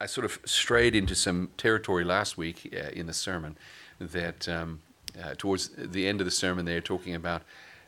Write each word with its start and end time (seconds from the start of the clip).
I, 0.00 0.06
sort 0.06 0.24
of 0.24 0.38
strayed 0.46 0.94
into 0.94 1.14
some 1.14 1.50
territory 1.56 2.04
last 2.04 2.38
week 2.38 2.74
uh, 2.74 2.90
in 2.90 3.06
the 3.06 3.12
sermon 3.12 3.56
that 3.98 4.48
um, 4.48 4.80
uh, 5.22 5.34
towards 5.36 5.70
the 5.76 6.06
end 6.06 6.20
of 6.20 6.24
the 6.24 6.30
sermon 6.30 6.64
they're 6.64 6.80
talking 6.80 7.14
about 7.14 7.42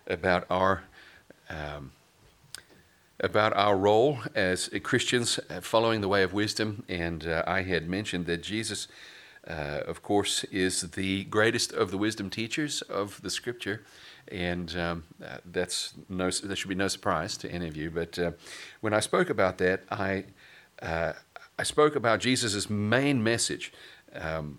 about 0.06 0.44
our 0.50 0.84
um, 1.48 1.92
about 3.20 3.56
our 3.56 3.76
role 3.76 4.18
as 4.34 4.68
Christians 4.82 5.40
uh, 5.48 5.60
following 5.62 6.02
the 6.02 6.08
way 6.08 6.22
of 6.22 6.34
wisdom, 6.34 6.84
and 6.86 7.26
uh, 7.26 7.42
I 7.46 7.62
had 7.62 7.88
mentioned 7.88 8.26
that 8.26 8.42
Jesus, 8.42 8.88
uh, 9.48 9.80
of 9.86 10.02
course, 10.02 10.44
is 10.44 10.82
the 10.82 11.24
greatest 11.24 11.72
of 11.72 11.90
the 11.90 11.96
wisdom 11.96 12.28
teachers 12.28 12.82
of 12.82 13.22
the 13.22 13.30
Scripture, 13.30 13.84
and 14.28 14.76
um, 14.76 15.04
uh, 15.24 15.38
that's 15.46 15.94
no 16.10 16.30
that 16.30 16.56
should 16.56 16.68
be 16.68 16.74
no 16.74 16.88
surprise 16.88 17.38
to 17.38 17.50
any 17.50 17.68
of 17.68 17.74
you. 17.74 17.90
But 17.90 18.18
uh, 18.18 18.32
when 18.82 18.92
I 18.92 19.00
spoke 19.00 19.30
about 19.30 19.56
that, 19.58 19.84
I 19.90 20.24
I 21.58 21.62
spoke 21.62 21.96
about 21.96 22.20
Jesus' 22.20 22.68
main 22.68 23.22
message. 23.22 23.72
Um, 24.12 24.58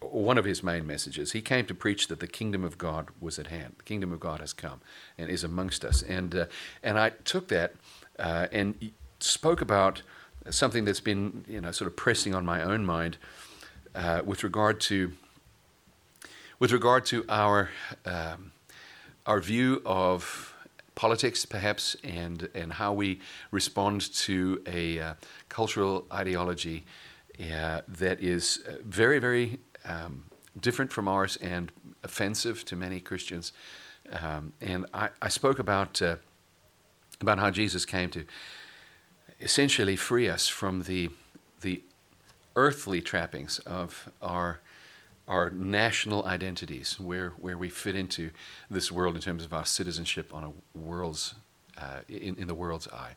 one 0.00 0.38
of 0.38 0.44
his 0.44 0.62
main 0.62 0.86
messages. 0.86 1.32
He 1.32 1.40
came 1.40 1.66
to 1.66 1.74
preach 1.74 2.08
that 2.08 2.20
the 2.20 2.26
kingdom 2.26 2.62
of 2.62 2.76
God 2.78 3.08
was 3.20 3.38
at 3.38 3.46
hand. 3.48 3.74
The 3.78 3.84
kingdom 3.84 4.12
of 4.12 4.20
God 4.20 4.40
has 4.40 4.52
come 4.52 4.80
and 5.16 5.30
is 5.30 5.42
amongst 5.44 5.84
us. 5.84 6.02
And 6.02 6.34
uh, 6.34 6.46
and 6.82 6.98
I 6.98 7.10
took 7.10 7.48
that 7.48 7.74
uh, 8.18 8.46
and 8.52 8.92
spoke 9.20 9.60
about 9.60 10.02
something 10.50 10.84
that's 10.84 11.00
been 11.00 11.44
you 11.48 11.60
know 11.60 11.72
sort 11.72 11.88
of 11.88 11.96
pressing 11.96 12.34
on 12.34 12.44
my 12.44 12.62
own 12.62 12.84
mind 12.84 13.16
uh, 13.94 14.22
with 14.24 14.44
regard 14.44 14.80
to 14.80 15.12
with 16.58 16.72
regard 16.72 17.04
to 17.06 17.24
our 17.28 17.70
um, 18.04 18.52
our 19.26 19.40
view 19.40 19.82
of 19.86 20.53
politics, 20.94 21.44
perhaps, 21.44 21.96
and, 22.04 22.48
and 22.54 22.72
how 22.74 22.92
we 22.92 23.20
respond 23.50 24.12
to 24.14 24.62
a 24.66 25.00
uh, 25.00 25.14
cultural 25.48 26.06
ideology 26.12 26.84
uh, 27.52 27.80
that 27.88 28.20
is 28.20 28.62
uh, 28.68 28.74
very, 28.84 29.18
very 29.18 29.58
um, 29.84 30.24
different 30.60 30.92
from 30.92 31.08
ours 31.08 31.36
and 31.36 31.72
offensive 32.02 32.64
to 32.64 32.76
many 32.76 33.00
Christians. 33.00 33.52
Um, 34.12 34.52
and 34.60 34.86
I, 34.94 35.08
I, 35.20 35.28
spoke 35.28 35.58
about, 35.58 36.00
uh, 36.00 36.16
about 37.20 37.38
how 37.38 37.50
Jesus 37.50 37.84
came 37.84 38.10
to 38.10 38.24
essentially 39.40 39.96
free 39.96 40.28
us 40.28 40.46
from 40.46 40.82
the, 40.82 41.10
the 41.62 41.82
earthly 42.54 43.00
trappings 43.00 43.58
of 43.60 44.10
our 44.22 44.60
our 45.26 45.50
national 45.50 46.24
identities, 46.26 47.00
where, 47.00 47.30
where 47.30 47.56
we 47.56 47.68
fit 47.68 47.96
into 47.96 48.30
this 48.70 48.92
world 48.92 49.14
in 49.14 49.20
terms 49.20 49.44
of 49.44 49.52
our 49.52 49.64
citizenship 49.64 50.34
on 50.34 50.44
a 50.44 50.78
world's, 50.78 51.34
uh, 51.78 52.00
in, 52.08 52.36
in 52.36 52.46
the 52.46 52.54
world's 52.54 52.88
eye. 52.88 53.12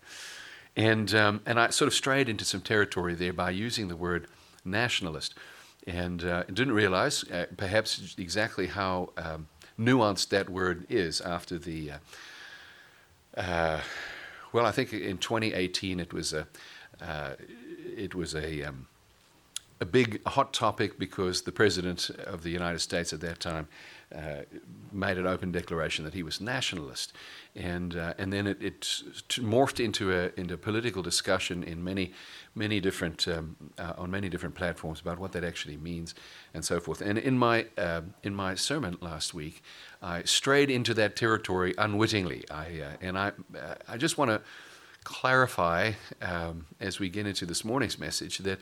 And, 0.76 1.14
um, 1.16 1.42
and 1.46 1.60
I 1.60 1.70
sort 1.70 1.88
of 1.88 1.94
strayed 1.94 2.30
into 2.30 2.46
some 2.46 2.62
territory 2.62 3.16
there 3.16 3.34
by 3.34 3.50
using 3.50 3.88
the 3.88 3.96
word 3.96 4.28
nationalist 4.64 5.34
and 5.86 6.24
uh, 6.24 6.44
didn't 6.44 6.74
realize 6.74 7.24
uh, 7.32 7.46
perhaps 7.56 8.16
exactly 8.18 8.68
how 8.68 9.10
um, 9.18 9.48
nuanced 9.80 10.30
that 10.30 10.50
word 10.50 10.86
is 10.90 11.20
after 11.22 11.58
the, 11.58 11.92
uh, 11.92 13.40
uh 13.40 13.82
well, 14.54 14.66
I 14.66 14.72
think 14.72 14.94
in 14.94 15.18
2018 15.18 16.00
it 16.00 16.14
was 16.14 16.34
a, 16.34 16.48
uh, 17.02 17.32
it 17.96 18.16
was 18.16 18.34
a, 18.34 18.64
um, 18.64 18.88
a 19.80 19.86
big 19.86 20.26
hot 20.28 20.54
topic 20.54 20.98
because 20.98 21.44
the 21.44 21.52
president 21.52 22.10
of 22.10 22.44
the 22.44 22.50
United 22.50 22.80
States 22.80 23.14
at 23.14 23.22
that 23.22 23.40
time 23.40 23.68
uh, 24.16 24.44
made 24.92 25.18
an 25.18 25.28
open 25.28 25.52
declaration 25.52 26.06
that 26.06 26.14
he 26.14 26.24
was 26.24 26.40
nationalist, 26.40 27.12
and 27.56 27.96
uh, 27.96 28.14
and 28.18 28.32
then 28.32 28.48
it, 28.48 28.62
it, 28.62 28.82
morphed 29.42 29.84
into 29.84 30.14
a 30.14 30.32
into 30.38 30.58
political 30.58 31.04
discussion 31.04 31.62
in 31.62 31.84
many 31.84 32.14
many 32.56 32.80
different 32.80 33.28
um, 33.28 33.58
uh, 33.78 33.94
on 33.98 34.10
many 34.10 34.30
different 34.30 34.56
platforms 34.56 35.02
about 35.02 35.20
what 35.20 35.34
that 35.34 35.44
actually 35.44 35.76
means 35.76 36.16
and 36.54 36.64
so 36.64 36.80
forth. 36.80 37.02
And 37.02 37.18
in 37.18 37.38
my 37.38 37.66
uh, 37.78 38.02
in 38.24 38.34
my 38.34 38.56
sermon 38.56 38.98
last 39.02 39.34
week, 39.34 39.62
I 40.02 40.24
strayed 40.24 40.70
into 40.70 40.94
that 40.94 41.18
territory 41.18 41.74
unwittingly. 41.78 42.46
I 42.50 42.80
uh, 42.80 42.92
and 43.02 43.18
I 43.18 43.28
uh, 43.60 43.76
I 43.90 43.98
just 43.98 44.18
want 44.18 44.32
to 44.32 44.42
clarify 45.04 45.92
um, 46.22 46.66
as 46.80 46.98
we 46.98 47.10
get 47.10 47.28
into 47.28 47.46
this 47.46 47.66
morning's 47.66 48.00
message 48.00 48.38
that. 48.40 48.60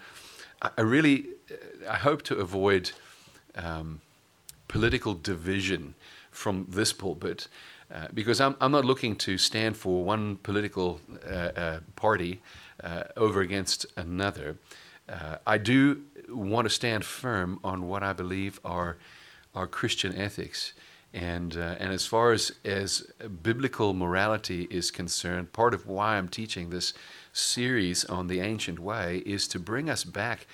I 0.61 0.81
really, 0.81 1.25
uh, 1.51 1.91
I 1.91 1.97
hope 1.97 2.21
to 2.23 2.37
avoid 2.37 2.91
um, 3.55 4.01
political 4.67 5.13
division 5.13 5.95
from 6.31 6.65
this 6.69 6.93
pulpit 6.93 7.47
uh, 7.93 8.07
because 8.13 8.41
I'm, 8.41 8.55
I'm 8.59 8.71
not 8.71 8.85
looking 8.85 9.15
to 9.17 9.37
stand 9.37 9.77
for 9.77 10.03
one 10.03 10.37
political 10.37 10.99
uh, 11.25 11.33
uh, 11.33 11.79
party 11.95 12.41
uh, 12.83 13.03
over 13.15 13.41
against 13.41 13.85
another. 13.95 14.57
Uh, 15.07 15.37
I 15.45 15.57
do 15.57 16.01
want 16.27 16.65
to 16.65 16.69
stand 16.69 17.05
firm 17.05 17.59
on 17.63 17.87
what 17.87 18.01
I 18.01 18.13
believe 18.13 18.59
are, 18.65 18.97
are 19.53 19.67
Christian 19.67 20.15
ethics. 20.15 20.73
And, 21.13 21.55
and 21.55 21.93
as 21.93 22.05
far 22.05 22.33
as, 22.33 22.51
as 22.65 23.09
biblical 23.41 23.93
morality 23.93 24.67
is 24.69 24.91
concerned, 24.91 25.53
part 25.53 25.73
of 25.73 25.87
why 25.87 26.17
I'm 26.17 26.27
teaching 26.27 26.71
this 26.71 26.93
series 27.35 28.05
on 28.05 28.27
the 28.27 28.39
ancient 28.39 28.79
way 28.79 29.21
is 29.25 29.47
to 29.49 29.59
bring 29.59 29.89
us 29.89 30.03
back 30.03 30.47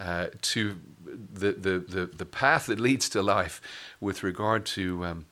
uh, 0.00 0.26
to 0.42 0.76
the, 1.04 1.52
the, 1.52 1.78
the, 1.78 2.06
the, 2.06 2.26
path 2.26 2.66
that 2.66 2.80
leads 2.80 3.08
to 3.08 3.22
life 3.22 3.60
with 4.00 4.24
regard 4.24 4.66
to, 4.66 5.04
um, 5.04 5.26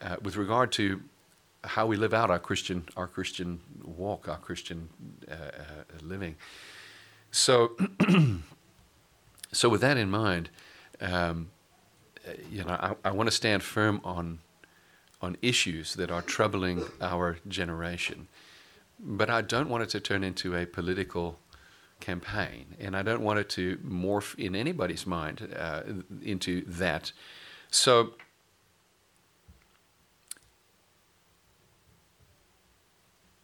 uh, 0.00 0.16
with 0.22 0.36
regard 0.36 0.72
to 0.72 1.02
how 1.64 1.86
we 1.86 1.96
live 1.96 2.14
out 2.14 2.30
our 2.30 2.38
Christian, 2.38 2.84
our 2.96 3.06
Christian 3.06 3.60
walk, 3.84 4.28
our 4.28 4.38
Christian 4.38 4.88
uh, 5.30 5.34
uh 5.34 5.38
living. 6.00 6.36
So, 7.30 7.76
so 9.52 9.68
with 9.68 9.82
that 9.82 9.98
in 9.98 10.10
mind, 10.10 10.48
um, 11.00 11.50
you 12.50 12.64
know, 12.64 12.70
I, 12.70 12.94
I 13.04 13.10
want 13.10 13.26
to 13.26 13.34
stand 13.34 13.62
firm 13.62 14.00
on, 14.04 14.38
on 15.20 15.36
issues 15.42 15.94
that 15.96 16.10
are 16.10 16.22
troubling 16.22 16.84
our 17.02 17.36
generation. 17.46 18.28
But 19.02 19.28
I 19.28 19.42
don't 19.42 19.68
want 19.68 19.82
it 19.82 19.88
to 19.90 20.00
turn 20.00 20.22
into 20.22 20.56
a 20.56 20.64
political 20.64 21.38
campaign, 22.00 22.76
and 22.78 22.96
I 22.96 23.02
don't 23.02 23.22
want 23.22 23.38
it 23.38 23.48
to 23.50 23.78
morph 23.78 24.38
in 24.38 24.54
anybody's 24.54 25.06
mind 25.06 25.54
uh, 25.56 25.82
into 26.22 26.64
that. 26.66 27.12
So, 27.70 28.14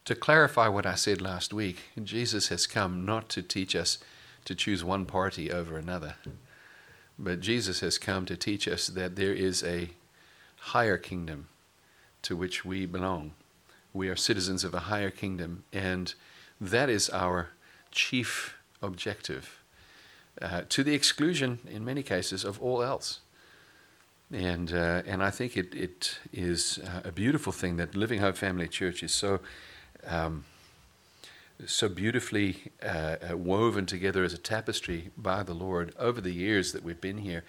to 0.04 0.14
clarify 0.14 0.68
what 0.68 0.86
I 0.86 0.94
said 0.94 1.20
last 1.20 1.52
week, 1.52 1.78
Jesus 2.02 2.48
has 2.48 2.66
come 2.66 3.04
not 3.04 3.28
to 3.30 3.42
teach 3.42 3.74
us 3.74 3.98
to 4.44 4.54
choose 4.54 4.84
one 4.84 5.06
party 5.06 5.50
over 5.50 5.76
another, 5.78 6.16
but 7.18 7.40
Jesus 7.40 7.80
has 7.80 7.98
come 7.98 8.26
to 8.26 8.36
teach 8.36 8.68
us 8.68 8.86
that 8.88 9.16
there 9.16 9.32
is 9.32 9.62
a 9.62 9.90
higher 10.58 10.98
kingdom 10.98 11.48
to 12.22 12.36
which 12.36 12.64
we 12.64 12.86
belong. 12.86 13.32
We 13.92 14.08
are 14.08 14.16
citizens 14.16 14.64
of 14.64 14.74
a 14.74 14.80
higher 14.80 15.10
kingdom, 15.10 15.64
and 15.72 16.14
that 16.60 16.90
is 16.90 17.08
our 17.10 17.50
chief 17.90 18.56
objective, 18.82 19.62
uh, 20.40 20.62
to 20.68 20.84
the 20.84 20.94
exclusion, 20.94 21.58
in 21.68 21.84
many 21.84 22.02
cases, 22.02 22.44
of 22.44 22.60
all 22.62 22.82
else. 22.82 23.20
And, 24.30 24.72
uh, 24.72 25.02
and 25.06 25.22
I 25.22 25.30
think 25.30 25.56
it, 25.56 25.74
it 25.74 26.18
is 26.32 26.78
uh, 26.78 27.08
a 27.08 27.12
beautiful 27.12 27.52
thing 27.52 27.76
that 27.76 27.96
Living 27.96 28.20
Hope 28.20 28.36
Family 28.36 28.68
Church 28.68 29.02
is 29.02 29.14
so, 29.14 29.40
um, 30.06 30.44
so 31.66 31.88
beautifully 31.88 32.70
uh, 32.82 33.16
uh, 33.30 33.36
woven 33.36 33.86
together 33.86 34.22
as 34.22 34.34
a 34.34 34.38
tapestry 34.38 35.10
by 35.16 35.42
the 35.42 35.54
Lord 35.54 35.94
over 35.98 36.20
the 36.20 36.32
years 36.32 36.72
that 36.72 36.82
we've 36.82 37.00
been 37.00 37.18
here. 37.18 37.42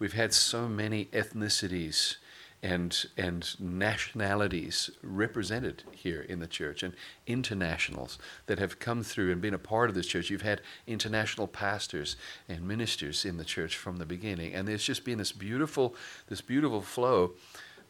We've 0.00 0.14
had 0.14 0.34
so 0.34 0.68
many 0.68 1.04
ethnicities 1.06 2.16
and 2.64 3.04
and 3.18 3.60
nationalities 3.60 4.90
represented 5.02 5.82
here 5.92 6.22
in 6.22 6.40
the 6.40 6.46
church 6.46 6.82
and 6.82 6.94
internationals 7.26 8.18
that 8.46 8.58
have 8.58 8.78
come 8.78 9.02
through 9.02 9.30
and 9.30 9.42
been 9.42 9.52
a 9.52 9.58
part 9.58 9.90
of 9.90 9.94
this 9.94 10.06
church. 10.06 10.30
You've 10.30 10.40
had 10.40 10.62
international 10.86 11.46
pastors 11.46 12.16
and 12.48 12.66
ministers 12.66 13.26
in 13.26 13.36
the 13.36 13.44
church 13.44 13.76
from 13.76 13.98
the 13.98 14.06
beginning, 14.06 14.54
and 14.54 14.66
there's 14.66 14.82
just 14.82 15.04
been 15.04 15.18
this 15.18 15.30
beautiful 15.30 15.94
this 16.28 16.40
beautiful 16.40 16.80
flow 16.80 17.32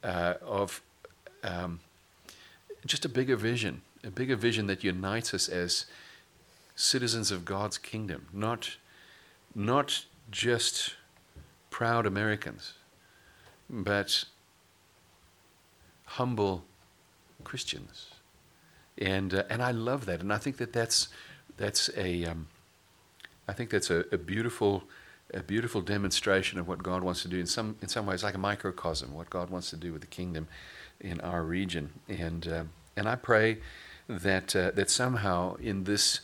uh, 0.02 0.34
of 0.43 0.82
um, 1.44 1.78
just 2.84 3.04
a 3.04 3.08
bigger 3.08 3.37
vision, 3.37 3.82
a 4.02 4.10
bigger 4.10 4.37
vision 4.37 4.66
that 4.66 4.82
unites 4.82 5.32
us 5.32 5.48
as 5.48 5.87
citizens 6.75 7.31
of 7.31 7.44
God's 7.44 7.78
kingdom, 7.78 8.26
not 8.32 8.76
not 9.54 10.04
just 10.32 10.94
proud 11.70 12.06
Americans, 12.06 12.72
but 13.70 14.25
humble 16.14 16.64
Christians. 17.43 18.11
And, 18.99 19.34
uh, 19.34 19.43
and 19.50 19.62
I 19.62 19.72
love 19.72 20.06
that. 20.06 20.20
And 20.20 20.32
I 20.32 20.38
think 20.38 20.58
that 20.58 20.72
that's, 20.72 21.08
that's 21.56 21.90
a, 21.96 22.25
um, 22.25 22.46
I 23.49 23.52
think 23.52 23.70
that's 23.70 23.90
a, 23.90 24.05
a, 24.12 24.19
beautiful, 24.19 24.84
a 25.32 25.43
beautiful 25.43 25.81
demonstration 25.81 26.61
of 26.61 26.69
what 26.69 26.82
God 26.82 27.02
wants 27.02 27.22
to 27.22 27.28
do 27.28 27.38
in 27.40 27.46
some, 27.46 27.76
in 27.82 27.88
some 27.88 28.06
ways, 28.06 28.22
like 28.22 28.34
a 28.34 28.38
microcosm, 28.38 29.12
what 29.12 29.28
God 29.28 29.50
wants 29.50 29.70
to 29.70 29.76
do 29.76 29.93
with 29.93 30.02
the 30.02 30.06
kingdom 30.06 30.46
in 31.00 31.20
our 31.20 31.43
region. 31.43 31.90
And, 32.08 32.46
uh, 32.46 32.64
and 32.96 33.08
I 33.08 33.17
pray 33.17 33.58
that, 34.08 34.55
uh, 34.55 34.70
that 34.72 34.90
somehow 34.90 35.56
in 35.56 35.82
this 35.82 36.20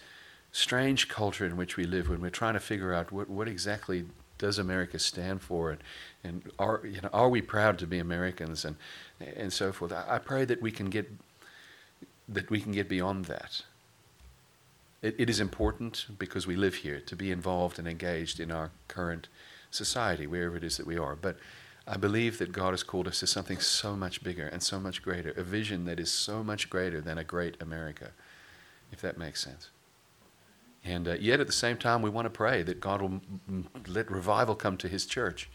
strange 0.52 1.08
culture 1.08 1.46
in 1.46 1.56
which 1.56 1.76
we 1.76 1.84
live 1.84 2.08
when 2.08 2.20
we're 2.20 2.30
trying 2.30 2.54
to 2.54 2.60
figure 2.60 2.94
out 2.94 3.10
what, 3.10 3.28
what 3.28 3.48
exactly 3.48 4.04
does 4.40 4.58
America 4.58 4.98
stand 4.98 5.40
for 5.42 5.70
and, 5.70 5.82
and 6.24 6.50
are, 6.58 6.80
you 6.82 7.00
know, 7.00 7.10
are 7.12 7.28
we 7.28 7.40
proud 7.42 7.78
to 7.78 7.86
be 7.86 7.98
Americans 7.98 8.64
and, 8.64 8.74
and 9.20 9.52
so 9.52 9.70
forth. 9.70 9.92
I, 9.92 10.16
I 10.16 10.18
pray 10.18 10.44
that 10.46 10.60
we 10.60 10.72
can 10.72 10.90
get, 10.90 11.08
that 12.28 12.50
we 12.50 12.60
can 12.60 12.72
get 12.72 12.88
beyond 12.88 13.26
that. 13.26 13.62
It, 15.02 15.14
it 15.18 15.30
is 15.30 15.40
important 15.40 16.06
because 16.18 16.46
we 16.46 16.56
live 16.56 16.76
here 16.76 17.00
to 17.00 17.14
be 17.14 17.30
involved 17.30 17.78
and 17.78 17.86
engaged 17.86 18.40
in 18.40 18.50
our 18.50 18.70
current 18.88 19.28
society, 19.70 20.26
wherever 20.26 20.56
it 20.56 20.64
is 20.64 20.78
that 20.78 20.86
we 20.86 20.98
are. 20.98 21.14
But 21.14 21.36
I 21.86 21.96
believe 21.96 22.38
that 22.38 22.52
God 22.52 22.70
has 22.70 22.82
called 22.82 23.08
us 23.08 23.20
to 23.20 23.26
something 23.26 23.60
so 23.60 23.94
much 23.94 24.22
bigger 24.24 24.46
and 24.46 24.62
so 24.62 24.80
much 24.80 25.02
greater, 25.02 25.30
a 25.32 25.42
vision 25.42 25.84
that 25.84 26.00
is 26.00 26.10
so 26.10 26.42
much 26.42 26.70
greater 26.70 27.00
than 27.00 27.18
a 27.18 27.24
great 27.24 27.60
America, 27.60 28.12
if 28.90 29.00
that 29.02 29.18
makes 29.18 29.42
sense. 29.44 29.70
And 30.84 31.08
uh, 31.08 31.14
yet 31.14 31.40
at 31.40 31.46
the 31.46 31.52
same 31.52 31.76
time, 31.76 32.02
we 32.02 32.10
want 32.10 32.26
to 32.26 32.30
pray 32.30 32.62
that 32.62 32.80
God 32.80 33.02
will 33.02 33.20
m- 33.48 33.68
let 33.86 34.10
revival 34.10 34.54
come 34.54 34.76
to 34.78 34.88
His 34.88 35.06
church 35.06 35.48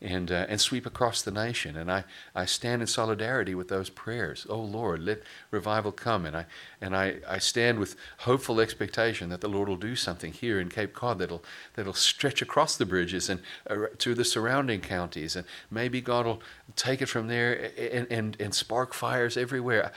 and, 0.00 0.30
uh, 0.30 0.46
and 0.48 0.60
sweep 0.60 0.84
across 0.86 1.22
the 1.22 1.30
nation. 1.30 1.76
And 1.76 1.90
I, 1.90 2.04
I 2.34 2.44
stand 2.44 2.82
in 2.82 2.88
solidarity 2.88 3.54
with 3.54 3.68
those 3.68 3.88
prayers. 3.88 4.46
Oh 4.48 4.60
Lord, 4.60 5.00
let 5.00 5.22
revival 5.50 5.92
come. 5.92 6.26
And 6.26 6.36
I, 6.36 6.46
and 6.80 6.94
I, 6.94 7.16
I 7.28 7.38
stand 7.38 7.78
with 7.78 7.96
hopeful 8.18 8.60
expectation 8.60 9.30
that 9.30 9.40
the 9.40 9.48
Lord 9.48 9.68
will 9.68 9.76
do 9.76 9.96
something 9.96 10.32
here 10.32 10.60
in 10.60 10.68
Cape 10.68 10.92
Cod 10.92 11.18
that'll, 11.18 11.44
that'll 11.74 11.94
stretch 11.94 12.42
across 12.42 12.76
the 12.76 12.86
bridges 12.86 13.30
and 13.30 13.40
uh, 13.68 13.86
to 13.98 14.14
the 14.14 14.24
surrounding 14.24 14.80
counties. 14.80 15.34
And 15.34 15.46
maybe 15.70 16.00
God 16.00 16.26
will 16.26 16.42
take 16.74 17.00
it 17.00 17.06
from 17.06 17.28
there 17.28 17.70
and, 17.78 18.06
and, 18.10 18.36
and 18.40 18.54
spark 18.54 18.92
fires 18.92 19.36
everywhere. 19.36 19.86
I 19.86 19.90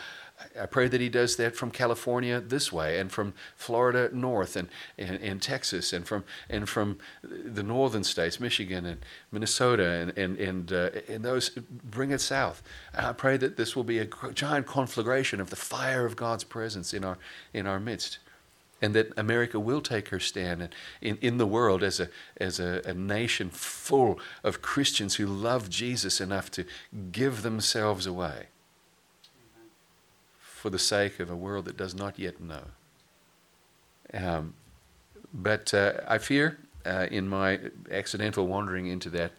pray 0.70 0.88
that 0.88 1.02
he 1.02 1.10
does 1.10 1.36
that 1.38 1.56
from 1.56 1.72
California 1.72 2.40
this 2.40 2.72
way, 2.72 3.00
and 3.00 3.12
from 3.12 3.34
Florida 3.56 4.10
north, 4.14 4.56
and, 4.56 4.70
and, 4.98 5.22
and 5.22 5.42
Texas, 5.42 5.94
and 5.94 6.08
from 6.08 6.24
and 6.50 6.68
from 6.68 6.98
the 7.24 7.64
northern 7.64 8.04
states, 8.04 8.40
Michigan 8.40 8.86
and 8.86 9.06
Minnesota, 9.32 9.90
and 9.90 10.18
and 10.18 10.38
and, 10.40 10.74
uh, 10.74 10.90
and 11.08 11.24
those 11.24 11.50
bring 11.50 12.12
it 12.12 12.22
south. 12.22 12.64
And 12.94 13.06
I 13.06 13.14
pray 13.14 13.38
that 13.38 13.58
this 13.58 13.76
will 13.76 13.84
be 13.84 14.00
a 14.00 14.08
giant 14.34 14.68
conflagration 14.68 15.42
of 15.42 15.50
the 15.50 15.56
fire 15.56 16.06
of 16.06 16.16
God's 16.16 16.44
presence 16.44 16.94
in 16.94 17.04
our 17.04 17.18
in 17.54 17.68
our 17.68 17.80
midst, 17.80 18.20
and 18.82 18.94
that 18.96 19.12
America 19.18 19.60
will 19.60 19.82
take 19.82 20.10
her 20.10 20.20
stand 20.20 20.70
in, 21.02 21.18
in 21.18 21.38
the 21.38 21.48
world 21.48 21.84
as 21.84 22.00
a 22.00 22.10
as 22.38 22.60
a, 22.60 22.82
a 22.86 22.94
nation 22.94 23.50
full 23.50 24.20
of 24.44 24.62
Christians 24.62 25.16
who 25.16 25.26
love 25.26 25.70
Jesus 25.70 26.22
enough 26.22 26.50
to 26.52 26.66
give 27.12 27.42
themselves 27.42 28.06
away 28.06 28.48
for 30.60 30.70
the 30.70 30.80
sake 30.80 31.20
of 31.22 31.30
a 31.30 31.36
world 31.36 31.66
that 31.66 31.78
does 31.78 31.96
not 31.96 32.20
yet 32.20 32.42
know. 32.42 32.64
Um, 34.14 34.54
but 35.34 35.74
uh, 35.74 35.94
I 36.08 36.18
fear, 36.18 36.60
uh, 36.86 37.08
in 37.10 37.30
my 37.30 37.60
accidental 37.90 38.46
wandering 38.46 38.88
into 38.88 39.10
that, 39.12 39.32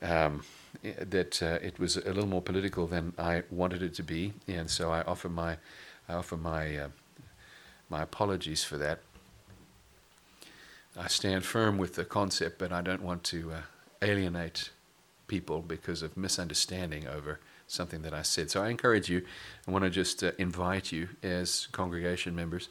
um, 0.00 0.44
that 0.82 1.42
uh, 1.42 1.58
it 1.60 1.78
was 1.80 1.96
a 1.96 2.12
little 2.12 2.28
more 2.28 2.40
political 2.42 2.86
than 2.86 3.12
I 3.18 3.42
wanted 3.50 3.82
it 3.82 3.92
to 3.94 4.02
be, 4.04 4.32
and 4.46 4.70
so 4.70 4.92
I 4.92 5.02
offer 5.02 5.28
my, 5.28 5.56
I 6.08 6.14
offer 6.14 6.36
my, 6.36 6.76
uh, 6.76 6.88
my 7.88 8.02
apologies 8.02 8.62
for 8.62 8.78
that. 8.78 9.00
I 10.96 11.08
stand 11.08 11.44
firm 11.44 11.76
with 11.76 11.96
the 11.96 12.04
concept, 12.04 12.58
but 12.58 12.72
I 12.72 12.82
don't 12.82 13.02
want 13.02 13.24
to 13.24 13.52
uh, 13.52 13.60
alienate 14.00 14.70
people 15.26 15.60
because 15.60 16.02
of 16.02 16.16
misunderstanding 16.16 17.08
over 17.08 17.40
something 17.70 18.02
that 18.02 18.12
I 18.12 18.22
said. 18.22 18.50
So 18.50 18.62
I 18.62 18.68
encourage 18.68 19.08
you, 19.08 19.22
I 19.66 19.70
want 19.70 19.84
to 19.84 19.90
just 19.90 20.22
uh, 20.22 20.32
invite 20.38 20.92
you 20.92 21.08
as 21.22 21.68
congregation 21.72 22.34
members, 22.34 22.68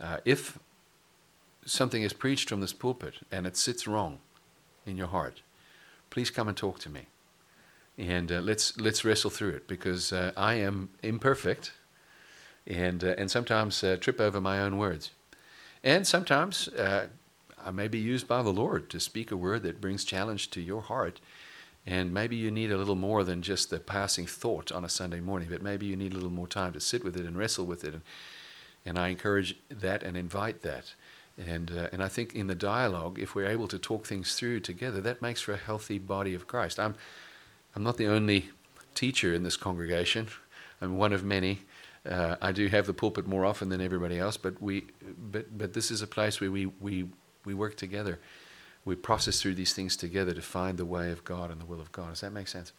uh, 0.00 0.18
if 0.24 0.58
something 1.64 2.02
is 2.02 2.12
preached 2.12 2.48
from 2.48 2.60
this 2.60 2.72
pulpit 2.72 3.14
and 3.30 3.46
it 3.46 3.56
sits 3.56 3.86
wrong 3.86 4.18
in 4.86 4.96
your 4.96 5.08
heart, 5.08 5.42
please 6.10 6.30
come 6.30 6.48
and 6.48 6.56
talk 6.56 6.78
to 6.80 6.88
me. 6.88 7.06
And 7.98 8.30
uh, 8.30 8.40
let's, 8.40 8.78
let's 8.78 9.04
wrestle 9.04 9.30
through 9.30 9.50
it 9.50 9.68
because 9.68 10.12
uh, 10.12 10.32
I 10.36 10.54
am 10.54 10.90
imperfect 11.02 11.72
and, 12.66 13.02
uh, 13.02 13.14
and 13.18 13.30
sometimes 13.30 13.82
uh, 13.82 13.96
trip 14.00 14.20
over 14.20 14.40
my 14.40 14.60
own 14.60 14.78
words. 14.78 15.10
And 15.84 16.06
sometimes 16.06 16.68
I 16.76 17.70
may 17.70 17.88
be 17.88 17.98
used 17.98 18.26
by 18.26 18.42
the 18.42 18.52
Lord 18.52 18.88
to 18.90 19.00
speak 19.00 19.30
a 19.30 19.36
word 19.36 19.62
that 19.62 19.80
brings 19.80 20.04
challenge 20.04 20.50
to 20.50 20.60
your 20.60 20.82
heart 20.82 21.20
and 21.88 22.12
maybe 22.12 22.36
you 22.36 22.50
need 22.50 22.70
a 22.70 22.76
little 22.76 22.94
more 22.94 23.24
than 23.24 23.40
just 23.40 23.70
the 23.70 23.80
passing 23.80 24.26
thought 24.26 24.70
on 24.70 24.84
a 24.84 24.90
Sunday 24.90 25.20
morning, 25.20 25.48
but 25.50 25.62
maybe 25.62 25.86
you 25.86 25.96
need 25.96 26.12
a 26.12 26.16
little 26.16 26.28
more 26.28 26.46
time 26.46 26.74
to 26.74 26.80
sit 26.80 27.02
with 27.02 27.16
it 27.16 27.24
and 27.24 27.38
wrestle 27.38 27.64
with 27.64 27.82
it. 27.82 27.94
And, 27.94 28.02
and 28.84 28.98
I 28.98 29.08
encourage 29.08 29.56
that 29.70 30.02
and 30.02 30.14
invite 30.14 30.60
that. 30.60 30.92
And, 31.38 31.72
uh, 31.74 31.88
and 31.90 32.02
I 32.02 32.08
think 32.08 32.34
in 32.34 32.46
the 32.46 32.54
dialogue, 32.54 33.18
if 33.18 33.34
we're 33.34 33.48
able 33.48 33.68
to 33.68 33.78
talk 33.78 34.06
things 34.06 34.34
through 34.34 34.60
together, 34.60 35.00
that 35.00 35.22
makes 35.22 35.40
for 35.40 35.54
a 35.54 35.56
healthy 35.56 35.98
body 35.98 36.34
of 36.34 36.46
Christ. 36.46 36.78
I'm, 36.78 36.94
I'm 37.74 37.84
not 37.84 37.96
the 37.96 38.06
only 38.06 38.50
teacher 38.94 39.32
in 39.32 39.42
this 39.42 39.56
congregation, 39.56 40.28
I'm 40.82 40.98
one 40.98 41.14
of 41.14 41.24
many. 41.24 41.60
Uh, 42.04 42.36
I 42.42 42.52
do 42.52 42.66
have 42.68 42.86
the 42.86 42.92
pulpit 42.92 43.26
more 43.26 43.46
often 43.46 43.70
than 43.70 43.80
everybody 43.80 44.18
else, 44.18 44.36
but, 44.36 44.60
we, 44.60 44.84
but, 45.32 45.56
but 45.56 45.72
this 45.72 45.90
is 45.90 46.02
a 46.02 46.06
place 46.06 46.38
where 46.38 46.50
we, 46.50 46.66
we, 46.66 47.08
we 47.46 47.54
work 47.54 47.76
together 47.76 48.18
we 48.88 48.96
process 48.96 49.40
through 49.40 49.54
these 49.54 49.74
things 49.74 49.96
together 49.96 50.32
to 50.32 50.42
find 50.42 50.78
the 50.78 50.84
way 50.84 51.12
of 51.12 51.22
God 51.24 51.50
and 51.50 51.60
the 51.60 51.66
will 51.66 51.80
of 51.80 51.92
God. 51.92 52.10
Does 52.10 52.22
that 52.22 52.32
make 52.32 52.48
sense? 52.48 52.72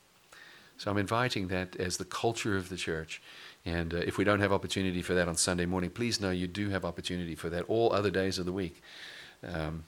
So 0.78 0.90
I'm 0.90 0.98
inviting 0.98 1.50
that 1.50 1.76
as 1.76 1.98
the 1.98 2.06
culture 2.06 2.58
of 2.58 2.70
the 2.70 2.78
church. 2.78 3.22
And 3.66 3.94
uh, 3.94 3.98
if 3.98 4.18
we 4.18 4.24
don't 4.24 4.40
have 4.40 4.52
opportunity 4.52 5.02
for 5.02 5.14
that 5.14 5.28
on 5.28 5.36
Sunday 5.36 5.66
morning, 5.66 5.90
please 5.90 6.20
know 6.20 6.32
you 6.32 6.48
do 6.48 6.70
have 6.70 6.84
opportunity 6.84 7.36
for 7.36 7.50
that 7.50 7.66
all 7.68 7.94
other 7.94 8.10
days 8.10 8.40
of 8.40 8.46
the 8.46 8.54
week. 8.54 8.82
Um, 9.48 9.84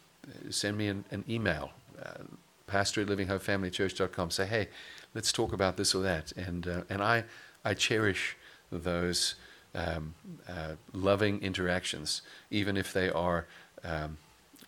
send 0.49 0.77
me 0.77 0.87
an, 0.89 1.05
an 1.11 1.23
email, 1.27 1.71
uh, 2.01 2.23
pastor 2.67 3.01
at 3.01 3.07
livinghopefamilychurch.com. 3.07 4.31
Say, 4.31 4.45
hey, 4.45 4.67
let's 5.15 5.31
talk 5.31 5.53
about 5.53 5.77
this 5.77 5.95
or 5.95 6.03
that. 6.03 6.33
And, 6.33 6.67
uh, 6.67 6.81
and 6.89 7.01
I, 7.01 7.23
I 7.65 7.73
cherish 7.73 8.37
those 8.71 9.35
um, 9.73 10.13
uh, 10.47 10.73
loving 10.93 11.41
interactions, 11.41 12.21
even 12.51 12.77
if 12.77 12.93
they 12.93 13.09
are 13.09 13.47
um, 13.83 14.17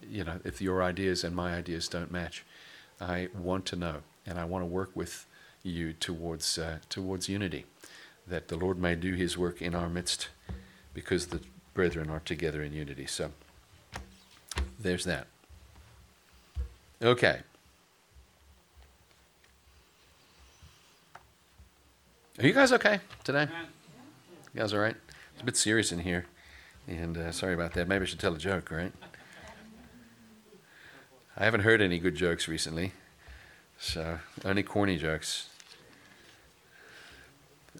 you 0.09 0.23
know, 0.23 0.39
if 0.43 0.61
your 0.61 0.83
ideas 0.83 1.23
and 1.23 1.35
my 1.35 1.53
ideas 1.53 1.87
don't 1.87 2.11
match, 2.11 2.43
I 2.99 3.29
want 3.37 3.65
to 3.67 3.75
know, 3.75 3.97
and 4.25 4.39
I 4.39 4.45
want 4.45 4.61
to 4.63 4.67
work 4.67 4.91
with 4.95 5.25
you 5.63 5.93
towards 5.93 6.57
uh, 6.57 6.79
towards 6.89 7.29
unity, 7.29 7.65
that 8.27 8.47
the 8.47 8.57
Lord 8.57 8.77
may 8.77 8.95
do 8.95 9.13
His 9.13 9.37
work 9.37 9.61
in 9.61 9.75
our 9.75 9.89
midst, 9.89 10.29
because 10.93 11.27
the 11.27 11.41
brethren 11.73 12.09
are 12.09 12.19
together 12.19 12.61
in 12.61 12.73
unity. 12.73 13.05
So, 13.05 13.31
there's 14.79 15.05
that. 15.05 15.27
Okay. 17.01 17.39
Are 22.39 22.47
you 22.47 22.53
guys 22.53 22.71
okay 22.73 22.99
today? 23.23 23.47
You 24.53 24.61
guys 24.61 24.73
all 24.73 24.79
right? 24.79 24.95
It's 25.33 25.41
a 25.41 25.45
bit 25.45 25.57
serious 25.57 25.91
in 25.91 25.99
here, 25.99 26.25
and 26.87 27.17
uh, 27.17 27.31
sorry 27.31 27.53
about 27.53 27.73
that. 27.73 27.87
Maybe 27.87 28.03
I 28.03 28.05
should 28.05 28.19
tell 28.19 28.33
a 28.33 28.39
joke, 28.39 28.71
right? 28.71 28.91
I 31.35 31.45
haven't 31.45 31.61
heard 31.61 31.81
any 31.81 31.97
good 31.97 32.15
jokes 32.15 32.47
recently, 32.47 32.91
so 33.79 34.19
only 34.45 34.61
corny 34.61 34.97
jokes. 34.97 35.49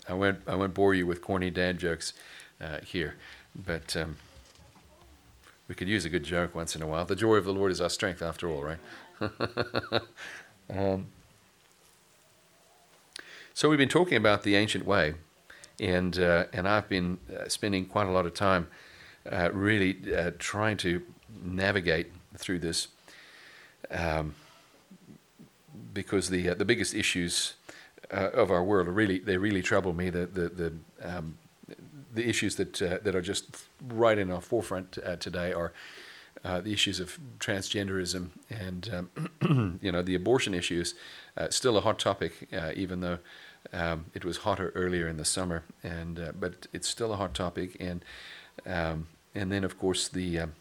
I 0.09 0.13
won't 0.13 0.39
I 0.47 0.55
won't 0.55 0.73
bore 0.73 0.95
you 0.95 1.05
with 1.05 1.21
corny 1.21 1.51
dad 1.51 1.77
jokes 1.77 2.13
uh, 2.59 2.79
here, 2.79 3.15
but 3.55 3.95
um, 3.95 4.17
we 5.67 5.75
could 5.75 5.87
use 5.87 6.03
a 6.03 6.09
good 6.09 6.23
joke 6.23 6.55
once 6.55 6.75
in 6.75 6.81
a 6.81 6.87
while. 6.87 7.05
The 7.05 7.15
joy 7.15 7.35
of 7.35 7.45
the 7.45 7.53
Lord 7.53 7.71
is 7.71 7.79
our 7.79 7.89
strength, 7.89 8.23
after 8.23 8.49
all, 8.49 8.63
right? 8.63 8.79
um, 10.69 11.07
so 13.53 13.69
we've 13.69 13.77
been 13.77 13.87
talking 13.87 14.17
about 14.17 14.41
the 14.41 14.55
ancient 14.55 14.85
way, 14.85 15.13
and 15.79 16.17
uh, 16.17 16.45
and 16.53 16.67
I've 16.67 16.89
been 16.89 17.19
uh, 17.31 17.47
spending 17.49 17.85
quite 17.85 18.07
a 18.07 18.11
lot 18.11 18.25
of 18.25 18.33
time 18.33 18.67
uh, 19.31 19.51
really 19.53 19.99
uh, 20.11 20.31
trying 20.39 20.77
to 20.77 21.03
navigate 21.43 22.11
through 22.35 22.57
this 22.59 22.87
um, 23.93 24.35
because 25.93 26.29
the 26.29 26.49
uh, 26.49 26.53
the 26.55 26.65
biggest 26.65 26.93
issues 26.93 27.53
uh, 28.11 28.29
of 28.33 28.51
our 28.51 28.63
world 28.63 28.87
are 28.87 28.91
really 28.91 29.19
they 29.19 29.37
really 29.37 29.61
trouble 29.61 29.93
me. 29.93 30.09
The 30.09 30.25
the 30.25 30.49
the 30.49 30.73
um, 31.01 31.37
the 32.13 32.27
issues 32.27 32.55
that 32.55 32.81
uh, 32.81 32.97
that 33.03 33.15
are 33.15 33.21
just 33.21 33.65
right 33.87 34.17
in 34.17 34.31
our 34.31 34.41
forefront 34.41 34.97
uh, 35.05 35.15
today 35.17 35.53
are 35.53 35.73
uh, 36.43 36.59
the 36.59 36.73
issues 36.73 36.99
of 36.99 37.17
transgenderism 37.39 38.29
and 38.49 38.89
um, 38.93 39.79
you 39.81 39.91
know 39.91 40.01
the 40.01 40.15
abortion 40.15 40.53
issues. 40.53 40.95
Uh, 41.35 41.49
still 41.49 41.77
a 41.77 41.81
hot 41.81 41.97
topic, 41.97 42.47
even 42.75 42.99
though 43.01 43.17
um, 43.71 44.05
it 44.13 44.23
was 44.23 44.37
hotter 44.37 44.71
earlier 44.75 45.07
in 45.07 45.17
the 45.17 45.25
summer, 45.25 45.63
and 45.83 46.33
but 46.39 46.67
it's 46.73 46.87
still 46.87 47.13
a 47.13 47.15
hot 47.15 47.33
topic. 47.33 47.75
And 47.79 48.03
um, 48.67 49.07
and 49.33 49.51
then 49.51 49.63
of 49.63 49.79
course 49.79 50.07
the 50.07 50.39
um, 50.39 50.53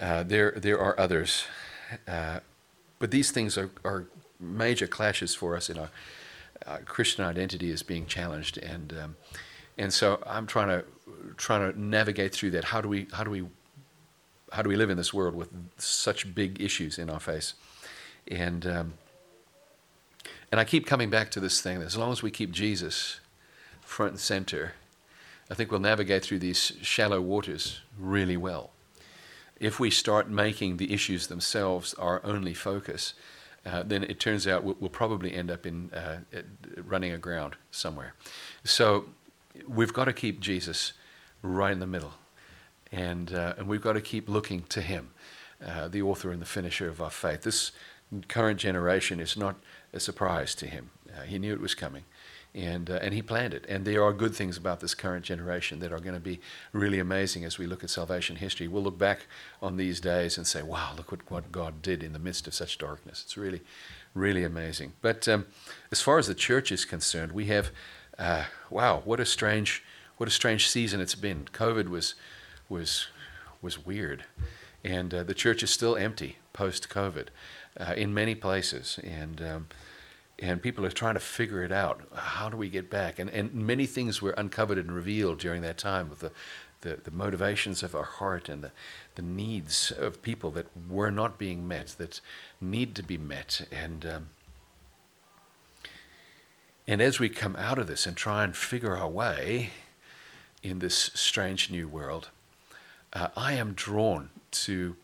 uh, 0.00 0.22
there, 0.22 0.52
there 0.52 0.78
are 0.78 0.98
others. 0.98 1.44
Uh, 2.06 2.40
but 2.98 3.10
these 3.10 3.30
things 3.30 3.56
are, 3.56 3.70
are 3.84 4.06
major 4.40 4.86
clashes 4.86 5.34
for 5.34 5.56
us 5.56 5.70
in 5.70 5.78
our 5.78 5.90
uh, 6.66 6.78
Christian 6.84 7.24
identity 7.24 7.70
is 7.70 7.82
being 7.82 8.06
challenged. 8.06 8.58
And, 8.58 8.92
um, 9.00 9.16
and 9.76 9.92
so 9.92 10.22
I'm 10.26 10.46
trying 10.46 10.68
to 10.68 10.84
trying 11.36 11.72
to 11.72 11.80
navigate 11.80 12.32
through 12.32 12.50
that. 12.50 12.64
How 12.64 12.80
do 12.80 12.88
we 12.88 13.06
how 13.12 13.24
do 13.24 13.30
we 13.30 13.44
how 14.52 14.62
do 14.62 14.68
we 14.68 14.76
live 14.76 14.90
in 14.90 14.96
this 14.96 15.14
world 15.14 15.34
with 15.34 15.48
such 15.78 16.34
big 16.34 16.60
issues 16.60 16.98
in 16.98 17.08
our 17.08 17.20
face? 17.20 17.54
And 18.26 18.66
um, 18.66 18.94
and 20.50 20.60
I 20.60 20.64
keep 20.64 20.86
coming 20.86 21.10
back 21.10 21.30
to 21.32 21.40
this 21.40 21.60
thing 21.60 21.78
that 21.78 21.86
as 21.86 21.96
long 21.96 22.12
as 22.12 22.22
we 22.22 22.30
keep 22.30 22.50
Jesus 22.50 23.20
front 23.80 24.12
and 24.12 24.20
center, 24.20 24.72
I 25.50 25.54
think 25.54 25.70
we'll 25.70 25.80
navigate 25.80 26.24
through 26.24 26.40
these 26.40 26.72
shallow 26.82 27.20
waters 27.20 27.80
really 27.98 28.36
well. 28.36 28.70
If 29.60 29.80
we 29.80 29.90
start 29.90 30.30
making 30.30 30.76
the 30.76 30.92
issues 30.92 31.26
themselves 31.26 31.94
our 31.94 32.20
only 32.24 32.54
focus, 32.54 33.14
uh, 33.66 33.82
then 33.82 34.04
it 34.04 34.20
turns 34.20 34.46
out 34.46 34.64
we'll, 34.64 34.76
we'll 34.80 34.90
probably 34.90 35.34
end 35.34 35.50
up 35.50 35.66
in 35.66 35.90
uh, 35.92 36.20
running 36.76 37.12
aground 37.12 37.56
somewhere. 37.70 38.14
So 38.64 39.06
we've 39.66 39.92
got 39.92 40.04
to 40.04 40.12
keep 40.12 40.40
Jesus 40.40 40.92
right 41.42 41.72
in 41.72 41.80
the 41.80 41.86
middle, 41.86 42.14
and 42.92 43.32
uh, 43.32 43.54
and 43.58 43.68
we've 43.68 43.82
got 43.82 43.94
to 43.94 44.00
keep 44.00 44.28
looking 44.28 44.62
to 44.68 44.80
Him, 44.80 45.10
uh, 45.64 45.88
the 45.88 46.02
author 46.02 46.30
and 46.30 46.40
the 46.40 46.46
finisher 46.46 46.88
of 46.88 47.02
our 47.02 47.10
faith. 47.10 47.42
This 47.42 47.72
current 48.28 48.58
generation 48.60 49.20
is 49.20 49.36
not 49.36 49.56
a 49.92 50.00
surprise 50.00 50.54
to 50.56 50.66
Him. 50.66 50.90
Uh, 51.16 51.22
he 51.22 51.38
knew 51.38 51.52
it 51.52 51.60
was 51.60 51.74
coming 51.74 52.04
and, 52.54 52.90
uh, 52.90 52.98
and 53.02 53.14
he 53.14 53.22
planned 53.22 53.54
it. 53.54 53.64
And 53.68 53.84
there 53.84 54.02
are 54.02 54.12
good 54.12 54.34
things 54.34 54.56
about 54.56 54.80
this 54.80 54.94
current 54.94 55.24
generation 55.24 55.78
that 55.80 55.92
are 55.92 56.00
going 56.00 56.14
to 56.14 56.20
be 56.20 56.40
really 56.72 56.98
amazing 56.98 57.44
as 57.44 57.58
we 57.58 57.66
look 57.66 57.84
at 57.84 57.90
salvation 57.90 58.36
history. 58.36 58.68
We'll 58.68 58.82
look 58.82 58.98
back 58.98 59.26
on 59.62 59.76
these 59.76 60.00
days 60.00 60.38
and 60.38 60.46
say, 60.46 60.62
wow, 60.62 60.94
look 60.96 61.10
what, 61.10 61.30
what 61.30 61.52
God 61.52 61.82
did 61.82 62.02
in 62.02 62.12
the 62.12 62.18
midst 62.18 62.46
of 62.46 62.54
such 62.54 62.78
darkness. 62.78 63.22
It's 63.24 63.36
really, 63.36 63.60
really 64.14 64.44
amazing. 64.44 64.94
But 65.02 65.28
um, 65.28 65.46
as 65.90 66.00
far 66.00 66.18
as 66.18 66.26
the 66.26 66.34
church 66.34 66.72
is 66.72 66.84
concerned, 66.84 67.32
we 67.32 67.46
have, 67.46 67.70
uh, 68.18 68.44
wow, 68.70 69.02
what 69.04 69.20
a 69.20 69.26
strange, 69.26 69.84
what 70.16 70.28
a 70.28 70.32
strange 70.32 70.68
season 70.68 71.00
it's 71.00 71.14
been. 71.14 71.46
COVID 71.52 71.88
was, 71.88 72.14
was, 72.68 73.08
was 73.62 73.84
weird. 73.84 74.24
And 74.84 75.12
uh, 75.12 75.22
the 75.22 75.34
church 75.34 75.62
is 75.62 75.70
still 75.70 75.96
empty 75.96 76.38
post 76.52 76.88
COVID 76.88 77.26
uh, 77.78 77.94
in 77.96 78.14
many 78.14 78.34
places. 78.34 78.98
And 79.04 79.42
um, 79.42 79.66
and 80.40 80.62
people 80.62 80.86
are 80.86 80.90
trying 80.90 81.14
to 81.14 81.20
figure 81.20 81.62
it 81.64 81.72
out. 81.72 82.00
How 82.14 82.48
do 82.48 82.56
we 82.56 82.68
get 82.68 82.88
back? 82.88 83.18
And, 83.18 83.28
and 83.30 83.52
many 83.52 83.86
things 83.86 84.22
were 84.22 84.30
uncovered 84.32 84.78
and 84.78 84.92
revealed 84.92 85.38
during 85.38 85.62
that 85.62 85.78
time 85.78 86.08
with 86.08 86.20
the, 86.20 86.30
the, 86.82 87.00
the 87.02 87.10
motivations 87.10 87.82
of 87.82 87.94
our 87.94 88.04
heart 88.04 88.48
and 88.48 88.62
the, 88.62 88.70
the 89.16 89.22
needs 89.22 89.90
of 89.90 90.22
people 90.22 90.50
that 90.52 90.66
were 90.88 91.10
not 91.10 91.38
being 91.38 91.66
met, 91.66 91.88
that 91.98 92.20
need 92.60 92.94
to 92.94 93.02
be 93.02 93.18
met. 93.18 93.66
And, 93.72 94.06
um, 94.06 94.28
and 96.86 97.02
as 97.02 97.18
we 97.18 97.28
come 97.28 97.56
out 97.56 97.78
of 97.78 97.88
this 97.88 98.06
and 98.06 98.16
try 98.16 98.44
and 98.44 98.56
figure 98.56 98.96
our 98.96 99.08
way 99.08 99.70
in 100.62 100.78
this 100.78 101.10
strange 101.14 101.68
new 101.68 101.88
world, 101.88 102.28
uh, 103.12 103.28
I 103.36 103.54
am 103.54 103.72
drawn 103.72 104.30
to 104.52 104.94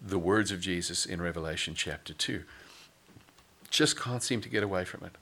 the 0.00 0.18
words 0.18 0.50
of 0.50 0.60
Jesus 0.60 1.04
in 1.04 1.20
Revelation 1.20 1.74
chapter 1.74 2.14
2 2.14 2.44
just 3.74 3.98
can't 3.98 4.22
seem 4.22 4.40
to 4.40 4.48
get 4.48 4.62
away 4.62 4.84
from 4.84 5.04
it. 5.04 5.12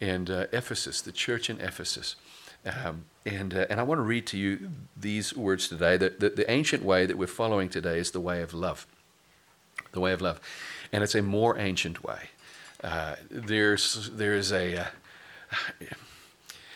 And 0.00 0.30
uh, 0.30 0.46
Ephesus, 0.52 1.00
the 1.00 1.12
church 1.12 1.48
in 1.48 1.60
Ephesus. 1.60 2.16
Um, 2.64 3.06
and, 3.26 3.54
uh, 3.54 3.66
and 3.70 3.80
I 3.80 3.82
want 3.82 3.98
to 3.98 4.02
read 4.02 4.26
to 4.28 4.38
you 4.38 4.70
these 4.96 5.34
words 5.34 5.68
today. 5.68 5.96
The, 5.96 6.10
the, 6.10 6.30
the, 6.30 6.50
ancient 6.50 6.84
way 6.84 7.06
that 7.06 7.18
we're 7.18 7.26
following 7.26 7.68
today 7.68 7.98
is 7.98 8.12
the 8.12 8.20
way 8.20 8.42
of 8.42 8.54
love. 8.54 8.86
The 9.92 10.00
way 10.00 10.12
of 10.12 10.20
love. 10.20 10.40
And 10.92 11.02
it's 11.02 11.14
a 11.14 11.22
more 11.22 11.58
ancient 11.58 12.04
way. 12.04 12.30
Uh, 12.84 13.16
there's, 13.30 14.10
there's 14.12 14.52
a. 14.52 14.88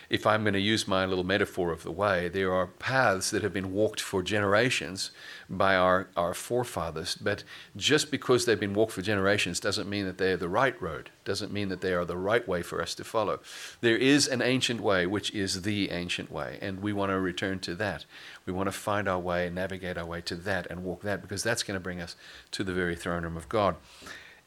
If 0.08 0.26
I'm 0.26 0.42
going 0.42 0.54
to 0.54 0.60
use 0.60 0.86
my 0.86 1.04
little 1.04 1.24
metaphor 1.24 1.72
of 1.72 1.82
the 1.82 1.90
way, 1.90 2.28
there 2.28 2.52
are 2.52 2.66
paths 2.66 3.30
that 3.30 3.42
have 3.42 3.52
been 3.52 3.72
walked 3.72 4.00
for 4.00 4.22
generations 4.22 5.10
by 5.50 5.74
our, 5.76 6.08
our 6.16 6.34
forefathers. 6.34 7.16
But 7.16 7.42
just 7.76 8.10
because 8.10 8.44
they've 8.44 8.58
been 8.58 8.74
walked 8.74 8.92
for 8.92 9.02
generations 9.02 9.60
doesn't 9.60 9.88
mean 9.88 10.06
that 10.06 10.18
they're 10.18 10.36
the 10.36 10.48
right 10.48 10.80
road, 10.80 11.10
doesn't 11.24 11.52
mean 11.52 11.68
that 11.70 11.80
they 11.80 11.92
are 11.92 12.04
the 12.04 12.16
right 12.16 12.46
way 12.46 12.62
for 12.62 12.80
us 12.80 12.94
to 12.96 13.04
follow. 13.04 13.40
There 13.80 13.96
is 13.96 14.28
an 14.28 14.42
ancient 14.42 14.80
way, 14.80 15.06
which 15.06 15.32
is 15.32 15.62
the 15.62 15.90
ancient 15.90 16.30
way, 16.30 16.58
and 16.62 16.80
we 16.80 16.92
want 16.92 17.10
to 17.10 17.18
return 17.18 17.58
to 17.60 17.74
that. 17.76 18.04
We 18.44 18.52
want 18.52 18.68
to 18.68 18.72
find 18.72 19.08
our 19.08 19.18
way 19.18 19.46
and 19.46 19.54
navigate 19.54 19.98
our 19.98 20.06
way 20.06 20.20
to 20.22 20.36
that 20.36 20.66
and 20.70 20.84
walk 20.84 21.02
that 21.02 21.22
because 21.22 21.42
that's 21.42 21.62
going 21.62 21.76
to 21.76 21.82
bring 21.82 22.00
us 22.00 22.16
to 22.52 22.62
the 22.62 22.72
very 22.72 22.94
throne 22.94 23.24
room 23.24 23.36
of 23.36 23.48
God. 23.48 23.76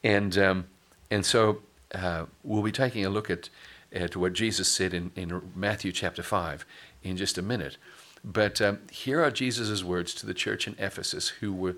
And, 0.04 0.38
um, 0.38 0.66
and 1.12 1.26
so 1.26 1.62
uh, 1.94 2.26
we'll 2.44 2.64
be 2.64 2.72
taking 2.72 3.06
a 3.06 3.10
look 3.10 3.30
at 3.30 3.50
uh, 3.96 4.08
to 4.08 4.20
what 4.20 4.34
Jesus 4.34 4.68
said 4.68 4.94
in, 4.94 5.12
in 5.16 5.52
Matthew 5.56 5.92
chapter 5.92 6.24
5 6.24 6.66
in 7.04 7.18
just 7.18 7.38
a 7.38 7.42
minute. 7.42 7.78
But 8.24 8.62
um, 8.62 8.80
here 8.92 9.24
are 9.24 9.32
Jesus' 9.32 9.84
words 9.84 10.14
to 10.16 10.26
the 10.26 10.34
church 10.34 10.68
in 10.68 10.76
Ephesus, 10.78 11.30
who 11.30 11.54
were, 11.54 11.76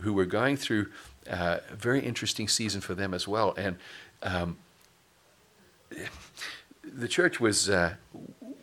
who 0.00 0.12
were 0.12 0.24
going 0.24 0.56
through 0.56 0.88
uh, 1.30 1.58
a 1.70 1.76
very 1.76 2.00
interesting 2.00 2.48
season 2.48 2.80
for 2.80 2.94
them 2.94 3.14
as 3.14 3.28
well. 3.28 3.54
And 3.56 3.76
um, 4.22 4.58
the 6.82 7.08
church 7.08 7.40
was, 7.40 7.70
uh, 7.70 7.94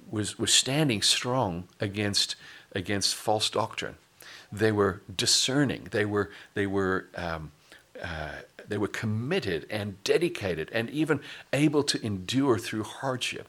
was, 0.10 0.38
was 0.38 0.54
standing 0.54 1.02
strong 1.02 1.68
against, 1.80 2.36
against 2.74 3.16
false 3.16 3.50
doctrine. 3.50 3.96
They 4.52 4.74
were 4.74 5.02
discerning. 5.16 5.88
They 5.92 6.06
were, 6.06 6.30
they 6.54 6.68
were 6.68 7.08
um, 7.16 7.52
uh, 8.02 8.42
they 8.68 8.78
were 8.78 8.88
committed 8.88 9.66
and 9.70 10.04
dedicated 10.04 10.70
and 10.74 10.90
even 10.90 11.20
able 11.54 11.84
to 11.84 12.04
endure 12.06 12.58
through 12.58 12.84
hardship. 12.84 13.48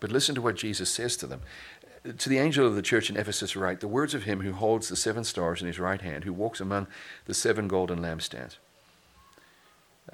But 0.00 0.12
listen 0.12 0.34
to 0.34 0.42
what 0.42 0.56
Jesus 0.56 0.90
says 0.90 1.16
to 1.18 1.26
them. 1.26 1.42
To 2.16 2.28
the 2.28 2.38
angel 2.38 2.66
of 2.66 2.74
the 2.74 2.82
church 2.82 3.10
in 3.10 3.16
Ephesus, 3.16 3.56
write 3.56 3.80
the 3.80 3.88
words 3.88 4.14
of 4.14 4.22
him 4.22 4.40
who 4.40 4.52
holds 4.52 4.88
the 4.88 4.96
seven 4.96 5.24
stars 5.24 5.60
in 5.60 5.66
his 5.66 5.78
right 5.80 6.00
hand, 6.00 6.24
who 6.24 6.32
walks 6.32 6.60
among 6.60 6.86
the 7.26 7.34
seven 7.34 7.68
golden 7.68 8.00
lampstands. 8.00 8.56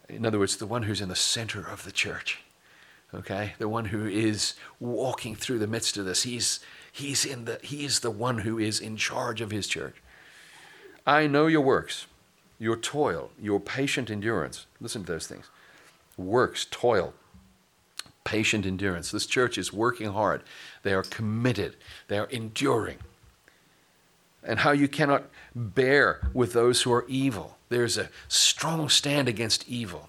In 0.09 0.25
other 0.27 0.39
words, 0.39 0.57
the 0.57 0.67
one 0.67 0.85
who's 0.85 1.01
in 1.01 1.09
the 1.09 1.15
center 1.15 1.61
of 1.61 1.85
the 1.85 1.93
church. 1.93 2.41
Okay? 3.13 3.53
The 3.59 3.69
one 3.69 3.87
who 3.87 4.07
is 4.07 4.55
walking 4.81 5.37
through 5.37 5.59
the 5.59 5.67
midst 5.67 5.97
of 5.97 6.05
this. 6.05 6.23
He's, 6.23 6.61
he's, 6.91 7.25
in 7.25 7.45
the, 7.45 7.61
he 7.63 7.85
is 7.85 8.01
the 8.01 8.11
one 8.11 8.39
who 8.39 8.59
is 8.59 8.81
in 8.81 8.97
charge 8.97 9.41
of 9.41 9.51
his 9.51 9.69
church. 9.69 9.97
I 11.07 11.27
know 11.27 11.47
your 11.47 11.61
works 11.61 12.07
your 12.65 12.77
toil, 12.77 13.31
your 13.39 13.61
patient 13.61 14.11
endurance. 14.11 14.65
Listen 14.81 15.05
to 15.05 15.13
those 15.13 15.27
things 15.27 15.51
works, 16.17 16.67
toil, 16.71 17.13
patient 18.25 18.65
endurance. 18.65 19.11
This 19.11 19.27
church 19.27 19.59
is 19.59 19.73
working 19.73 20.13
hard. 20.13 20.43
They 20.83 20.95
are 20.95 21.03
committed, 21.03 21.77
they 22.09 22.19
are 22.19 22.27
enduring. 22.27 22.99
And 24.43 24.61
how 24.61 24.73
you 24.73 24.89
cannot 24.89 25.25
bear 25.55 26.29
with 26.35 26.53
those 26.53 26.83
who 26.83 26.93
are 26.93 27.07
evil. 27.09 27.57
There's 27.69 27.97
a 27.97 28.11
strong 28.29 28.89
stand 28.89 29.29
against 29.29 29.69
evil 29.69 30.09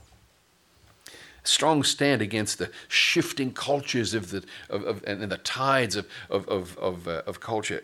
strong 1.48 1.84
stand 1.84 2.24
against 2.24 2.58
the 2.58 2.72
shifting 2.88 3.52
cultures 3.54 4.16
of 4.16 4.32
the 4.32 4.44
of, 4.68 4.84
of 4.84 5.04
and 5.06 5.32
the 5.32 5.38
tides 5.38 5.96
of 5.96 6.08
of 6.30 6.48
of 6.48 6.76
of, 6.80 7.08
uh, 7.08 7.22
of 7.28 7.40
culture 7.40 7.84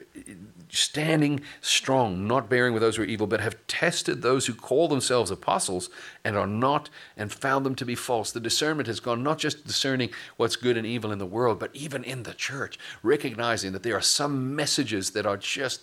standing 0.71 1.39
strong 1.61 2.27
not 2.27 2.49
bearing 2.49 2.73
with 2.73 2.81
those 2.81 2.95
who 2.95 3.03
are 3.03 3.05
evil 3.05 3.27
but 3.27 3.39
have 3.39 3.55
tested 3.67 4.21
those 4.21 4.47
who 4.47 4.53
call 4.53 4.87
themselves 4.87 5.29
apostles 5.29 5.89
and 6.23 6.35
are 6.35 6.47
not 6.47 6.89
and 7.15 7.31
found 7.31 7.65
them 7.65 7.75
to 7.75 7.85
be 7.85 7.93
false 7.93 8.31
the 8.31 8.39
discernment 8.39 8.87
has 8.87 8.99
gone 8.99 9.21
not 9.21 9.37
just 9.37 9.65
discerning 9.67 10.09
what's 10.37 10.55
good 10.55 10.77
and 10.77 10.87
evil 10.87 11.11
in 11.11 11.19
the 11.19 11.25
world 11.25 11.59
but 11.59 11.69
even 11.75 12.03
in 12.03 12.23
the 12.23 12.33
church 12.33 12.79
recognizing 13.03 13.73
that 13.73 13.83
there 13.83 13.95
are 13.95 14.01
some 14.01 14.55
messages 14.55 15.11
that 15.11 15.25
are 15.25 15.37
just 15.37 15.81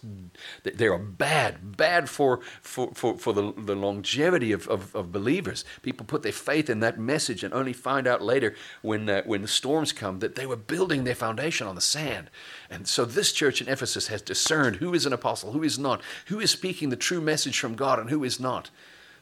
they 0.64 0.86
are 0.86 0.98
bad 0.98 1.76
bad 1.76 2.08
for 2.08 2.40
for 2.60 2.92
for, 2.92 3.16
for 3.16 3.32
the, 3.32 3.52
the 3.56 3.76
longevity 3.76 4.50
of, 4.50 4.66
of, 4.66 4.94
of 4.96 5.12
believers 5.12 5.64
people 5.82 6.04
put 6.04 6.22
their 6.22 6.32
faith 6.32 6.68
in 6.68 6.80
that 6.80 6.98
message 6.98 7.44
and 7.44 7.54
only 7.54 7.68
only 7.68 7.74
find 7.74 8.06
out 8.06 8.22
later 8.22 8.54
when, 8.80 9.08
uh, 9.08 9.22
when 9.24 9.42
the 9.42 9.48
storms 9.48 9.92
come 9.92 10.20
that 10.20 10.34
they 10.34 10.46
were 10.46 10.56
building 10.56 11.04
their 11.04 11.14
foundation 11.14 11.66
on 11.66 11.74
the 11.74 11.80
sand. 11.80 12.30
And 12.70 12.86
so 12.86 13.04
this 13.04 13.32
church 13.32 13.60
in 13.60 13.68
Ephesus 13.68 14.08
has 14.08 14.20
discerned 14.20 14.76
who 14.76 14.92
is 14.92 15.06
an 15.06 15.12
apostle, 15.12 15.52
who 15.52 15.62
is 15.62 15.78
not, 15.78 16.02
who 16.26 16.38
is 16.38 16.50
speaking 16.50 16.90
the 16.90 16.96
true 16.96 17.20
message 17.20 17.58
from 17.58 17.74
God, 17.74 17.98
and 17.98 18.10
who 18.10 18.24
is 18.24 18.38
not. 18.38 18.70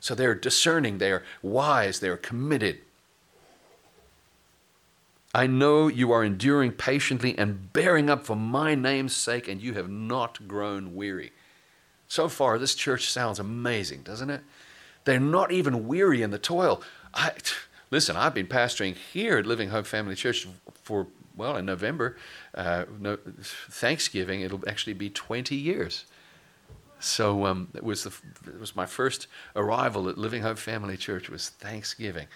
So 0.00 0.14
they're 0.14 0.34
discerning, 0.34 0.98
they're 0.98 1.22
wise, 1.42 2.00
they're 2.00 2.16
committed. 2.16 2.80
I 5.34 5.46
know 5.46 5.86
you 5.88 6.12
are 6.12 6.24
enduring 6.24 6.72
patiently 6.72 7.36
and 7.36 7.72
bearing 7.72 8.08
up 8.08 8.24
for 8.24 8.34
my 8.34 8.74
name's 8.74 9.14
sake, 9.14 9.48
and 9.48 9.60
you 9.60 9.74
have 9.74 9.90
not 9.90 10.48
grown 10.48 10.94
weary. 10.94 11.32
So 12.08 12.28
far, 12.28 12.58
this 12.58 12.74
church 12.74 13.10
sounds 13.10 13.38
amazing, 13.38 14.02
doesn't 14.02 14.30
it? 14.30 14.42
They're 15.04 15.20
not 15.20 15.52
even 15.52 15.86
weary 15.86 16.22
in 16.22 16.30
the 16.30 16.38
toil. 16.38 16.82
I, 17.12 17.32
listen, 17.90 18.16
I've 18.16 18.34
been 18.34 18.46
pastoring 18.46 18.96
here 18.96 19.38
at 19.38 19.46
Living 19.46 19.68
Hope 19.68 19.86
Family 19.86 20.14
Church 20.14 20.48
for, 20.82 21.06
well, 21.36 21.56
in 21.56 21.66
November, 21.66 22.16
uh, 22.54 22.84
no, 22.98 23.18
Thanksgiving, 23.42 24.40
it'll 24.40 24.66
actually 24.68 24.94
be 24.94 25.10
20 25.10 25.54
years. 25.54 26.06
So 26.98 27.44
um, 27.44 27.68
it 27.74 27.84
was 27.84 28.04
the 28.04 28.12
it 28.46 28.58
was 28.58 28.74
my 28.74 28.86
first 28.86 29.26
arrival 29.54 30.08
at 30.08 30.16
Living 30.16 30.42
Hope 30.42 30.56
Family 30.58 30.96
Church 30.96 31.28
was 31.28 31.50
Thanksgiving 31.50 32.26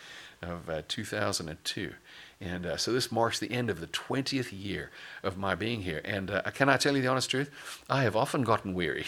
of 0.42 0.68
uh, 0.70 0.82
2002, 0.88 1.92
And 2.40 2.64
uh, 2.64 2.76
so 2.76 2.92
this 2.92 3.12
marks 3.12 3.38
the 3.38 3.50
end 3.50 3.68
of 3.68 3.80
the 3.80 3.86
20th 3.86 4.48
year 4.52 4.90
of 5.22 5.36
my 5.36 5.54
being 5.54 5.82
here. 5.82 6.00
And 6.04 6.30
uh, 6.30 6.42
can 6.54 6.68
I 6.68 6.78
tell 6.78 6.96
you 6.96 7.02
the 7.02 7.08
honest 7.08 7.30
truth? 7.30 7.50
I 7.90 8.02
have 8.04 8.16
often 8.16 8.42
gotten 8.42 8.72
weary. 8.72 9.04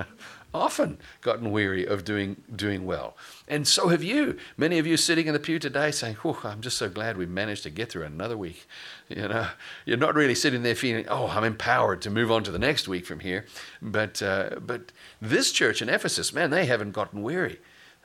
often 0.54 0.98
gotten 1.20 1.50
weary 1.50 1.84
of 1.84 2.04
doing 2.04 2.42
doing 2.54 2.86
well. 2.86 3.16
And 3.48 3.66
so 3.66 3.88
have 3.88 4.02
you. 4.02 4.38
Many 4.56 4.78
of 4.78 4.86
you 4.86 4.96
sitting 4.96 5.26
in 5.26 5.34
the 5.34 5.40
pew 5.40 5.58
today 5.58 5.90
saying, 5.90 6.18
Oh, 6.24 6.40
I'm 6.44 6.60
just 6.60 6.78
so 6.78 6.88
glad 6.88 7.18
we 7.18 7.26
managed 7.26 7.64
to 7.64 7.70
get 7.70 7.90
through 7.90 8.04
another 8.04 8.38
week. 8.38 8.66
You 9.08 9.28
know, 9.28 9.48
you're 9.84 9.98
not 9.98 10.14
really 10.14 10.34
sitting 10.34 10.62
there 10.62 10.74
feeling, 10.74 11.06
oh, 11.08 11.26
I'm 11.26 11.44
empowered 11.44 12.00
to 12.02 12.10
move 12.10 12.30
on 12.30 12.44
to 12.44 12.50
the 12.50 12.58
next 12.58 12.88
week 12.88 13.04
from 13.04 13.20
here. 13.20 13.44
But 13.82 14.22
uh, 14.22 14.60
but 14.60 14.92
this 15.20 15.52
church 15.52 15.82
in 15.82 15.88
Ephesus, 15.88 16.32
man, 16.32 16.50
they 16.50 16.66
haven't 16.66 16.92
gotten 16.92 17.22
weary. 17.22 17.58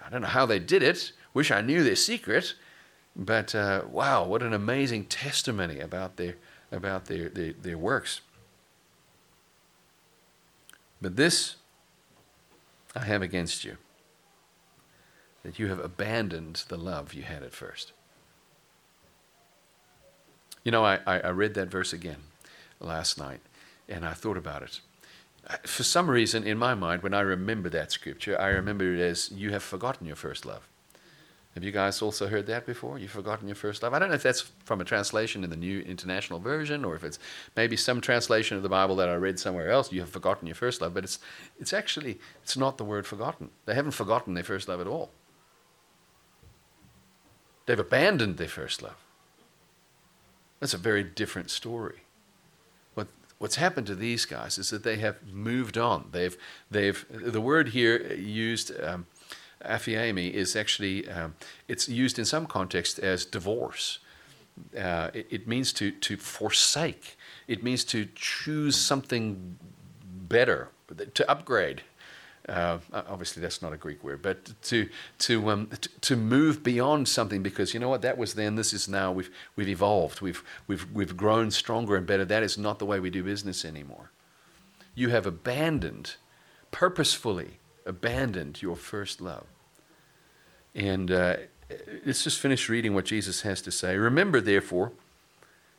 I 0.04 0.10
don't 0.10 0.22
know 0.22 0.28
how 0.28 0.46
they 0.46 0.60
did 0.60 0.84
it. 0.84 1.12
Wish 1.34 1.52
I 1.52 1.62
knew 1.62 1.84
their 1.84 1.96
secret. 1.96 2.56
But 3.16 3.54
uh, 3.54 3.84
wow, 3.90 4.26
what 4.26 4.42
an 4.42 4.54
amazing 4.54 5.06
testimony 5.06 5.80
about 5.80 6.18
their 6.18 6.36
about 6.72 7.06
their, 7.06 7.30
their, 7.30 7.54
their 7.54 7.78
works. 7.78 8.22
But 11.02 11.16
this 11.16 11.56
I 12.96 13.06
have 13.06 13.22
against 13.22 13.64
you 13.64 13.78
that 15.44 15.60
you 15.60 15.68
have 15.68 15.80
abandoned 15.80 16.64
the 16.68 16.78
love 16.78 17.14
you 17.14 17.24
had 17.24 17.44
at 17.44 17.54
first. 17.54 17.94
You 20.64 20.72
know, 20.72 20.84
I, 20.84 21.00
I 21.06 21.30
read 21.30 21.54
that 21.54 21.70
verse 21.70 21.94
again 21.94 22.24
last 22.80 23.18
night 23.18 23.40
and 23.88 24.06
I 24.06 24.14
thought 24.14 24.38
about 24.38 24.64
it. 24.64 24.82
For 25.64 25.84
some 25.84 26.10
reason, 26.10 26.44
in 26.44 26.58
my 26.58 26.76
mind, 26.76 27.02
when 27.02 27.14
I 27.14 27.22
remember 27.22 27.70
that 27.70 27.92
scripture, 27.92 28.40
I 28.40 28.50
remember 28.50 28.94
it 28.94 29.00
as, 29.00 29.32
You 29.32 29.52
have 29.52 29.64
forgotten 29.64 30.06
your 30.06 30.18
first 30.18 30.46
love. 30.46 30.68
Have 31.60 31.66
you 31.66 31.72
guys 31.74 32.02
also 32.02 32.28
heard 32.30 32.48
that 32.48 32.66
before? 32.66 32.98
You've 32.98 33.12
forgotten 33.12 33.46
your 33.46 33.56
first 33.56 33.84
love? 33.84 33.94
I 33.94 34.00
don't 34.00 34.08
know 34.08 34.16
if 34.16 34.24
that's 34.24 34.50
from 34.64 34.80
a 34.80 34.86
translation 34.86 35.44
in 35.44 35.50
the 35.50 35.58
New 35.58 35.82
International 35.82 36.40
Version 36.40 36.86
or 36.86 36.96
if 36.96 37.04
it's 37.04 37.20
maybe 37.54 37.76
some 37.76 38.00
translation 38.00 38.56
of 38.56 38.64
the 38.64 38.70
Bible 38.70 38.96
that 38.96 39.10
I 39.10 39.16
read 39.16 39.38
somewhere 39.38 39.70
else. 39.70 39.92
You 39.92 40.00
have 40.00 40.10
forgotten 40.10 40.48
your 40.48 40.56
first 40.56 40.80
love, 40.80 40.94
but 40.94 41.04
it's, 41.04 41.20
it's 41.60 41.74
actually, 41.74 42.18
it's 42.44 42.56
not 42.56 42.78
the 42.78 42.86
word 42.86 43.06
forgotten. 43.06 43.50
They 43.66 43.76
haven't 43.76 43.92
forgotten 43.92 44.36
their 44.36 44.44
first 44.46 44.70
love 44.70 44.80
at 44.80 44.88
all. 44.88 45.10
They've 47.66 47.78
abandoned 47.78 48.38
their 48.38 48.48
first 48.48 48.82
love. 48.82 48.96
That's 50.62 50.74
a 50.74 50.78
very 50.78 51.04
different 51.04 51.50
story. 51.50 52.04
What, 52.94 53.10
what's 53.38 53.58
happened 53.58 53.88
to 53.88 53.96
these 53.96 54.24
guys 54.24 54.58
is 54.58 54.70
that 54.70 54.84
they 54.84 54.96
have 55.00 55.28
moved 55.28 55.78
on. 55.78 56.08
They've, 56.14 56.38
they've, 56.72 57.06
the 57.10 57.42
word 57.42 57.68
here 57.68 58.14
used, 58.14 58.72
um, 58.82 59.08
aphiemi 59.66 60.32
is 60.32 60.56
actually 60.56 61.08
um, 61.10 61.36
it's 61.68 61.90
used 61.90 62.20
in 62.20 62.26
some 62.26 62.46
context 62.46 63.00
as 63.00 63.26
divorce. 63.26 64.00
Uh, 64.78 65.10
it, 65.14 65.28
it, 65.30 65.48
means 65.48 65.72
to 65.74 65.92
to 65.92 66.18
forsake. 66.18 67.18
It 67.48 67.64
means 67.64 67.84
to 67.86 68.08
choose 68.16 68.76
something 68.76 69.58
better, 70.04 70.70
to 71.14 71.32
upgrade. 71.32 71.82
Uh, 72.48 72.80
obviously, 72.94 73.42
that's 73.42 73.62
not 73.62 73.74
a 73.74 73.78
Greek 73.78 74.04
word, 74.04 74.22
but 74.22 74.62
to 74.64 74.90
to, 75.20 75.50
um, 75.50 75.68
to 75.68 75.90
to 76.02 76.16
move 76.16 76.64
beyond 76.64 77.08
something 77.08 77.44
because 77.44 77.74
you 77.74 77.80
know 77.80 77.90
what 77.90 78.02
that 78.02 78.18
was 78.18 78.34
then. 78.34 78.56
This 78.56 78.74
is 78.74 78.90
now. 78.90 79.12
We've 79.12 79.30
we've 79.56 79.70
evolved. 79.70 80.22
We've 80.22 80.44
we've 80.68 80.92
we've 80.92 81.16
grown 81.16 81.52
stronger 81.52 81.96
and 81.96 82.08
better. 82.08 82.26
That 82.26 82.44
is 82.44 82.58
not 82.58 82.80
the 82.80 82.86
way 82.86 83.00
we 83.00 83.10
do 83.10 83.24
business 83.24 83.64
anymore. 83.64 84.12
You 84.96 85.10
have 85.10 85.26
abandoned, 85.26 86.16
purposefully 86.72 87.60
abandoned 87.86 88.62
your 88.62 88.76
first 88.76 89.22
love. 89.22 89.46
And 90.76 91.12
uh, 91.12 91.38
let's 92.06 92.24
just 92.24 92.40
finish 92.40 92.70
reading 92.70 92.94
what 92.94 93.06
Jesus 93.06 93.42
has 93.42 93.62
to 93.64 93.72
say. 93.72 93.98
Remember, 93.98 94.40
therefore, 94.40 94.92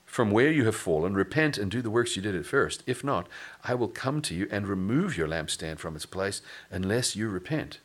from 0.04 0.32
where 0.32 0.50
you 0.50 0.64
have 0.64 0.74
fallen, 0.74 1.14
repent 1.14 1.56
and 1.56 1.70
do 1.70 1.80
the 1.80 1.90
works 1.90 2.16
you 2.16 2.22
did 2.22 2.34
at 2.34 2.44
first. 2.44 2.82
If 2.84 3.04
not, 3.04 3.28
I 3.62 3.74
will 3.74 3.88
come 3.88 4.20
to 4.22 4.34
you 4.34 4.48
and 4.50 4.66
remove 4.66 5.16
your 5.16 5.28
lampstand 5.28 5.78
from 5.78 5.94
its 5.94 6.06
place 6.06 6.42
unless 6.70 7.14
you 7.14 7.28
repent. 7.28 7.78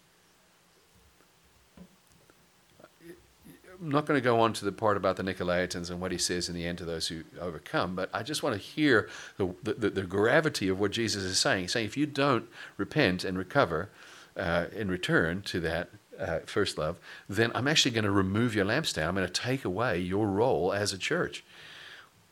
I'm 3.79 3.91
not 3.91 4.07
going 4.07 4.17
to 4.17 4.23
go 4.23 4.39
on 4.39 4.53
to 4.53 4.65
the 4.65 4.71
part 4.71 4.97
about 4.97 5.17
the 5.17 5.23
Nicolaitans 5.23 5.91
and 5.91 6.01
what 6.01 6.11
he 6.11 6.17
says 6.17 6.49
in 6.49 6.55
the 6.55 6.65
end 6.65 6.79
to 6.79 6.85
those 6.85 7.09
who 7.09 7.23
overcome, 7.39 7.95
but 7.95 8.09
I 8.13 8.23
just 8.23 8.41
want 8.41 8.55
to 8.55 8.61
hear 8.61 9.07
the, 9.37 9.53
the, 9.61 9.89
the 9.91 10.01
gravity 10.03 10.69
of 10.69 10.79
what 10.79 10.91
Jesus 10.91 11.23
is 11.23 11.37
saying. 11.37 11.63
He's 11.63 11.73
saying 11.73 11.85
if 11.85 11.97
you 11.97 12.07
don't 12.07 12.45
repent 12.77 13.23
and 13.23 13.37
recover 13.37 13.89
uh, 14.37 14.65
in 14.75 14.89
return 14.89 15.41
to 15.43 15.59
that, 15.61 15.89
uh, 16.19 16.39
first 16.45 16.77
love, 16.77 16.97
then 17.27 17.51
I'm 17.53 17.67
actually 17.67 17.91
going 17.91 18.05
to 18.05 18.11
remove 18.11 18.55
your 18.55 18.65
lampstand. 18.65 19.07
I'm 19.07 19.15
going 19.15 19.27
to 19.27 19.33
take 19.33 19.65
away 19.65 19.99
your 19.99 20.27
role 20.27 20.73
as 20.73 20.93
a 20.93 20.97
church. 20.97 21.43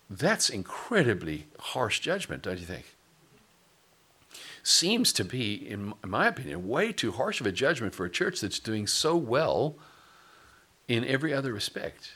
That's 0.10 0.50
incredibly 0.50 1.48
harsh 1.60 2.00
judgment, 2.00 2.44
don't 2.44 2.60
you 2.60 2.66
think? 2.66 2.96
Seems 4.62 5.12
to 5.13 5.26
be, 5.26 5.56
in 5.56 5.94
my 6.06 6.28
opinion, 6.28 6.68
way 6.68 6.94
too 6.94 7.12
harsh 7.12 7.42
of 7.42 7.48
a 7.48 7.52
judgment 7.52 7.94
for 7.94 8.06
a 8.06 8.10
church 8.10 8.39
that's 8.39 8.60
doing 8.60 8.88
so 8.88 9.18
well 9.18 9.76
in 10.88 11.04
every 11.04 11.34
other 11.34 11.54
respect. 11.54 12.13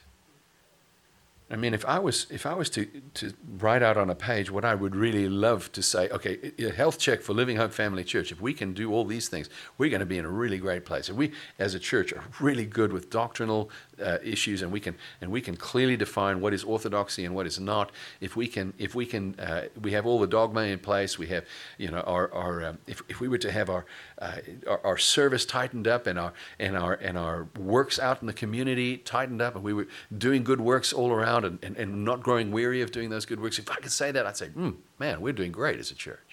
I 1.50 1.56
mean, 1.56 1.74
if 1.74 1.86
I 1.86 1.98
was 2.00 2.28
if 2.30 2.46
I 2.46 2.54
was 2.54 2.70
to 2.72 2.86
to 3.16 3.34
write 3.60 3.82
out 3.82 3.96
on 3.96 4.10
a 4.10 4.16
page 4.16 4.52
what 4.52 4.66
I 4.66 4.76
would 4.76 4.96
really 4.96 5.30
love 5.30 5.72
to 5.74 5.82
say, 5.82 6.10
okay, 6.10 6.52
a 6.60 6.72
health 6.72 7.00
check 7.00 7.22
for 7.22 7.34
Living 7.34 7.56
Hope 7.56 7.72
Family 7.72 8.04
Church. 8.04 8.34
If 8.34 8.42
we 8.42 8.54
can 8.54 8.74
do 8.74 8.92
all 8.92 9.06
these 9.06 9.30
things, 9.30 9.50
we're 9.78 9.90
going 9.90 10.02
to 10.02 10.06
be 10.06 10.18
in 10.18 10.26
a 10.26 10.30
really 10.30 10.58
great 10.58 10.84
place. 10.84 11.08
If 11.08 11.16
we, 11.16 11.32
as 11.58 11.74
a 11.74 11.80
church, 11.80 12.12
are 12.12 12.24
really 12.42 12.66
good 12.66 12.92
with 12.92 13.10
doctrinal 13.10 13.70
uh, 14.04 14.18
issues, 14.24 14.62
and 14.62 14.72
we 14.72 14.80
can 14.80 14.96
and 15.22 15.32
we 15.32 15.42
can 15.42 15.56
clearly 15.56 15.98
define 15.98 16.42
what 16.42 16.54
is 16.54 16.64
orthodoxy 16.64 17.26
and 17.26 17.36
what 17.36 17.46
is 17.46 17.60
not. 17.60 17.92
If 18.22 18.36
we 18.36 18.48
can, 18.48 18.74
if 18.78 18.96
we 18.96 19.06
can, 19.06 19.40
uh, 19.40 19.64
we 19.82 19.92
have 19.92 20.06
all 20.06 20.20
the 20.20 20.28
dogma 20.28 20.62
in 20.62 20.80
place. 20.80 21.18
We 21.18 21.28
have, 21.28 21.46
you 21.78 21.90
know, 21.90 22.02
our 22.02 22.34
our 22.34 22.66
um, 22.66 22.78
if 22.88 23.02
if 23.10 23.20
we 23.20 23.28
were 23.28 23.38
to 23.40 23.52
have 23.52 23.70
our, 23.70 23.86
uh, 24.20 24.38
our, 24.68 24.82
our 24.84 24.98
service 24.98 25.46
tightened 25.46 25.88
up 25.88 26.08
and 26.08 26.20
our 26.20 26.34
and 26.60 26.78
our 26.78 26.94
and 26.94 27.18
our 27.18 27.48
works 27.60 28.00
out 28.00 28.22
in 28.22 28.28
the 28.28 28.34
community 28.34 28.98
tightened 28.98 29.42
up, 29.42 29.56
and 29.56 29.64
we 29.64 29.74
were 29.74 29.88
doing 30.18 30.44
good 30.44 30.62
works 30.62 30.94
all 30.94 31.12
around 31.12 31.46
and, 31.46 31.60
and, 31.64 31.78
and 31.78 32.06
not 32.06 32.22
growing 32.22 32.52
weary 32.52 32.82
of 32.82 32.92
doing 32.92 33.10
those 33.10 33.26
good 33.26 33.40
works, 33.40 33.60
if 33.60 33.70
I 33.70 33.76
could 33.76 33.92
say 33.92 34.12
that, 34.12 34.26
I'd 34.26 34.38
say, 34.38 34.50
mm, 34.50 34.76
man, 35.00 35.22
we're 35.22 35.34
doing 35.34 35.52
great 35.52 35.80
as 35.80 35.92
a 35.92 35.96
church. 35.96 36.27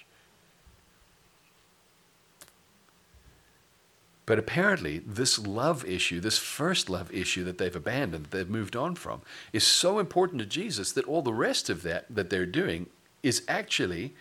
But 4.27 4.39
apparently, 4.39 5.01
this 5.01 5.39
love 5.39 5.85
issue, 5.85 6.19
this 6.19 6.39
first 6.39 6.89
love 6.89 7.13
issue 7.13 7.45
that 7.45 7.59
they've 7.59 7.77
abandoned, 7.77 8.27
that 8.27 8.31
they've 8.31 8.49
moved 8.49 8.75
on 8.75 8.95
from, 8.95 9.21
is 9.53 9.67
so 9.67 9.99
important 9.99 10.39
to 10.41 10.47
Jesus 10.47 10.93
that 10.93 11.07
all 11.07 11.21
the 11.21 11.35
rest 11.35 11.69
of 11.69 11.83
that 11.83 12.07
that 12.09 12.31
they're 12.31 12.47
doing 12.47 12.87
is 13.23 13.43
actually, 13.49 14.15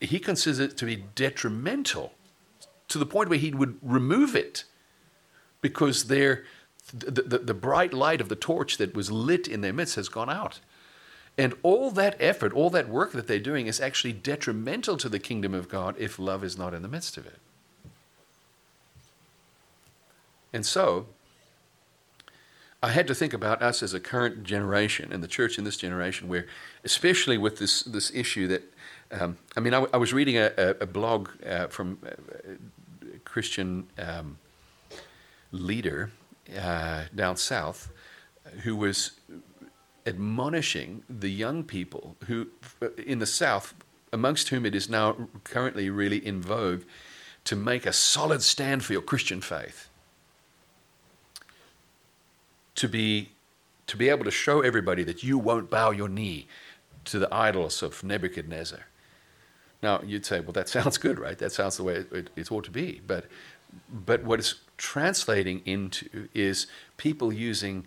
he 0.00 0.20
considers 0.20 0.60
it 0.60 0.76
to 0.76 0.84
be 0.84 1.04
detrimental 1.16 2.12
to 2.86 2.98
the 2.98 3.06
point 3.06 3.28
where 3.28 3.38
he 3.38 3.50
would 3.50 3.78
remove 3.82 4.36
it 4.36 4.64
because 5.60 6.04
they're 6.04 6.44
the, 6.92 7.22
the, 7.22 7.38
the 7.38 7.54
bright 7.54 7.92
light 7.92 8.20
of 8.20 8.28
the 8.28 8.36
torch 8.36 8.78
that 8.78 8.94
was 8.94 9.10
lit 9.10 9.46
in 9.46 9.60
their 9.60 9.72
midst 9.72 9.96
has 9.96 10.08
gone 10.08 10.30
out. 10.30 10.60
And 11.36 11.54
all 11.62 11.90
that 11.92 12.16
effort, 12.18 12.52
all 12.52 12.70
that 12.70 12.88
work 12.88 13.12
that 13.12 13.26
they're 13.26 13.38
doing 13.38 13.66
is 13.66 13.80
actually 13.80 14.12
detrimental 14.12 14.96
to 14.96 15.08
the 15.08 15.18
kingdom 15.18 15.52
of 15.52 15.68
God 15.68 15.94
if 15.98 16.18
love 16.18 16.42
is 16.42 16.56
not 16.56 16.74
in 16.74 16.82
the 16.82 16.88
midst 16.88 17.16
of 17.16 17.26
it. 17.26 17.38
And 20.52 20.64
so, 20.64 21.06
I 22.82 22.90
had 22.90 23.06
to 23.08 23.14
think 23.14 23.32
about 23.32 23.60
us 23.60 23.82
as 23.82 23.92
a 23.92 24.00
current 24.00 24.44
generation 24.44 25.12
and 25.12 25.22
the 25.22 25.28
church 25.28 25.58
in 25.58 25.64
this 25.64 25.76
generation, 25.76 26.28
where, 26.28 26.46
especially 26.84 27.36
with 27.36 27.58
this, 27.58 27.82
this 27.82 28.12
issue 28.14 28.46
that, 28.48 28.62
um, 29.10 29.38
I 29.56 29.60
mean, 29.60 29.74
I, 29.74 29.96
was 29.96 30.12
reading 30.12 30.36
a, 30.36 30.52
a 30.56 30.86
blog 30.86 31.28
uh, 31.44 31.66
from 31.66 31.98
a 32.04 33.18
Christian 33.20 33.88
um, 33.98 34.38
leader 35.50 36.12
uh, 36.56 37.04
down 37.14 37.36
south 37.36 37.90
who 38.62 38.76
was 38.76 39.12
admonishing 40.06 41.02
the 41.08 41.28
young 41.28 41.64
people 41.64 42.16
who 42.26 42.48
in 42.96 43.18
the 43.18 43.26
south 43.26 43.74
amongst 44.12 44.48
whom 44.48 44.64
it 44.64 44.74
is 44.74 44.88
now 44.88 45.28
currently 45.44 45.90
really 45.90 46.24
in 46.24 46.40
vogue 46.40 46.82
to 47.44 47.54
make 47.54 47.84
a 47.84 47.92
solid 47.92 48.42
stand 48.42 48.82
for 48.82 48.94
your 48.94 49.02
christian 49.02 49.42
faith 49.42 49.87
to 52.78 52.88
be 52.88 53.30
to 53.86 53.96
be 53.96 54.08
able 54.08 54.24
to 54.24 54.30
show 54.30 54.60
everybody 54.60 55.02
that 55.02 55.22
you 55.22 55.38
won't 55.38 55.70
bow 55.70 55.90
your 55.90 56.08
knee 56.08 56.46
to 57.06 57.18
the 57.18 57.32
idols 57.34 57.82
of 57.82 58.04
nebuchadnezzar. 58.04 58.86
Now 59.82 60.00
you'd 60.04 60.26
say 60.26 60.40
well 60.40 60.52
that 60.52 60.68
sounds 60.76 60.98
good 60.98 61.18
right? 61.18 61.38
That 61.38 61.52
sounds 61.52 61.76
the 61.76 61.84
way 61.84 61.94
it, 61.94 62.12
it, 62.12 62.30
it 62.36 62.52
ought 62.52 62.64
to 62.64 62.70
be. 62.70 63.00
But 63.06 63.26
but 63.90 64.24
what 64.24 64.38
it's 64.38 64.54
translating 64.76 65.60
into 65.66 66.28
is 66.34 66.66
people 66.96 67.32
using 67.32 67.84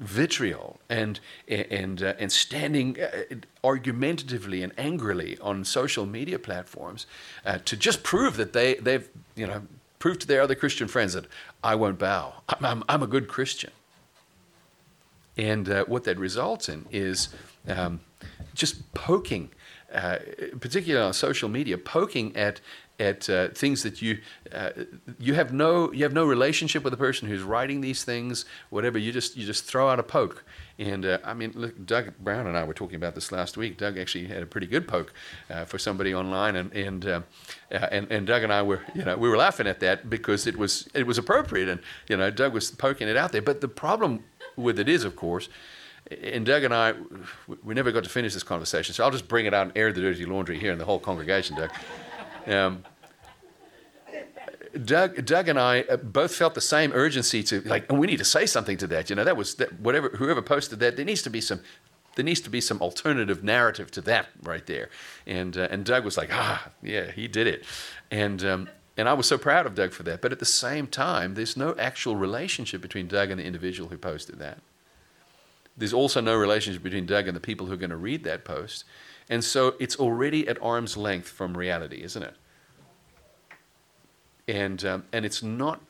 vitriol 0.00 0.80
and 0.88 1.20
and 1.46 2.02
uh, 2.02 2.14
and 2.18 2.32
standing 2.32 3.00
uh, 3.00 3.36
argumentatively 3.62 4.62
and 4.62 4.72
angrily 4.78 5.38
on 5.40 5.64
social 5.64 6.06
media 6.06 6.38
platforms 6.38 7.06
uh, 7.46 7.58
to 7.64 7.76
just 7.76 8.02
prove 8.02 8.36
that 8.36 8.52
they 8.52 8.74
they've 8.74 9.08
you 9.36 9.46
know 9.46 9.62
proved 10.00 10.22
to 10.22 10.26
their 10.26 10.42
other 10.42 10.56
Christian 10.56 10.88
friends 10.88 11.12
that 11.12 11.26
I 11.62 11.76
won't 11.76 12.00
bow. 12.00 12.42
I'm, 12.48 12.64
I'm, 12.64 12.84
I'm 12.88 13.02
a 13.04 13.06
good 13.06 13.28
Christian. 13.28 13.70
And 15.36 15.68
uh, 15.68 15.84
what 15.84 16.02
that 16.04 16.18
results 16.18 16.68
in 16.68 16.86
is 16.90 17.28
um, 17.68 18.00
just 18.54 18.92
poking, 18.94 19.50
uh, 19.94 20.18
particularly 20.58 21.06
on 21.06 21.12
social 21.12 21.48
media, 21.48 21.78
poking 21.78 22.36
at 22.36 22.60
at 22.98 23.30
uh, 23.30 23.48
things 23.48 23.82
that 23.82 24.02
you 24.02 24.18
uh, 24.52 24.70
you 25.18 25.34
have 25.34 25.52
no 25.52 25.90
you 25.92 26.02
have 26.02 26.12
no 26.12 26.26
relationship 26.26 26.84
with 26.84 26.90
the 26.90 26.98
person 26.98 27.28
who's 27.28 27.42
writing 27.42 27.80
these 27.80 28.04
things, 28.04 28.44
whatever. 28.68 28.98
You 28.98 29.12
just 29.12 29.36
you 29.36 29.46
just 29.46 29.64
throw 29.64 29.88
out 29.88 29.98
a 29.98 30.02
poke. 30.02 30.44
And 30.80 31.04
uh, 31.04 31.18
I 31.24 31.34
mean, 31.34 31.52
look, 31.54 31.84
Doug 31.84 32.14
Brown 32.18 32.46
and 32.46 32.56
I 32.56 32.64
were 32.64 32.72
talking 32.72 32.96
about 32.96 33.14
this 33.14 33.30
last 33.30 33.58
week. 33.58 33.76
Doug 33.76 33.98
actually 33.98 34.26
had 34.28 34.42
a 34.42 34.46
pretty 34.46 34.66
good 34.66 34.88
poke 34.88 35.12
uh, 35.50 35.66
for 35.66 35.78
somebody 35.78 36.14
online, 36.14 36.56
and 36.56 36.72
and, 36.72 37.06
uh, 37.06 37.20
uh, 37.70 37.74
and 37.92 38.10
and 38.10 38.26
Doug 38.26 38.42
and 38.42 38.50
I 38.50 38.62
were 38.62 38.80
you 38.94 39.04
know 39.04 39.14
we 39.18 39.28
were 39.28 39.36
laughing 39.36 39.66
at 39.66 39.80
that 39.80 40.08
because 40.08 40.46
it 40.46 40.56
was 40.56 40.88
it 40.94 41.06
was 41.06 41.18
appropriate, 41.18 41.68
and 41.68 41.82
you 42.08 42.16
know 42.16 42.30
Doug 42.30 42.54
was 42.54 42.70
poking 42.70 43.08
it 43.08 43.16
out 43.16 43.30
there. 43.30 43.42
But 43.42 43.60
the 43.60 43.68
problem 43.68 44.24
with 44.56 44.78
it 44.78 44.88
is, 44.88 45.04
of 45.04 45.16
course, 45.16 45.50
and 46.22 46.46
Doug 46.46 46.64
and 46.64 46.72
I, 46.72 46.94
we 47.62 47.74
never 47.74 47.92
got 47.92 48.04
to 48.04 48.10
finish 48.10 48.32
this 48.32 48.42
conversation, 48.42 48.94
so 48.94 49.04
I'll 49.04 49.10
just 49.10 49.28
bring 49.28 49.44
it 49.44 49.52
out 49.52 49.66
and 49.66 49.76
air 49.76 49.92
the 49.92 50.00
dirty 50.00 50.24
laundry 50.24 50.58
here 50.58 50.72
in 50.72 50.78
the 50.78 50.86
whole 50.86 50.98
congregation, 50.98 51.56
Doug. 51.56 51.70
Um, 52.46 52.84
Doug, 54.84 55.24
Doug 55.24 55.48
and 55.48 55.58
I 55.58 55.82
uh, 55.82 55.96
both 55.96 56.34
felt 56.34 56.54
the 56.54 56.60
same 56.60 56.92
urgency 56.92 57.42
to 57.44 57.60
like, 57.62 57.90
and 57.90 57.98
we 57.98 58.06
need 58.06 58.18
to 58.18 58.24
say 58.24 58.46
something 58.46 58.76
to 58.78 58.86
that. 58.88 59.10
You 59.10 59.16
know, 59.16 59.24
that 59.24 59.36
was 59.36 59.56
that, 59.56 59.80
whatever 59.80 60.10
whoever 60.10 60.42
posted 60.42 60.80
that. 60.80 60.96
There 60.96 61.04
needs 61.04 61.22
to 61.22 61.30
be 61.30 61.40
some, 61.40 61.60
there 62.16 62.24
needs 62.24 62.40
to 62.42 62.50
be 62.50 62.60
some 62.60 62.80
alternative 62.80 63.42
narrative 63.42 63.90
to 63.92 64.00
that 64.02 64.28
right 64.42 64.66
there. 64.66 64.90
And 65.26 65.56
uh, 65.56 65.68
and 65.70 65.84
Doug 65.84 66.04
was 66.04 66.16
like, 66.16 66.30
ah, 66.32 66.70
yeah, 66.82 67.10
he 67.10 67.28
did 67.28 67.46
it, 67.46 67.64
and. 68.10 68.44
Um, 68.44 68.68
and 68.96 69.08
I 69.08 69.14
was 69.14 69.26
so 69.26 69.38
proud 69.38 69.64
of 69.64 69.74
Doug 69.74 69.92
for 69.92 70.02
that. 70.02 70.20
But 70.20 70.30
at 70.30 70.40
the 70.40 70.44
same 70.44 70.86
time, 70.86 71.32
there's 71.32 71.56
no 71.56 71.74
actual 71.78 72.16
relationship 72.16 72.82
between 72.82 73.08
Doug 73.08 73.30
and 73.30 73.40
the 73.40 73.44
individual 73.44 73.88
who 73.88 73.96
posted 73.96 74.38
that. 74.40 74.58
There's 75.74 75.94
also 75.94 76.20
no 76.20 76.36
relationship 76.36 76.82
between 76.82 77.06
Doug 77.06 77.26
and 77.26 77.34
the 77.34 77.40
people 77.40 77.66
who 77.66 77.72
are 77.72 77.78
going 77.78 77.90
to 77.90 77.96
read 77.96 78.24
that 78.24 78.44
post. 78.44 78.84
And 79.30 79.42
so 79.42 79.74
it's 79.80 79.96
already 79.96 80.46
at 80.48 80.60
arm's 80.60 80.98
length 80.98 81.28
from 81.28 81.56
reality, 81.56 82.02
isn't 82.02 82.22
it? 82.22 82.34
And, 84.50 84.84
um, 84.84 85.04
and 85.12 85.24
it's 85.24 85.42
not 85.42 85.80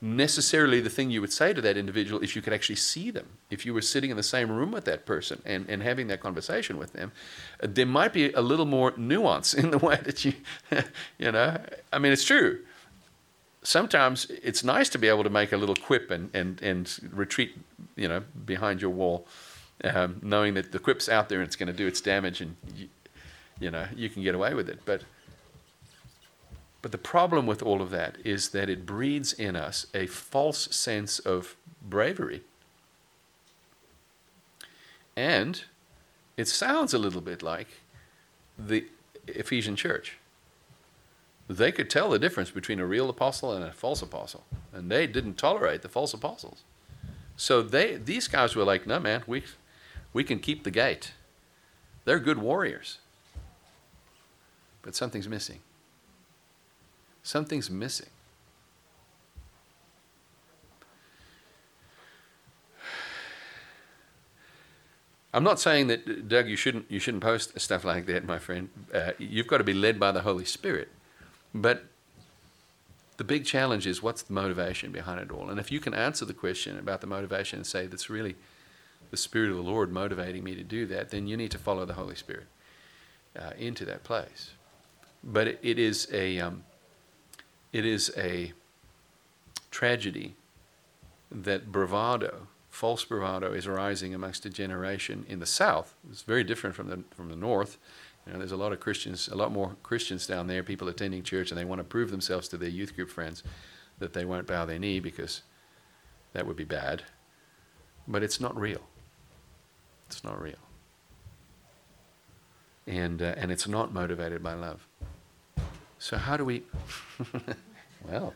necessarily 0.00 0.80
the 0.80 0.90
thing 0.90 1.10
you 1.10 1.20
would 1.20 1.32
say 1.32 1.52
to 1.52 1.60
that 1.60 1.76
individual 1.76 2.22
if 2.22 2.36
you 2.36 2.42
could 2.42 2.52
actually 2.52 2.76
see 2.76 3.10
them. 3.10 3.26
If 3.50 3.66
you 3.66 3.74
were 3.74 3.82
sitting 3.82 4.10
in 4.10 4.16
the 4.16 4.22
same 4.22 4.50
room 4.50 4.70
with 4.70 4.84
that 4.84 5.04
person 5.04 5.42
and, 5.44 5.68
and 5.68 5.82
having 5.82 6.06
that 6.08 6.20
conversation 6.20 6.78
with 6.78 6.92
them, 6.92 7.10
uh, 7.62 7.66
there 7.68 7.86
might 7.86 8.12
be 8.12 8.32
a 8.32 8.40
little 8.40 8.66
more 8.66 8.94
nuance 8.96 9.54
in 9.62 9.70
the 9.72 9.78
way 9.78 9.98
that 10.04 10.24
you, 10.24 10.34
you 11.18 11.32
know, 11.32 11.60
I 11.92 11.98
mean, 11.98 12.12
it's 12.12 12.24
true. 12.24 12.60
Sometimes 13.64 14.30
it's 14.30 14.62
nice 14.62 14.88
to 14.90 14.98
be 14.98 15.08
able 15.08 15.24
to 15.24 15.30
make 15.30 15.52
a 15.52 15.56
little 15.56 15.74
quip 15.74 16.12
and, 16.12 16.30
and, 16.32 16.62
and 16.62 17.10
retreat, 17.12 17.58
you 17.96 18.06
know, 18.06 18.22
behind 18.46 18.80
your 18.80 18.90
wall, 18.90 19.26
um, 19.82 20.20
knowing 20.22 20.54
that 20.54 20.70
the 20.70 20.78
quip's 20.78 21.08
out 21.08 21.28
there 21.28 21.40
and 21.40 21.46
it's 21.48 21.56
going 21.56 21.66
to 21.66 21.72
do 21.72 21.88
its 21.88 22.00
damage 22.00 22.40
and, 22.40 22.54
you, 22.76 22.88
you 23.58 23.70
know, 23.72 23.86
you 23.96 24.08
can 24.08 24.22
get 24.22 24.36
away 24.36 24.54
with 24.54 24.68
it. 24.68 24.78
But 24.84 25.02
but 26.80 26.92
the 26.92 26.98
problem 26.98 27.46
with 27.46 27.62
all 27.62 27.82
of 27.82 27.90
that 27.90 28.16
is 28.24 28.50
that 28.50 28.70
it 28.70 28.86
breeds 28.86 29.32
in 29.32 29.56
us 29.56 29.86
a 29.94 30.06
false 30.06 30.74
sense 30.74 31.18
of 31.18 31.56
bravery. 31.82 32.42
And 35.16 35.64
it 36.36 36.46
sounds 36.46 36.94
a 36.94 36.98
little 36.98 37.20
bit 37.20 37.42
like 37.42 37.66
the 38.56 38.86
Ephesian 39.26 39.74
church. 39.74 40.18
They 41.48 41.72
could 41.72 41.90
tell 41.90 42.10
the 42.10 42.18
difference 42.18 42.50
between 42.50 42.78
a 42.78 42.86
real 42.86 43.08
apostle 43.08 43.52
and 43.52 43.64
a 43.64 43.72
false 43.72 44.02
apostle, 44.02 44.44
and 44.72 44.90
they 44.90 45.06
didn't 45.06 45.38
tolerate 45.38 45.82
the 45.82 45.88
false 45.88 46.14
apostles. 46.14 46.62
So 47.36 47.62
they 47.62 47.96
these 47.96 48.28
guys 48.28 48.54
were 48.54 48.64
like, 48.64 48.86
"No, 48.86 49.00
man, 49.00 49.24
we 49.26 49.44
we 50.12 50.24
can 50.24 50.38
keep 50.40 50.64
the 50.64 50.70
gate. 50.70 51.12
They're 52.04 52.18
good 52.18 52.38
warriors." 52.38 52.98
But 54.82 54.94
something's 54.94 55.28
missing. 55.28 55.60
Something's 57.28 57.68
missing. 57.68 58.08
I'm 65.34 65.44
not 65.44 65.60
saying 65.60 65.88
that, 65.88 66.26
Doug, 66.26 66.48
you 66.48 66.56
shouldn't 66.56 66.90
you 66.90 66.98
shouldn't 66.98 67.22
post 67.22 67.60
stuff 67.60 67.84
like 67.84 68.06
that, 68.06 68.24
my 68.24 68.38
friend. 68.38 68.70
Uh, 68.94 69.10
you've 69.18 69.46
got 69.46 69.58
to 69.58 69.64
be 69.64 69.74
led 69.74 70.00
by 70.00 70.10
the 70.10 70.22
Holy 70.22 70.46
Spirit, 70.46 70.88
but 71.54 71.84
the 73.18 73.24
big 73.24 73.44
challenge 73.44 73.86
is 73.86 74.02
what's 74.02 74.22
the 74.22 74.32
motivation 74.32 74.90
behind 74.90 75.20
it 75.20 75.30
all. 75.30 75.50
And 75.50 75.60
if 75.60 75.70
you 75.70 75.80
can 75.80 75.92
answer 75.92 76.24
the 76.24 76.32
question 76.32 76.78
about 76.78 77.02
the 77.02 77.06
motivation 77.06 77.58
and 77.58 77.66
say 77.66 77.86
that's 77.86 78.08
really 78.08 78.36
the 79.10 79.18
Spirit 79.18 79.50
of 79.50 79.56
the 79.56 79.62
Lord 79.62 79.92
motivating 79.92 80.42
me 80.42 80.54
to 80.54 80.64
do 80.64 80.86
that, 80.86 81.10
then 81.10 81.26
you 81.26 81.36
need 81.36 81.50
to 81.50 81.58
follow 81.58 81.84
the 81.84 81.92
Holy 81.92 82.16
Spirit 82.16 82.46
uh, 83.38 83.50
into 83.58 83.84
that 83.84 84.02
place. 84.02 84.52
But 85.22 85.46
it, 85.46 85.58
it 85.62 85.78
is 85.78 86.08
a 86.10 86.38
um, 86.38 86.64
it 87.72 87.84
is 87.84 88.12
a 88.16 88.52
tragedy 89.70 90.34
that 91.30 91.70
bravado, 91.70 92.48
false 92.70 93.04
bravado, 93.04 93.52
is 93.52 93.66
arising 93.66 94.14
amongst 94.14 94.46
a 94.46 94.50
generation 94.50 95.26
in 95.28 95.40
the 95.40 95.46
South. 95.46 95.94
It's 96.10 96.22
very 96.22 96.44
different 96.44 96.74
from 96.74 96.88
the 96.88 97.04
from 97.14 97.28
the 97.28 97.36
North. 97.36 97.78
You 98.26 98.32
know, 98.32 98.38
there's 98.38 98.52
a 98.52 98.56
lot 98.56 98.72
of 98.72 98.80
Christians, 98.80 99.28
a 99.28 99.34
lot 99.34 99.52
more 99.52 99.76
Christians 99.82 100.26
down 100.26 100.48
there, 100.48 100.62
people 100.62 100.88
attending 100.88 101.22
church, 101.22 101.50
and 101.50 101.58
they 101.58 101.64
want 101.64 101.78
to 101.78 101.84
prove 101.84 102.10
themselves 102.10 102.48
to 102.48 102.56
their 102.58 102.68
youth 102.68 102.94
group 102.94 103.10
friends 103.10 103.42
that 103.98 104.12
they 104.12 104.24
won't 104.24 104.46
bow 104.46 104.64
their 104.64 104.78
knee 104.78 105.00
because 105.00 105.42
that 106.32 106.46
would 106.46 106.56
be 106.56 106.64
bad. 106.64 107.04
But 108.06 108.22
it's 108.22 108.40
not 108.40 108.58
real. 108.58 108.82
It's 110.06 110.24
not 110.24 110.40
real. 110.40 110.56
And, 112.86 113.20
uh, 113.20 113.34
and 113.36 113.52
it's 113.52 113.68
not 113.68 113.92
motivated 113.92 114.42
by 114.42 114.54
love. 114.54 114.86
So, 115.98 116.16
how 116.16 116.36
do 116.36 116.44
we, 116.44 116.62
well, 118.08 118.34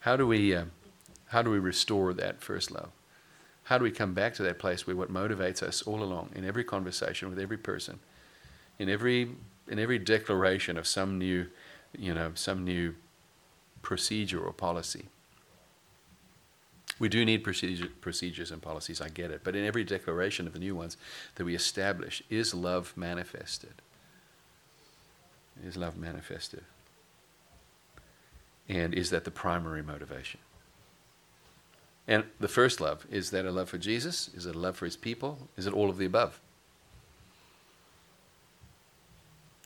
how 0.00 0.16
do 0.16 0.26
we, 0.26 0.54
uh, 0.54 0.64
how 1.26 1.42
do 1.42 1.50
we 1.50 1.58
restore 1.58 2.12
that 2.14 2.42
first 2.42 2.70
love? 2.70 2.90
How 3.64 3.78
do 3.78 3.84
we 3.84 3.90
come 3.90 4.14
back 4.14 4.34
to 4.34 4.42
that 4.44 4.58
place 4.58 4.86
where 4.86 4.96
what 4.96 5.12
motivates 5.12 5.62
us 5.62 5.82
all 5.82 6.02
along, 6.02 6.30
in 6.34 6.44
every 6.44 6.64
conversation 6.64 7.28
with 7.28 7.38
every 7.38 7.58
person, 7.58 7.98
in 8.78 8.88
every, 8.88 9.30
in 9.68 9.78
every 9.78 9.98
declaration 9.98 10.78
of 10.78 10.86
some 10.86 11.18
new, 11.18 11.46
you 11.96 12.14
know, 12.14 12.32
some 12.34 12.64
new 12.64 12.94
procedure 13.82 14.40
or 14.40 14.52
policy? 14.52 15.06
We 16.98 17.08
do 17.08 17.24
need 17.24 17.44
procedure, 17.44 17.88
procedures 18.00 18.50
and 18.50 18.60
policies, 18.60 19.00
I 19.00 19.08
get 19.10 19.30
it. 19.30 19.42
But 19.44 19.54
in 19.54 19.64
every 19.64 19.84
declaration 19.84 20.46
of 20.48 20.52
the 20.54 20.58
new 20.58 20.74
ones 20.74 20.96
that 21.36 21.44
we 21.44 21.54
establish, 21.54 22.22
is 22.28 22.54
love 22.54 22.92
manifested? 22.96 23.74
Is 25.64 25.76
love 25.76 25.96
manifested? 25.96 26.64
And 28.68 28.94
is 28.94 29.10
that 29.10 29.24
the 29.24 29.30
primary 29.30 29.82
motivation? 29.82 30.40
And 32.06 32.24
the 32.40 32.48
first 32.48 32.80
love, 32.80 33.06
is 33.10 33.30
that 33.30 33.44
a 33.44 33.50
love 33.50 33.68
for 33.68 33.78
Jesus? 33.78 34.30
Is 34.34 34.46
it 34.46 34.54
a 34.54 34.58
love 34.58 34.76
for 34.76 34.84
his 34.86 34.96
people? 34.96 35.48
Is 35.56 35.66
it 35.66 35.74
all 35.74 35.90
of 35.90 35.98
the 35.98 36.06
above? 36.06 36.40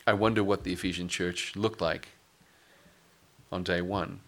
I 0.07 0.13
wonder 0.15 0.43
what 0.43 0.65
the 0.65 0.73
Ephesian 0.73 1.07
church 1.07 1.55
looked 1.55 1.81
like 1.81 2.09
on 3.53 3.63
day 3.63 3.81
one 3.81 4.21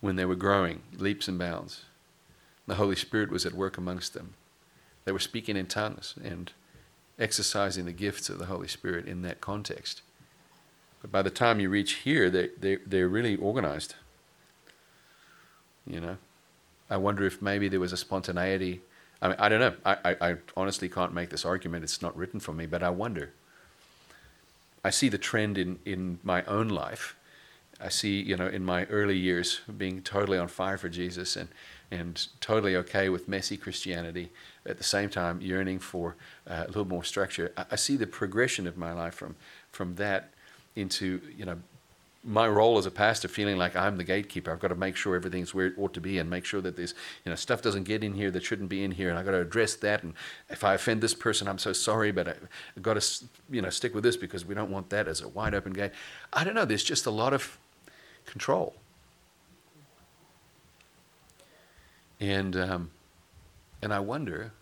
when 0.00 0.16
they 0.16 0.24
were 0.24 0.34
growing 0.34 0.82
leaps 0.96 1.28
and 1.28 1.38
bounds. 1.38 1.84
The 2.66 2.74
Holy 2.74 2.96
Spirit 2.96 3.30
was 3.30 3.46
at 3.46 3.54
work 3.54 3.78
amongst 3.78 4.14
them. 4.14 4.34
They 5.04 5.12
were 5.12 5.18
speaking 5.18 5.56
in 5.56 5.66
tongues 5.66 6.14
and 6.22 6.52
exercising 7.18 7.84
the 7.84 7.92
gifts 7.92 8.28
of 8.28 8.38
the 8.38 8.46
Holy 8.46 8.68
Spirit 8.68 9.06
in 9.06 9.22
that 9.22 9.40
context. 9.40 10.02
But 11.02 11.12
by 11.12 11.22
the 11.22 11.30
time 11.30 11.60
you 11.60 11.68
reach 11.68 11.94
here, 11.94 12.30
they, 12.30 12.50
they, 12.58 12.76
they're 12.86 13.08
really 13.08 13.36
organized. 13.36 13.94
You 15.86 16.00
know? 16.00 16.16
I 16.90 16.96
wonder 16.96 17.24
if 17.24 17.42
maybe 17.42 17.68
there 17.68 17.80
was 17.80 17.92
a 17.92 17.96
spontaneity. 17.96 18.80
I 19.20 19.28
mean, 19.28 19.36
I 19.38 19.48
don't 19.48 19.60
know. 19.60 19.74
I, 19.84 19.96
I, 20.04 20.30
I 20.30 20.36
honestly 20.56 20.88
can't 20.88 21.12
make 21.12 21.30
this 21.30 21.44
argument. 21.44 21.84
It's 21.84 22.02
not 22.02 22.16
written 22.16 22.40
for 22.40 22.52
me, 22.52 22.66
but 22.66 22.82
I 22.82 22.90
wonder. 22.90 23.32
I 24.84 24.90
see 24.90 25.08
the 25.08 25.18
trend 25.18 25.58
in, 25.58 25.78
in 25.84 26.18
my 26.22 26.44
own 26.44 26.68
life. 26.68 27.16
I 27.80 27.88
see, 27.90 28.20
you 28.20 28.36
know, 28.36 28.46
in 28.46 28.64
my 28.64 28.84
early 28.86 29.16
years 29.16 29.60
being 29.76 30.02
totally 30.02 30.38
on 30.38 30.48
fire 30.48 30.78
for 30.78 30.88
Jesus 30.88 31.36
and, 31.36 31.48
and 31.90 32.26
totally 32.40 32.74
okay 32.76 33.08
with 33.08 33.28
messy 33.28 33.56
Christianity, 33.56 34.30
at 34.68 34.78
the 34.78 34.84
same 34.84 35.08
time 35.08 35.40
yearning 35.40 35.78
for 35.78 36.14
uh, 36.46 36.64
a 36.64 36.66
little 36.66 36.86
more 36.86 37.02
structure. 37.02 37.52
I, 37.56 37.64
I, 37.72 37.76
see 37.76 37.96
the 37.96 38.06
progression 38.06 38.66
of 38.66 38.76
my 38.76 38.92
life 38.92 39.14
from, 39.14 39.34
from 39.72 39.94
that 39.96 40.30
into, 40.76 41.20
you 41.36 41.44
know, 41.44 41.56
my 42.24 42.46
role 42.46 42.76
as 42.78 42.84
a 42.84 42.90
pastor 42.90 43.28
feeling 43.28 43.56
like 43.56 43.74
I'm 43.76 43.96
the 43.96 44.04
gatekeeper. 44.04 44.50
I've 44.50 44.60
got 44.60 44.68
to 44.68 44.74
make 44.74 44.96
sure 44.96 45.16
everything's 45.16 45.54
where 45.54 45.66
it 45.66 45.74
ought 45.78 45.94
to 45.94 46.00
be 46.00 46.18
and 46.18 46.28
make 46.28 46.44
sure 46.44 46.60
that 46.60 46.76
there's, 46.76 46.92
you 47.24 47.30
know, 47.30 47.36
stuff 47.36 47.62
doesn't 47.62 47.84
get 47.84 48.04
in 48.04 48.12
here 48.12 48.30
that 48.32 48.42
shouldn't 48.44 48.68
be 48.68 48.84
in 48.84 48.90
here. 48.90 49.08
And 49.08 49.18
I've 49.18 49.24
got 49.24 49.30
to 49.30 49.40
address 49.40 49.76
that. 49.76 50.02
And 50.02 50.12
if 50.50 50.62
I 50.64 50.74
offend 50.74 51.00
this 51.00 51.14
person, 51.14 51.48
I'm 51.48 51.58
so 51.58 51.72
sorry, 51.72 52.12
but 52.12 52.28
I've 52.28 52.82
got 52.82 53.00
to, 53.00 53.24
you 53.48 53.62
know, 53.62 53.70
stick 53.70 53.94
with 53.94 54.04
this 54.04 54.16
because 54.16 54.44
we 54.44 54.54
don't 54.54 54.70
want 54.70 54.90
that 54.90 55.08
as 55.08 55.22
a 55.22 55.28
wide 55.28 55.54
open 55.54 55.72
gate. 55.72 55.92
I 56.32 56.44
don't 56.44 56.54
know. 56.54 56.64
There's 56.64 56.84
just 56.84 57.06
a 57.06 57.10
lot 57.10 57.32
of 57.32 57.56
control. 58.26 58.74
And, 62.20 62.56
um, 62.56 62.90
And 63.80 63.94
I 63.94 64.00
wonder 64.00 64.52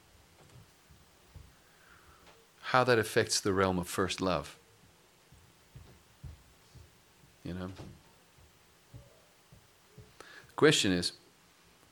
how 2.70 2.82
that 2.82 2.98
affects 2.98 3.38
the 3.40 3.52
realm 3.52 3.78
of 3.78 3.86
first 3.86 4.20
love. 4.20 4.56
You 7.44 7.54
know? 7.54 7.70
The 10.18 10.54
question 10.56 10.90
is 10.90 11.12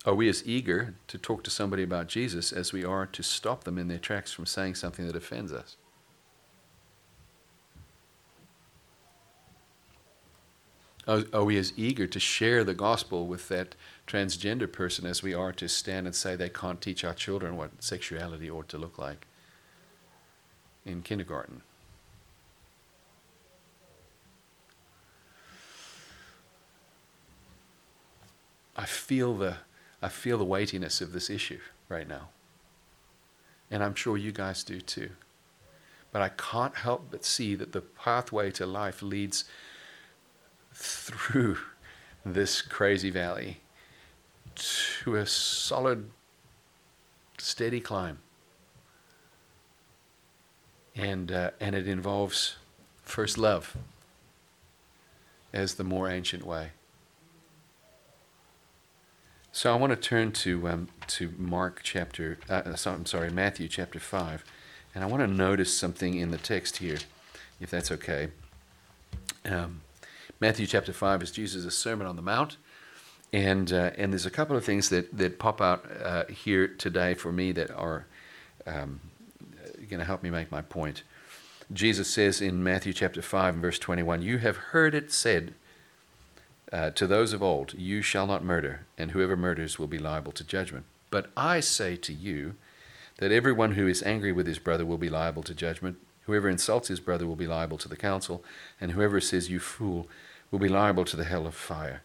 are 0.04 0.14
we 0.14 0.28
as 0.28 0.42
eager 0.44 0.94
to 1.06 1.16
talk 1.16 1.44
to 1.44 1.50
somebody 1.50 1.84
about 1.84 2.08
Jesus 2.08 2.52
as 2.52 2.72
we 2.72 2.84
are 2.84 3.06
to 3.06 3.22
stop 3.22 3.62
them 3.62 3.78
in 3.78 3.86
their 3.86 3.98
tracks 3.98 4.32
from 4.32 4.46
saying 4.46 4.74
something 4.74 5.06
that 5.06 5.14
offends 5.14 5.52
us? 5.52 5.76
Are, 11.06 11.22
are, 11.32 11.44
we 11.44 11.56
as 11.56 11.72
eager 11.76 12.06
to 12.08 12.18
share 12.18 12.64
the 12.64 12.74
gospel 12.74 13.26
with 13.26 13.48
that 13.48 13.76
transgender 14.08 14.70
person 14.70 15.06
as 15.06 15.22
we 15.22 15.34
are 15.34 15.52
to 15.52 15.68
stand 15.68 16.06
and 16.06 16.16
say 16.16 16.34
they 16.34 16.48
can't 16.48 16.80
teach 16.80 17.04
our 17.04 17.14
children 17.14 17.56
what 17.56 17.82
sexuality 17.82 18.50
ought 18.50 18.68
to 18.70 18.78
look 18.78 18.98
like 18.98 19.26
in 20.84 21.02
kindergarten? 21.02 21.62
I 28.76 28.86
feel 28.86 29.34
the 29.34 29.56
I 30.02 30.08
feel 30.08 30.36
the 30.36 30.44
weightiness 30.44 31.00
of 31.00 31.12
this 31.12 31.30
issue 31.30 31.60
right 31.88 32.06
now. 32.06 32.28
And 33.70 33.82
I'm 33.82 33.94
sure 33.94 34.18
you 34.18 34.32
guys 34.32 34.62
do 34.62 34.80
too. 34.80 35.10
But 36.12 36.20
I 36.20 36.28
can't 36.28 36.76
help 36.76 37.06
but 37.10 37.24
see 37.24 37.54
that 37.54 37.72
the 37.72 37.80
pathway 37.80 38.50
to 38.52 38.66
life 38.66 39.02
leads 39.02 39.44
through 40.74 41.58
this 42.24 42.60
crazy 42.60 43.10
valley 43.10 43.60
to 44.54 45.16
a 45.16 45.26
solid, 45.26 46.10
steady 47.38 47.80
climb. 47.80 48.18
And, 50.96 51.32
uh, 51.32 51.50
and 51.60 51.74
it 51.74 51.88
involves 51.88 52.56
first 53.02 53.36
love 53.36 53.76
as 55.52 55.74
the 55.74 55.84
more 55.84 56.08
ancient 56.08 56.46
way. 56.46 56.70
So 59.52 59.72
I 59.72 59.76
want 59.76 59.90
to 59.90 59.96
turn 59.96 60.32
to 60.32 60.68
um, 60.68 60.88
to 61.06 61.32
Mark 61.38 61.80
chapter. 61.84 62.38
Uh, 62.50 62.62
uh 62.66 62.76
I'm 62.86 63.06
sorry, 63.06 63.30
Matthew 63.30 63.68
chapter 63.68 64.00
five, 64.00 64.44
and 64.94 65.04
I 65.04 65.06
want 65.06 65.22
to 65.22 65.28
notice 65.28 65.76
something 65.76 66.14
in 66.14 66.32
the 66.32 66.38
text 66.38 66.78
here, 66.78 66.98
if 67.60 67.70
that's 67.70 67.92
okay. 67.92 68.30
Um, 69.44 69.82
Matthew 70.40 70.66
chapter 70.66 70.92
5 70.92 71.22
is 71.22 71.30
Jesus' 71.30 71.76
Sermon 71.76 72.06
on 72.06 72.16
the 72.16 72.22
Mount. 72.22 72.56
And, 73.32 73.72
uh, 73.72 73.90
and 73.96 74.12
there's 74.12 74.26
a 74.26 74.30
couple 74.30 74.56
of 74.56 74.64
things 74.64 74.88
that, 74.90 75.16
that 75.16 75.38
pop 75.38 75.60
out 75.60 75.84
uh, 76.02 76.24
here 76.26 76.68
today 76.68 77.14
for 77.14 77.32
me 77.32 77.52
that 77.52 77.70
are 77.70 78.06
um, 78.66 79.00
going 79.94 80.04
to 80.04 80.06
help 80.06 80.24
me 80.24 80.30
make 80.30 80.50
my 80.50 80.60
point. 80.60 81.04
Jesus 81.72 82.12
says 82.12 82.40
in 82.40 82.64
Matthew 82.64 82.92
chapter 82.92 83.22
5 83.22 83.54
and 83.54 83.62
verse 83.62 83.78
21 83.78 84.22
You 84.22 84.38
have 84.38 84.56
heard 84.56 84.92
it 84.92 85.12
said 85.12 85.54
uh, 86.72 86.90
to 86.90 87.06
those 87.06 87.32
of 87.32 87.44
old, 87.44 87.74
You 87.74 88.02
shall 88.02 88.26
not 88.26 88.44
murder, 88.44 88.86
and 88.98 89.12
whoever 89.12 89.36
murders 89.36 89.78
will 89.78 89.86
be 89.86 89.98
liable 89.98 90.32
to 90.32 90.44
judgment. 90.44 90.84
But 91.10 91.30
I 91.36 91.60
say 91.60 91.94
to 91.96 92.12
you 92.12 92.56
that 93.18 93.30
everyone 93.30 93.72
who 93.72 93.86
is 93.86 94.02
angry 94.02 94.32
with 94.32 94.48
his 94.48 94.58
brother 94.58 94.84
will 94.84 94.98
be 94.98 95.08
liable 95.08 95.44
to 95.44 95.54
judgment. 95.54 95.98
Whoever 96.22 96.48
insults 96.48 96.88
his 96.88 96.98
brother 96.98 97.26
will 97.26 97.36
be 97.36 97.46
liable 97.46 97.78
to 97.78 97.88
the 97.88 97.96
council, 97.96 98.42
and 98.80 98.92
whoever 98.92 99.20
says, 99.20 99.48
You 99.48 99.60
fool, 99.60 100.08
will 100.50 100.58
be 100.58 100.68
liable 100.68 101.04
to 101.04 101.16
the 101.16 101.24
hell 101.24 101.46
of 101.46 101.54
fire. 101.54 102.02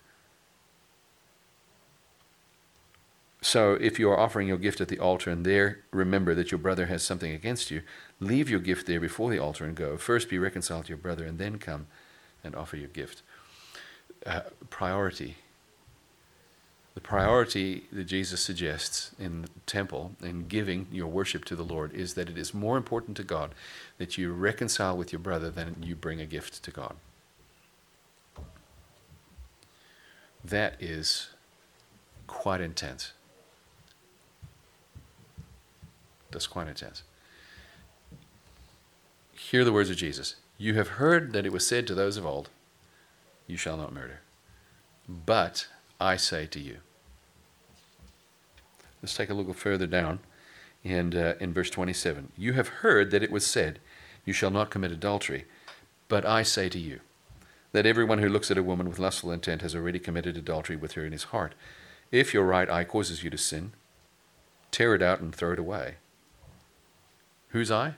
So, 3.41 3.75
if 3.75 3.97
you 3.99 4.09
are 4.09 4.19
offering 4.19 4.49
your 4.49 4.57
gift 4.57 4.81
at 4.81 4.89
the 4.89 4.99
altar 4.99 5.29
and 5.29 5.45
there 5.45 5.79
remember 5.91 6.35
that 6.35 6.51
your 6.51 6.57
brother 6.57 6.87
has 6.87 7.03
something 7.03 7.31
against 7.31 7.71
you, 7.71 7.83
leave 8.19 8.49
your 8.49 8.59
gift 8.59 8.85
there 8.85 8.99
before 8.99 9.31
the 9.31 9.39
altar 9.39 9.63
and 9.65 9.75
go. 9.75 9.95
First 9.97 10.29
be 10.29 10.37
reconciled 10.37 10.85
to 10.85 10.89
your 10.89 10.97
brother 10.97 11.23
and 11.23 11.39
then 11.39 11.57
come 11.57 11.87
and 12.43 12.53
offer 12.53 12.75
your 12.75 12.89
gift. 12.89 13.21
Uh, 14.25 14.41
priority. 14.69 15.37
The 16.95 17.01
priority 17.01 17.83
that 17.93 18.05
Jesus 18.05 18.41
suggests 18.41 19.11
in 19.17 19.43
the 19.43 19.49
temple 19.65 20.15
in 20.21 20.47
giving 20.47 20.87
your 20.91 21.07
worship 21.07 21.45
to 21.45 21.55
the 21.55 21.63
Lord 21.63 21.93
is 21.93 22.15
that 22.15 22.27
it 22.27 22.37
is 22.37 22.53
more 22.53 22.75
important 22.75 23.15
to 23.17 23.23
God 23.23 23.55
that 23.99 24.17
you 24.17 24.33
reconcile 24.33 24.97
with 24.97 25.13
your 25.13 25.19
brother 25.19 25.49
than 25.49 25.77
you 25.81 25.95
bring 25.95 26.19
a 26.19 26.25
gift 26.25 26.61
to 26.63 26.71
God. 26.71 26.95
That 30.43 30.75
is 30.81 31.29
quite 32.27 32.59
intense. 32.59 33.13
That's 36.31 36.47
quite 36.47 36.67
intense. 36.67 37.03
Hear 39.33 39.63
the 39.63 39.73
words 39.73 39.89
of 39.89 39.97
Jesus. 39.97 40.35
You 40.57 40.75
have 40.75 40.89
heard 40.89 41.33
that 41.33 41.45
it 41.45 41.53
was 41.53 41.65
said 41.65 41.87
to 41.87 41.95
those 41.95 42.17
of 42.17 42.25
old, 42.25 42.49
You 43.47 43.57
shall 43.57 43.77
not 43.77 43.93
murder. 43.93 44.19
But 45.07 45.67
I 45.99 46.17
say 46.17 46.45
to 46.47 46.59
you. 46.59 46.77
Let's 49.01 49.15
take 49.15 49.29
a 49.29 49.33
look 49.33 49.55
further 49.55 49.87
down 49.87 50.19
and 50.83 51.15
uh, 51.15 51.33
in 51.39 51.53
verse 51.53 51.69
27. 51.69 52.31
You 52.37 52.53
have 52.53 52.67
heard 52.67 53.11
that 53.11 53.23
it 53.23 53.31
was 53.31 53.45
said, 53.45 53.79
You 54.25 54.33
shall 54.33 54.51
not 54.51 54.69
commit 54.69 54.91
adultery. 54.91 55.45
But 56.07 56.25
I 56.25 56.43
say 56.43 56.69
to 56.69 56.79
you 56.79 56.99
that 57.71 57.85
everyone 57.85 58.19
who 58.19 58.29
looks 58.29 58.51
at 58.51 58.57
a 58.57 58.63
woman 58.63 58.89
with 58.89 58.99
lustful 58.99 59.31
intent 59.31 59.61
has 59.61 59.75
already 59.75 59.99
committed 59.99 60.35
adultery 60.35 60.75
with 60.75 60.93
her 60.93 61.05
in 61.05 61.11
his 61.11 61.25
heart. 61.25 61.53
If 62.11 62.33
your 62.33 62.43
right 62.43 62.69
eye 62.69 62.83
causes 62.83 63.23
you 63.23 63.29
to 63.29 63.37
sin, 63.37 63.73
tear 64.71 64.95
it 64.95 65.01
out 65.01 65.21
and 65.21 65.33
throw 65.33 65.53
it 65.53 65.59
away. 65.59 65.95
Whose 67.49 67.71
eye? 67.71 67.95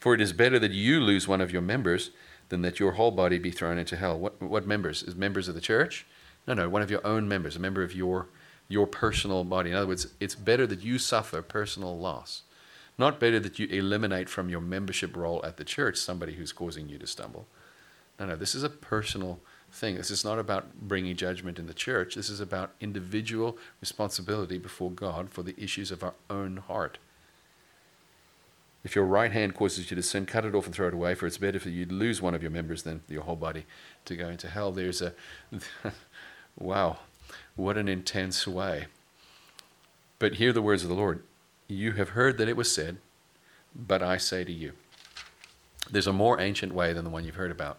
For 0.00 0.14
it 0.14 0.20
is 0.20 0.32
better 0.32 0.58
that 0.58 0.70
you 0.70 1.00
lose 1.00 1.26
one 1.26 1.40
of 1.40 1.50
your 1.50 1.62
members 1.62 2.10
than 2.48 2.62
that 2.62 2.78
your 2.78 2.92
whole 2.92 3.10
body 3.10 3.38
be 3.38 3.50
thrown 3.50 3.78
into 3.78 3.96
hell. 3.96 4.18
What, 4.18 4.40
what 4.40 4.66
members? 4.66 5.02
Is 5.02 5.16
members 5.16 5.48
of 5.48 5.54
the 5.54 5.60
church? 5.60 6.06
No, 6.46 6.54
no, 6.54 6.68
one 6.68 6.82
of 6.82 6.90
your 6.90 7.04
own 7.04 7.26
members, 7.26 7.56
a 7.56 7.58
member 7.58 7.82
of 7.82 7.92
your, 7.92 8.28
your 8.68 8.86
personal 8.86 9.42
body. 9.42 9.70
In 9.70 9.76
other 9.76 9.88
words, 9.88 10.06
it's 10.20 10.36
better 10.36 10.66
that 10.68 10.82
you 10.82 10.98
suffer 10.98 11.42
personal 11.42 11.98
loss 11.98 12.42
not 12.98 13.20
better 13.20 13.38
that 13.40 13.58
you 13.58 13.66
eliminate 13.68 14.28
from 14.28 14.48
your 14.48 14.60
membership 14.60 15.16
roll 15.16 15.44
at 15.44 15.56
the 15.56 15.64
church 15.64 15.96
somebody 15.96 16.34
who's 16.34 16.52
causing 16.52 16.88
you 16.88 16.98
to 16.98 17.06
stumble. 17.06 17.46
No, 18.18 18.26
no, 18.26 18.36
this 18.36 18.54
is 18.54 18.62
a 18.62 18.70
personal 18.70 19.40
thing. 19.72 19.96
This 19.96 20.10
is 20.10 20.24
not 20.24 20.38
about 20.38 20.80
bringing 20.80 21.16
judgment 21.16 21.58
in 21.58 21.66
the 21.66 21.74
church. 21.74 22.14
This 22.14 22.30
is 22.30 22.40
about 22.40 22.72
individual 22.80 23.58
responsibility 23.80 24.58
before 24.58 24.90
God 24.90 25.30
for 25.30 25.42
the 25.42 25.54
issues 25.62 25.90
of 25.90 26.02
our 26.02 26.14
own 26.30 26.58
heart. 26.58 26.98
If 28.84 28.94
your 28.94 29.04
right 29.04 29.32
hand 29.32 29.54
causes 29.54 29.90
you 29.90 29.96
to 29.96 30.02
sin, 30.02 30.26
cut 30.26 30.44
it 30.44 30.54
off 30.54 30.66
and 30.66 30.74
throw 30.74 30.86
it 30.86 30.94
away, 30.94 31.16
for 31.16 31.26
it's 31.26 31.38
better 31.38 31.58
for 31.58 31.70
you 31.70 31.86
to 31.86 31.92
lose 31.92 32.22
one 32.22 32.34
of 32.34 32.42
your 32.42 32.52
members 32.52 32.84
than 32.84 33.02
your 33.08 33.22
whole 33.22 33.34
body 33.34 33.66
to 34.04 34.14
go 34.14 34.28
into 34.28 34.48
hell. 34.48 34.70
There's 34.70 35.02
a, 35.02 35.12
wow, 36.58 36.98
what 37.56 37.76
an 37.76 37.88
intense 37.88 38.46
way. 38.46 38.86
But 40.20 40.34
hear 40.34 40.52
the 40.52 40.62
words 40.62 40.84
of 40.84 40.88
the 40.88 40.94
Lord. 40.94 41.24
You 41.66 41.92
have 41.92 42.10
heard 42.10 42.38
that 42.38 42.48
it 42.48 42.56
was 42.56 42.72
said, 42.72 42.98
but 43.74 44.02
I 44.02 44.18
say 44.18 44.44
to 44.44 44.52
you. 44.52 44.72
There's 45.90 46.06
a 46.06 46.12
more 46.12 46.40
ancient 46.40 46.72
way 46.72 46.92
than 46.92 47.04
the 47.04 47.10
one 47.10 47.24
you've 47.24 47.34
heard 47.34 47.50
about. 47.50 47.78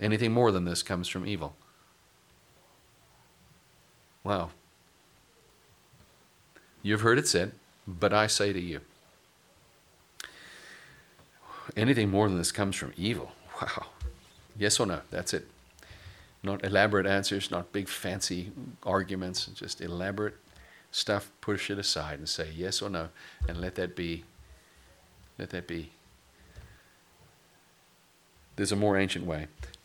Anything 0.00 0.32
more 0.32 0.50
than 0.50 0.64
this 0.64 0.82
comes 0.82 1.08
from 1.08 1.26
evil. 1.26 1.54
Wow. 4.24 4.50
You've 6.82 7.02
heard 7.02 7.18
it 7.18 7.28
said, 7.28 7.52
but 7.86 8.12
I 8.12 8.26
say 8.26 8.52
to 8.52 8.60
you. 8.60 8.80
Anything 11.76 12.10
more 12.10 12.28
than 12.28 12.38
this 12.38 12.52
comes 12.52 12.76
from 12.76 12.92
evil. 12.96 13.32
Wow. 13.62 13.86
Yes 14.58 14.80
or 14.80 14.86
no? 14.86 15.00
That's 15.12 15.32
it. 15.32 15.46
Not 16.42 16.64
elaborate 16.64 17.06
answers, 17.06 17.52
not 17.52 17.72
big 17.72 17.88
fancy 17.88 18.50
arguments, 18.82 19.46
just 19.46 19.80
elaborate 19.80 20.34
stuff. 20.90 21.30
Push 21.40 21.70
it 21.70 21.78
aside 21.78 22.18
and 22.18 22.28
say 22.28 22.50
yes 22.54 22.82
or 22.82 22.90
no, 22.90 23.10
and 23.48 23.60
let 23.60 23.76
that 23.76 23.94
be. 23.94 24.24
Let 25.38 25.50
that 25.50 25.68
be. 25.68 25.92
There's 28.56 28.72
a 28.72 28.76
more 28.76 28.96
ancient 28.98 29.24
way. 29.24 29.46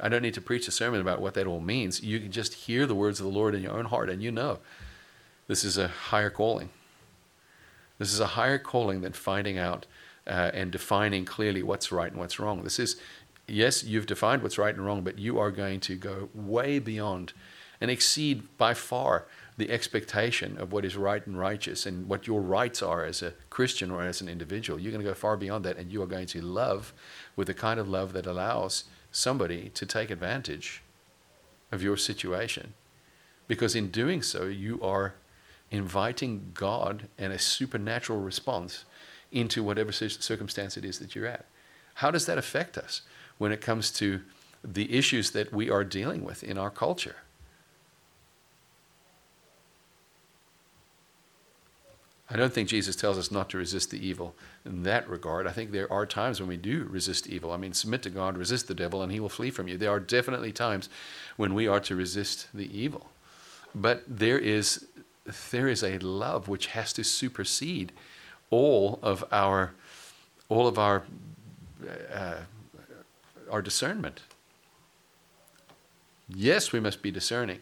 I 0.00 0.08
don't 0.08 0.22
need 0.22 0.34
to 0.34 0.40
preach 0.40 0.66
a 0.66 0.72
sermon 0.72 1.00
about 1.00 1.20
what 1.20 1.34
that 1.34 1.46
all 1.46 1.60
means. 1.60 2.02
You 2.02 2.20
can 2.20 2.32
just 2.32 2.54
hear 2.54 2.86
the 2.86 2.94
words 2.94 3.20
of 3.20 3.26
the 3.26 3.32
Lord 3.32 3.54
in 3.54 3.62
your 3.62 3.72
own 3.72 3.86
heart, 3.86 4.10
and 4.10 4.22
you 4.22 4.32
know 4.32 4.58
this 5.46 5.64
is 5.64 5.78
a 5.78 5.88
higher 5.88 6.30
calling. 6.30 6.70
This 7.98 8.12
is 8.12 8.20
a 8.20 8.28
higher 8.28 8.58
calling 8.58 9.02
than 9.02 9.12
finding 9.12 9.58
out 9.58 9.86
uh, 10.26 10.50
and 10.52 10.70
defining 10.70 11.24
clearly 11.24 11.62
what's 11.62 11.92
right 11.92 12.10
and 12.10 12.18
what's 12.18 12.40
wrong. 12.40 12.62
This 12.62 12.78
is, 12.78 12.96
yes, 13.46 13.84
you've 13.84 14.06
defined 14.06 14.42
what's 14.42 14.58
right 14.58 14.74
and 14.74 14.84
wrong, 14.84 15.02
but 15.02 15.18
you 15.18 15.38
are 15.38 15.50
going 15.50 15.80
to 15.80 15.94
go 15.94 16.28
way 16.34 16.78
beyond 16.78 17.32
and 17.80 17.90
exceed 17.90 18.56
by 18.56 18.74
far 18.74 19.26
the 19.56 19.70
expectation 19.70 20.58
of 20.58 20.72
what 20.72 20.84
is 20.84 20.96
right 20.96 21.24
and 21.26 21.38
righteous 21.38 21.86
and 21.86 22.08
what 22.08 22.26
your 22.26 22.40
rights 22.40 22.82
are 22.82 23.04
as 23.04 23.22
a 23.22 23.34
Christian 23.50 23.90
or 23.90 24.02
as 24.02 24.20
an 24.20 24.28
individual. 24.28 24.80
You're 24.80 24.90
going 24.90 25.04
to 25.04 25.08
go 25.08 25.14
far 25.14 25.36
beyond 25.36 25.64
that, 25.64 25.76
and 25.76 25.92
you 25.92 26.02
are 26.02 26.06
going 26.06 26.26
to 26.26 26.40
love 26.40 26.92
with 27.36 27.46
the 27.46 27.54
kind 27.54 27.78
of 27.78 27.88
love 27.88 28.12
that 28.14 28.26
allows 28.26 28.84
somebody 29.14 29.70
to 29.70 29.86
take 29.86 30.10
advantage 30.10 30.82
of 31.70 31.82
your 31.82 31.96
situation. 31.96 32.74
Because 33.46 33.76
in 33.76 33.90
doing 33.90 34.22
so, 34.22 34.44
you 34.44 34.80
are 34.82 35.14
inviting 35.70 36.50
God 36.52 37.08
and 37.16 37.32
a 37.32 37.38
supernatural 37.38 38.20
response 38.20 38.84
into 39.30 39.62
whatever 39.62 39.92
circumstance 39.92 40.76
it 40.76 40.84
is 40.84 40.98
that 40.98 41.14
you're 41.14 41.26
at. 41.26 41.46
How 41.94 42.10
does 42.10 42.26
that 42.26 42.38
affect 42.38 42.76
us 42.76 43.02
when 43.38 43.52
it 43.52 43.60
comes 43.60 43.90
to 43.92 44.20
the 44.64 44.96
issues 44.96 45.30
that 45.30 45.52
we 45.52 45.70
are 45.70 45.84
dealing 45.84 46.24
with 46.24 46.42
in 46.42 46.58
our 46.58 46.70
culture? 46.70 47.16
I 52.34 52.36
don't 52.36 52.52
think 52.52 52.68
Jesus 52.68 52.96
tells 52.96 53.16
us 53.16 53.30
not 53.30 53.48
to 53.50 53.58
resist 53.58 53.92
the 53.92 54.04
evil 54.04 54.34
in 54.64 54.82
that 54.82 55.08
regard. 55.08 55.46
I 55.46 55.52
think 55.52 55.70
there 55.70 55.90
are 55.92 56.04
times 56.04 56.40
when 56.40 56.48
we 56.48 56.56
do 56.56 56.82
resist 56.90 57.28
evil. 57.28 57.52
I 57.52 57.56
mean, 57.56 57.72
submit 57.72 58.02
to 58.02 58.10
God, 58.10 58.36
resist 58.36 58.66
the 58.66 58.74
devil, 58.74 59.02
and 59.02 59.12
he 59.12 59.20
will 59.20 59.28
flee 59.28 59.52
from 59.52 59.68
you. 59.68 59.76
There 59.76 59.92
are 59.92 60.00
definitely 60.00 60.50
times 60.50 60.88
when 61.36 61.54
we 61.54 61.68
are 61.68 61.78
to 61.78 61.94
resist 61.94 62.48
the 62.52 62.76
evil. 62.76 63.06
But 63.72 64.02
there 64.08 64.36
is, 64.36 64.84
there 65.52 65.68
is 65.68 65.84
a 65.84 66.00
love 66.00 66.48
which 66.48 66.66
has 66.66 66.92
to 66.94 67.04
supersede 67.04 67.92
all 68.50 68.98
of 69.00 69.24
our, 69.30 69.72
all 70.48 70.66
of 70.66 70.76
our, 70.76 71.04
uh, 72.12 72.38
our 73.48 73.62
discernment. 73.62 74.22
Yes, 76.28 76.72
we 76.72 76.80
must 76.80 77.00
be 77.00 77.12
discerning, 77.12 77.60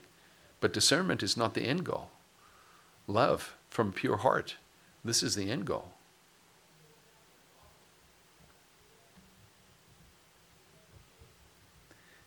but 0.60 0.72
discernment 0.72 1.22
is 1.22 1.36
not 1.36 1.52
the 1.52 1.62
end 1.62 1.84
goal. 1.84 2.08
Love 3.06 3.54
from 3.68 3.92
pure 3.92 4.16
heart, 4.18 4.56
this 5.04 5.22
is 5.22 5.34
the 5.34 5.50
end 5.50 5.66
goal. 5.66 5.88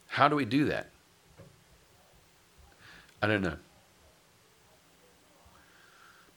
How 0.07 0.27
do 0.29 0.35
we 0.35 0.45
do 0.45 0.65
that? 0.65 0.89
I 3.21 3.27
don't 3.27 3.41
know. 3.41 3.57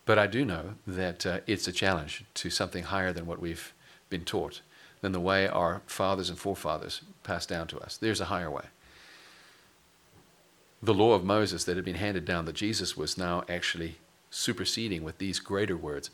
But 0.05 0.19
I 0.19 0.27
do 0.27 0.45
know 0.45 0.75
that 0.87 1.27
uh, 1.27 1.41
it's 1.47 1.69
a 1.69 1.73
challenge 1.73 2.25
to 2.35 2.51
something 2.51 2.85
higher 2.85 3.13
than 3.13 3.27
what 3.27 3.41
we've 3.41 3.73
been 4.09 4.25
taught, 4.25 4.63
than 5.01 5.13
the 5.13 5.21
way 5.21 5.47
our 5.47 5.83
fathers 5.87 6.31
and 6.31 6.39
forefathers 6.39 7.03
passed 7.23 7.49
down 7.49 7.67
to 7.69 7.79
us. 7.79 7.97
There's 7.97 8.21
a 8.21 8.27
higher 8.27 8.51
way. 8.51 8.65
The 10.83 10.95
law 10.95 11.13
of 11.13 11.25
Moses 11.25 11.65
that 11.65 11.77
had 11.77 11.85
been 11.85 11.97
handed 11.97 12.25
down, 12.25 12.47
that 12.47 12.55
Jesus 12.55 12.97
was 12.97 13.19
now 13.19 13.45
actually 13.49 13.99
superseding 14.31 15.03
with 15.03 15.19
these 15.19 15.39
greater 15.39 15.77
words, 15.77 16.11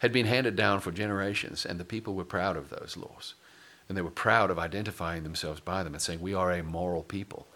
had 0.00 0.12
been 0.12 0.26
handed 0.26 0.56
down 0.56 0.80
for 0.80 0.90
generations, 0.92 1.64
and 1.64 1.80
the 1.80 1.84
people 1.84 2.14
were 2.14 2.24
proud 2.24 2.56
of 2.56 2.70
those 2.70 2.96
laws. 2.96 3.34
And 3.88 3.96
they 3.96 4.02
were 4.02 4.10
proud 4.10 4.50
of 4.50 4.58
identifying 4.58 5.22
themselves 5.22 5.60
by 5.60 5.82
them 5.82 5.94
and 5.94 6.02
saying, 6.02 6.20
We 6.20 6.34
are 6.34 6.52
a 6.52 6.62
moral 6.62 7.02
people. 7.02 7.46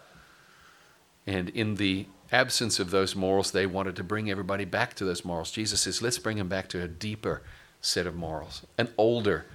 And 1.27 1.49
in 1.49 1.75
the 1.75 2.07
absence 2.31 2.79
of 2.79 2.91
those 2.91 3.15
morals, 3.15 3.51
they 3.51 3.65
wanted 3.65 3.95
to 3.97 4.03
bring 4.03 4.29
everybody 4.29 4.65
back 4.65 4.93
to 4.95 5.05
those 5.05 5.25
morals. 5.25 5.51
Jesus 5.51 5.81
says, 5.81 6.01
let's 6.01 6.17
bring 6.17 6.37
them 6.37 6.47
back 6.47 6.67
to 6.69 6.81
a 6.81 6.87
deeper 6.87 7.41
set 7.81 8.07
of 8.07 8.15
morals, 8.15 8.65
an 8.77 8.89
older 8.97 9.45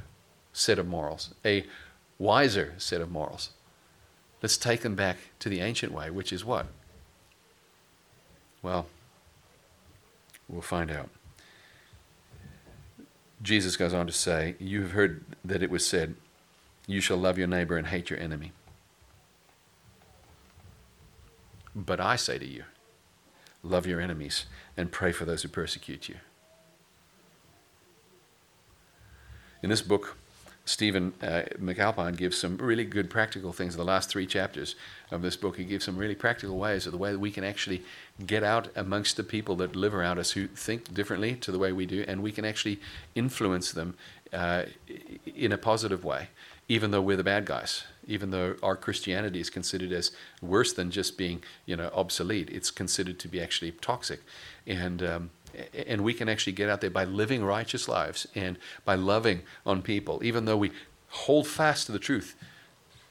set 0.53 0.79
of 0.79 0.87
morals, 0.87 1.35
a 1.45 1.65
wiser 2.19 2.75
set 2.77 3.01
of 3.01 3.11
morals. 3.11 3.51
Let's 4.43 4.57
take 4.57 4.83
them 4.83 4.95
back 4.95 5.17
to 5.41 5.49
the 5.49 5.61
ancient 5.61 5.93
way, 5.93 6.11
which 6.11 6.33
is 6.33 6.45
what? 6.45 6.67
Well, 8.63 8.87
we'll 10.49 10.63
find 10.63 10.91
out. 10.91 11.11
Jesus 13.43 13.77
goes 13.77 13.93
on 13.93 14.07
to 14.07 14.13
say, 14.13 14.57
You 14.59 14.83
have 14.83 14.93
heard 14.93 15.25
that 15.45 15.63
it 15.63 15.71
was 15.71 15.87
said, 15.87 16.15
You 16.87 17.01
shall 17.01 17.17
love 17.17 17.39
your 17.39 17.47
neighbor 17.47 17.77
and 17.77 17.87
hate 17.87 18.11
your 18.11 18.19
enemy. 18.19 18.53
But 21.75 22.01
I 22.01 22.17
say 22.17 22.39
to 22.39 22.47
you, 22.47 22.65
love 23.63 23.87
your 23.87 24.01
enemies 24.01 24.47
and 24.77 24.91
pray 24.91 25.13
for 25.13 25.27
those 25.27 25.43
who 25.43 25.49
persecute 25.49 26.09
you. 26.09 26.17
In 29.63 29.69
this 29.69 29.83
book, 29.83 30.17
Stephen 30.67 31.15
uh, 31.23 31.43
McAlpine 31.59 32.17
gives 32.17 32.37
some 32.37 32.57
really 32.59 32.85
good 32.85 33.09
practical 33.09 33.53
things. 33.53 33.75
In 33.75 33.79
the 33.79 33.85
last 33.85 34.11
three 34.11 34.27
chapters 34.27 34.75
of 35.11 35.23
this 35.23 35.37
book, 35.37 35.57
he 35.57 35.65
gives 35.65 35.85
some 35.85 35.97
really 35.97 36.17
practical 36.17 36.59
ways 36.59 36.87
of 36.87 36.93
the 36.93 36.99
way 36.99 37.13
that 37.13 37.19
we 37.21 37.31
can 37.31 37.45
actually 37.45 37.83
get 38.27 38.43
out 38.43 38.69
amongst 38.77 39.17
the 39.17 39.23
people 39.23 39.55
that 39.57 39.77
live 39.77 39.95
around 39.95 40.19
us 40.19 40.33
who 40.33 40.49
think 40.49 40.93
differently 40.93 41.37
to 41.37 41.53
the 41.53 41.59
way 41.59 41.73
we 41.73 41.87
do, 41.87 42.05
and 42.07 42.23
we 42.23 42.33
can 42.33 42.45
actually 42.45 42.81
influence 43.15 43.73
them 43.73 43.95
uh, 44.33 44.65
in 45.25 45.53
a 45.53 45.59
positive 45.59 46.05
way, 46.05 46.29
even 46.69 46.91
though 46.91 47.01
we're 47.01 47.17
the 47.17 47.25
bad 47.25 47.47
guys 47.47 47.85
even 48.07 48.31
though 48.31 48.57
our 48.63 48.77
Christianity 48.77 49.41
is 49.41 49.51
considered 49.51 49.93
as 49.93 50.13
worse 50.41 50.73
than 50.73 50.91
just 50.91 51.19
being, 51.19 51.43
you 51.65 51.77
know, 51.77 51.91
obsolete. 51.93 52.49
It's 52.51 52.71
considered 52.71 53.19
to 53.21 53.29
be 53.29 53.41
actually 53.41 53.73
toxic, 53.73 54.23
and 54.67 55.03
um, 55.03 55.31
and 55.87 56.03
we 56.03 56.15
can 56.15 56.29
actually 56.29 56.53
get 56.53 56.69
out 56.69 56.81
there 56.81 56.91
by 56.91 57.05
living 57.05 57.45
righteous 57.45 57.89
lives 57.89 58.27
and 58.35 58.59
by 58.85 58.95
loving 58.95 59.43
on 59.65 59.83
people, 59.83 60.23
even 60.23 60.45
though 60.45 60.57
we 60.57 60.73
hold 61.09 61.47
fast 61.47 61.87
to 61.87 61.93
the 61.93 61.99
truth, 61.99 62.35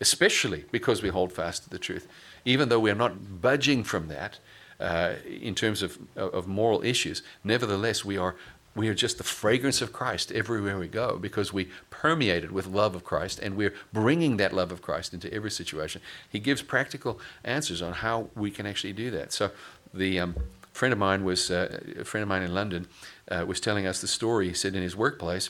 especially 0.02 0.66
because 0.72 1.02
we 1.02 1.10
hold 1.10 1.32
fast 1.32 1.64
to 1.64 1.70
the 1.70 1.80
truth, 1.80 2.08
even 2.44 2.70
though 2.70 2.80
we 2.80 2.92
are 2.92 2.96
not 2.96 3.42
budging 3.42 3.84
from 3.84 4.08
that. 4.08 4.40
Uh, 4.78 5.14
in 5.26 5.56
terms 5.56 5.82
of, 5.82 5.98
of 6.18 6.48
moral 6.48 6.84
issues, 6.84 7.24
nevertheless, 7.46 8.04
we 8.04 8.18
are 8.18 8.36
we 8.76 8.90
are 8.90 8.94
just 8.94 9.18
the 9.18 9.24
fragrance 9.24 9.82
of 9.82 9.94
Christ 9.94 10.32
everywhere 10.34 10.78
we 10.78 10.90
go 10.90 11.18
because 11.18 11.54
we 11.54 11.70
permeate 11.90 12.44
it 12.44 12.52
with 12.52 12.68
love 12.68 12.94
of 12.94 13.06
Christ 13.06 13.40
and 13.40 13.56
we're 13.56 13.74
bringing 13.94 14.36
that 14.38 14.54
love 14.54 14.72
of 14.72 14.82
Christ 14.82 15.14
into 15.14 15.34
every 15.34 15.50
situation. 15.50 16.02
He 16.30 16.40
gives 16.40 16.62
practical 16.62 17.20
answers 17.46 17.82
on 17.82 17.94
how 17.94 18.30
we 18.36 18.52
can 18.52 18.66
actually 18.66 18.92
do 18.92 19.10
that. 19.12 19.32
So, 19.32 19.52
the 19.94 20.20
um, 20.20 20.36
friend 20.76 20.92
of 20.92 21.00
mine 21.00 21.24
was 21.24 21.50
uh, 21.50 21.80
a 21.98 22.04
friend 22.04 22.22
of 22.22 22.28
mine 22.28 22.44
in 22.44 22.54
London 22.54 22.86
uh, 23.32 23.46
was 23.48 23.62
telling 23.62 23.88
us 23.88 24.02
the 24.02 24.08
story. 24.08 24.50
He 24.50 24.54
said 24.54 24.76
in 24.76 24.84
his 24.84 24.96
workplace, 24.96 25.50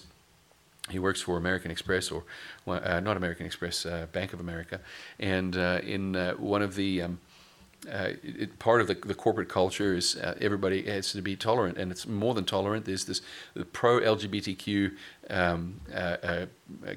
he 0.91 0.99
works 0.99 1.19
for 1.19 1.35
American 1.35 1.71
Express 1.71 2.11
or 2.11 2.25
uh, 2.67 2.99
not 2.99 3.17
American 3.17 3.47
Express, 3.47 3.87
uh, 3.87 4.05
Bank 4.11 4.33
of 4.33 4.39
America, 4.39 4.79
and 5.19 5.57
uh, 5.57 5.79
in 5.83 6.15
uh, 6.15 6.33
one 6.33 6.61
of 6.61 6.75
the 6.75 7.01
um, 7.01 7.19
it, 7.87 8.59
part 8.59 8.81
of 8.81 8.87
the, 8.87 8.93
the, 8.93 9.15
corporate 9.15 9.49
culture 9.49 9.95
is 9.95 10.15
everybody 10.39 10.83
has 10.83 11.11
to 11.11 11.21
be 11.23 11.35
tolerant, 11.35 11.77
and 11.79 11.91
it's 11.91 12.07
more 12.07 12.35
than 12.35 12.45
tolerant. 12.45 12.85
There's 12.85 13.05
this 13.05 13.21
the 13.55 13.65
pro 13.65 13.99
LGBTQ 13.99 14.91
um, 15.31 15.81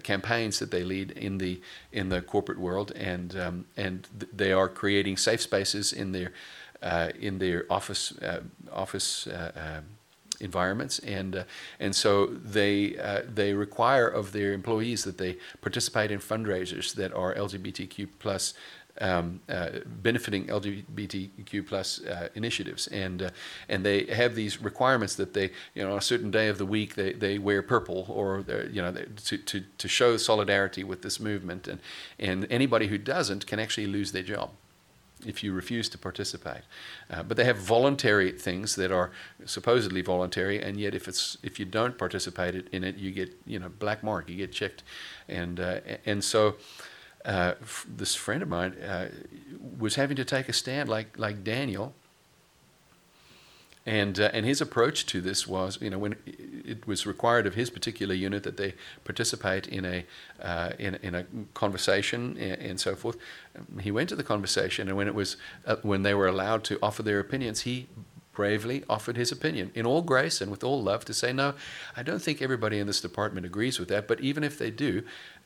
campaigns 0.02 0.58
that 0.58 0.70
they 0.70 0.84
lead 0.84 1.12
in 1.12 1.38
the 1.38 1.62
in 1.92 2.10
the 2.10 2.20
corporate 2.20 2.58
world, 2.58 2.92
and 2.92 3.34
um, 3.38 3.64
and 3.76 4.06
th- 4.20 4.32
they 4.34 4.52
are 4.52 4.68
creating 4.68 5.16
safe 5.16 5.40
spaces 5.40 5.94
in 5.94 6.12
their 6.12 6.32
uh, 6.82 7.10
in 7.20 7.38
their 7.38 7.64
office 7.70 8.12
uh, 8.18 8.40
office. 8.72 9.28
environments 10.40 11.00
and 11.00 11.44
and 11.80 11.96
so 11.96 12.26
they 12.26 12.94
they 13.34 13.52
require 13.52 14.06
of 14.06 14.30
their 14.30 14.52
employees 14.52 15.02
that 15.02 15.18
they 15.18 15.36
participate 15.60 16.12
in 16.12 16.20
fundraisers 16.20 16.94
that 16.94 17.12
are 17.12 17.34
LGBTQ 17.34 18.08
plus 18.20 18.54
um, 19.00 19.40
uh, 19.48 19.70
benefiting 19.86 20.46
LGBTQ 20.46 21.66
plus 21.66 22.04
uh, 22.04 22.28
initiatives, 22.34 22.86
and 22.88 23.22
uh, 23.22 23.30
and 23.68 23.84
they 23.84 24.04
have 24.06 24.34
these 24.34 24.60
requirements 24.60 25.14
that 25.16 25.34
they 25.34 25.50
you 25.74 25.84
know 25.84 25.92
on 25.92 25.98
a 25.98 26.02
certain 26.02 26.30
day 26.30 26.48
of 26.48 26.58
the 26.58 26.66
week 26.66 26.94
they, 26.94 27.12
they 27.12 27.38
wear 27.38 27.62
purple 27.62 28.06
or 28.08 28.44
you 28.70 28.82
know 28.82 28.92
to, 28.92 29.38
to 29.38 29.62
to 29.78 29.88
show 29.88 30.16
solidarity 30.16 30.84
with 30.84 31.02
this 31.02 31.20
movement, 31.20 31.68
and 31.68 31.80
and 32.18 32.46
anybody 32.50 32.88
who 32.88 32.98
doesn't 32.98 33.46
can 33.46 33.58
actually 33.58 33.86
lose 33.86 34.12
their 34.12 34.22
job. 34.22 34.50
If 35.26 35.42
you 35.42 35.52
refuse 35.52 35.88
to 35.90 35.98
participate. 35.98 36.62
Uh, 37.10 37.22
but 37.22 37.36
they 37.36 37.44
have 37.44 37.56
voluntary 37.56 38.32
things 38.32 38.76
that 38.76 38.92
are 38.92 39.10
supposedly 39.44 40.02
voluntary, 40.02 40.62
and 40.62 40.78
yet 40.78 40.94
if 40.94 41.08
it's 41.08 41.38
if 41.42 41.58
you 41.58 41.64
don't 41.64 41.98
participate 41.98 42.68
in 42.72 42.84
it, 42.84 42.96
you 42.96 43.10
get 43.10 43.36
you 43.46 43.58
know 43.58 43.68
black 43.68 44.02
mark, 44.02 44.28
you 44.28 44.36
get 44.36 44.52
checked, 44.52 44.82
and 45.28 45.60
uh, 45.60 45.80
and 46.06 46.22
so. 46.22 46.56
Uh, 47.24 47.54
f- 47.60 47.84
this 47.94 48.14
friend 48.14 48.42
of 48.42 48.48
mine 48.48 48.72
uh, 48.74 49.08
was 49.78 49.96
having 49.96 50.16
to 50.16 50.24
take 50.24 50.48
a 50.48 50.52
stand 50.52 50.88
like 50.88 51.18
like 51.18 51.42
Daniel, 51.42 51.92
and, 53.84 54.20
uh, 54.20 54.30
and 54.34 54.44
his 54.44 54.60
approach 54.60 55.06
to 55.06 55.20
this 55.22 55.46
was, 55.46 55.78
you 55.80 55.88
know, 55.88 55.98
when 55.98 56.14
it 56.68 56.86
was 56.86 57.06
required 57.06 57.46
of 57.46 57.54
his 57.54 57.70
particular 57.70 58.14
unit 58.14 58.42
that 58.42 58.56
they 58.56 58.74
participate 59.04 59.66
in 59.66 59.84
a, 59.84 60.04
uh, 60.42 60.72
in, 60.78 60.96
in 60.96 61.14
a 61.14 61.24
conversation 61.54 62.36
and, 62.38 62.60
and, 62.60 62.80
so 62.80 62.94
forth, 62.94 63.16
he 63.80 63.90
went 63.90 64.08
to 64.08 64.16
the 64.16 64.22
conversation, 64.22 64.88
and 64.88 64.96
when, 64.96 65.08
it 65.08 65.14
was, 65.14 65.36
uh, 65.66 65.76
when 65.82 66.02
they 66.02 66.14
were 66.14 66.28
allowed 66.28 66.64
to 66.64 66.78
offer 66.82 67.02
their 67.02 67.20
opinions, 67.20 67.62
he 67.62 67.88
bravely 68.32 68.84
offered 68.88 69.16
his 69.16 69.32
opinion 69.32 69.72
in 69.74 69.84
all 69.84 70.00
grace 70.00 70.40
and 70.40 70.48
with 70.48 70.62
all 70.62 70.80
love 70.80 71.04
to 71.04 71.12
say, 71.12 71.32
no, 71.32 71.54
I 71.96 72.04
don't 72.04 72.22
think 72.22 72.40
everybody 72.40 72.78
in 72.78 72.86
this 72.86 73.00
department 73.00 73.44
agrees 73.44 73.80
with 73.80 73.88
that, 73.88 74.06
but 74.06 74.20
even 74.20 74.44
if 74.44 74.58
they 74.58 74.70
do, 74.70 75.02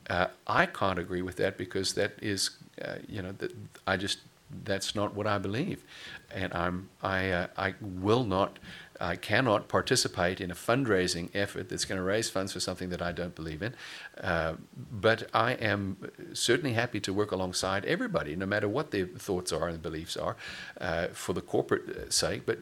uh, 0.09 0.27
I 0.45 0.67
can't 0.67 0.99
agree 0.99 1.23
with 1.23 1.37
that 1.37 1.57
because 1.57 1.93
that 1.93 2.13
is, 2.21 2.51
uh, 2.83 2.97
you 3.07 3.21
know, 3.23 3.31
that 3.39 3.51
I 3.87 3.97
just 3.97 4.19
that's 4.63 4.95
not 4.95 5.15
what 5.15 5.27
I 5.27 5.37
believe, 5.37 5.83
and 6.31 6.53
I'm 6.53 6.89
I 7.01 7.31
uh, 7.31 7.47
I 7.57 7.73
will 7.81 8.23
not. 8.23 8.59
I 9.03 9.17
cannot 9.17 9.67
participate 9.67 10.39
in 10.39 10.49
a 10.49 10.55
fundraising 10.55 11.29
effort 11.35 11.67
that's 11.67 11.83
going 11.83 11.97
to 11.97 12.03
raise 12.03 12.29
funds 12.29 12.53
for 12.53 12.61
something 12.61 12.89
that 12.89 13.01
I 13.01 13.11
don't 13.11 13.35
believe 13.35 13.61
in. 13.61 13.75
Uh, 14.21 14.53
but 14.75 15.29
I 15.33 15.53
am 15.53 15.97
certainly 16.31 16.73
happy 16.73 17.01
to 17.01 17.13
work 17.13 17.31
alongside 17.31 17.83
everybody, 17.83 18.35
no 18.37 18.45
matter 18.45 18.69
what 18.69 18.91
their 18.91 19.05
thoughts 19.05 19.51
are 19.51 19.67
and 19.67 19.81
beliefs 19.81 20.15
are, 20.15 20.37
uh, 20.79 21.07
for 21.07 21.33
the 21.33 21.41
corporate 21.41 21.89
uh, 21.89 22.09
sake. 22.09 22.45
But 22.45 22.59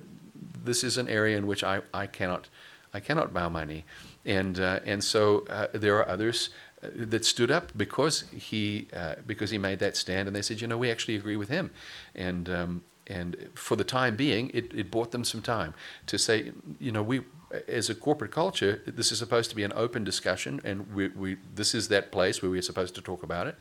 this 0.64 0.84
is 0.84 0.98
an 0.98 1.08
area 1.08 1.38
in 1.38 1.46
which 1.46 1.64
I, 1.64 1.82
I 1.94 2.08
cannot 2.08 2.50
I 2.94 3.00
cannot 3.00 3.34
bow 3.34 3.48
my 3.48 3.64
knee, 3.64 3.86
and 4.26 4.60
uh, 4.60 4.82
and 4.86 5.02
so 5.02 5.46
uh, 5.50 5.68
there 5.74 5.96
are 5.96 6.10
others 6.10 6.50
that 6.82 7.24
stood 7.24 7.50
up 7.50 7.72
because 7.78 8.26
he 8.36 8.90
uh, 8.94 9.16
because 9.26 9.52
he 9.52 9.58
made 9.58 9.80
that 9.80 9.96
stand, 9.96 10.28
and 10.28 10.36
they 10.36 10.42
said, 10.42 10.60
you 10.60 10.68
know, 10.68 10.78
we 10.78 10.92
actually 10.92 11.16
agree 11.16 11.38
with 11.38 11.48
him, 11.48 11.72
and 12.16 12.50
um, 12.50 12.84
and 13.08 13.50
for 13.56 13.76
the 13.76 13.84
time 13.84 14.16
being, 14.16 14.52
it, 14.54 14.74
it 14.74 14.92
bought 14.92 15.12
them 15.12 15.24
some 15.24 15.42
time 15.42 15.74
to 16.08 16.18
say, 16.18 16.52
you 16.80 16.92
know, 16.92 17.04
we 17.04 17.22
as 17.68 17.90
a 17.90 17.96
corporate 17.96 18.32
culture, 18.32 18.82
this 18.86 19.12
is 19.12 19.20
supposed 19.20 19.50
to 19.50 19.56
be 19.56 19.64
an 19.64 19.74
open 19.76 20.04
discussion, 20.04 20.62
and 20.64 20.94
we, 20.94 21.10
we 21.10 21.38
this 21.54 21.76
is 21.76 21.90
that 21.90 22.12
place 22.12 22.42
where 22.42 22.50
we're 22.50 22.62
supposed 22.62 22.96
to 22.96 23.02
talk 23.02 23.24
about 23.24 23.48
it. 23.48 23.56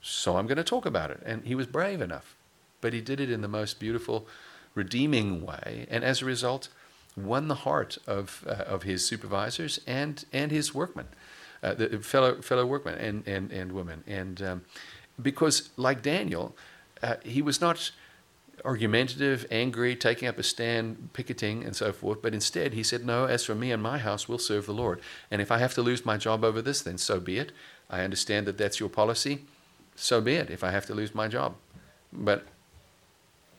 So 0.00 0.36
I'm 0.36 0.46
going 0.46 0.56
to 0.56 0.64
talk 0.64 0.86
about 0.86 1.10
it, 1.10 1.20
and 1.26 1.44
he 1.44 1.54
was 1.54 1.66
brave 1.66 2.00
enough, 2.00 2.36
but 2.80 2.92
he 2.92 3.00
did 3.00 3.20
it 3.20 3.30
in 3.30 3.42
the 3.42 3.48
most 3.48 3.80
beautiful, 3.80 4.26
redeeming 4.74 5.44
way, 5.44 5.86
and 5.90 6.04
as 6.04 6.22
a 6.22 6.24
result, 6.24 6.68
won 7.16 7.48
the 7.48 7.56
heart 7.56 7.98
of 8.06 8.44
uh, 8.46 8.52
of 8.66 8.84
his 8.84 9.04
supervisors 9.04 9.80
and 9.86 10.24
and 10.32 10.50
his 10.50 10.74
workmen 10.74 11.08
uh, 11.62 11.74
the 11.74 11.98
fellow 11.98 12.40
fellow 12.40 12.66
workmen 12.66 12.94
and 12.96 13.26
and 13.26 13.50
and 13.52 13.72
women, 13.72 14.04
and 14.06 14.42
um, 14.42 14.62
because 15.20 15.70
like 15.76 16.02
Daniel, 16.02 16.56
uh, 17.02 17.16
he 17.24 17.42
was 17.42 17.60
not 17.60 17.90
argumentative, 18.64 19.46
angry, 19.50 19.96
taking 19.96 20.28
up 20.28 20.38
a 20.38 20.42
stand, 20.42 21.10
picketing, 21.12 21.64
and 21.64 21.74
so 21.74 21.92
forth. 21.92 22.22
But 22.22 22.34
instead, 22.34 22.74
he 22.74 22.82
said, 22.82 23.04
No, 23.04 23.26
as 23.26 23.44
for 23.44 23.54
me 23.54 23.72
and 23.72 23.82
my 23.82 23.98
house, 23.98 24.28
we'll 24.28 24.38
serve 24.38 24.66
the 24.66 24.74
Lord. 24.74 25.00
And 25.30 25.40
if 25.40 25.50
I 25.50 25.58
have 25.58 25.74
to 25.74 25.82
lose 25.82 26.04
my 26.04 26.16
job 26.16 26.44
over 26.44 26.62
this, 26.62 26.82
then 26.82 26.98
so 26.98 27.20
be 27.20 27.38
it. 27.38 27.52
I 27.90 28.02
understand 28.02 28.46
that 28.46 28.58
that's 28.58 28.80
your 28.80 28.88
policy. 28.88 29.44
So 29.96 30.20
be 30.20 30.34
it 30.34 30.50
if 30.50 30.62
I 30.62 30.70
have 30.70 30.86
to 30.86 30.94
lose 30.94 31.14
my 31.14 31.28
job. 31.28 31.54
But 32.12 32.46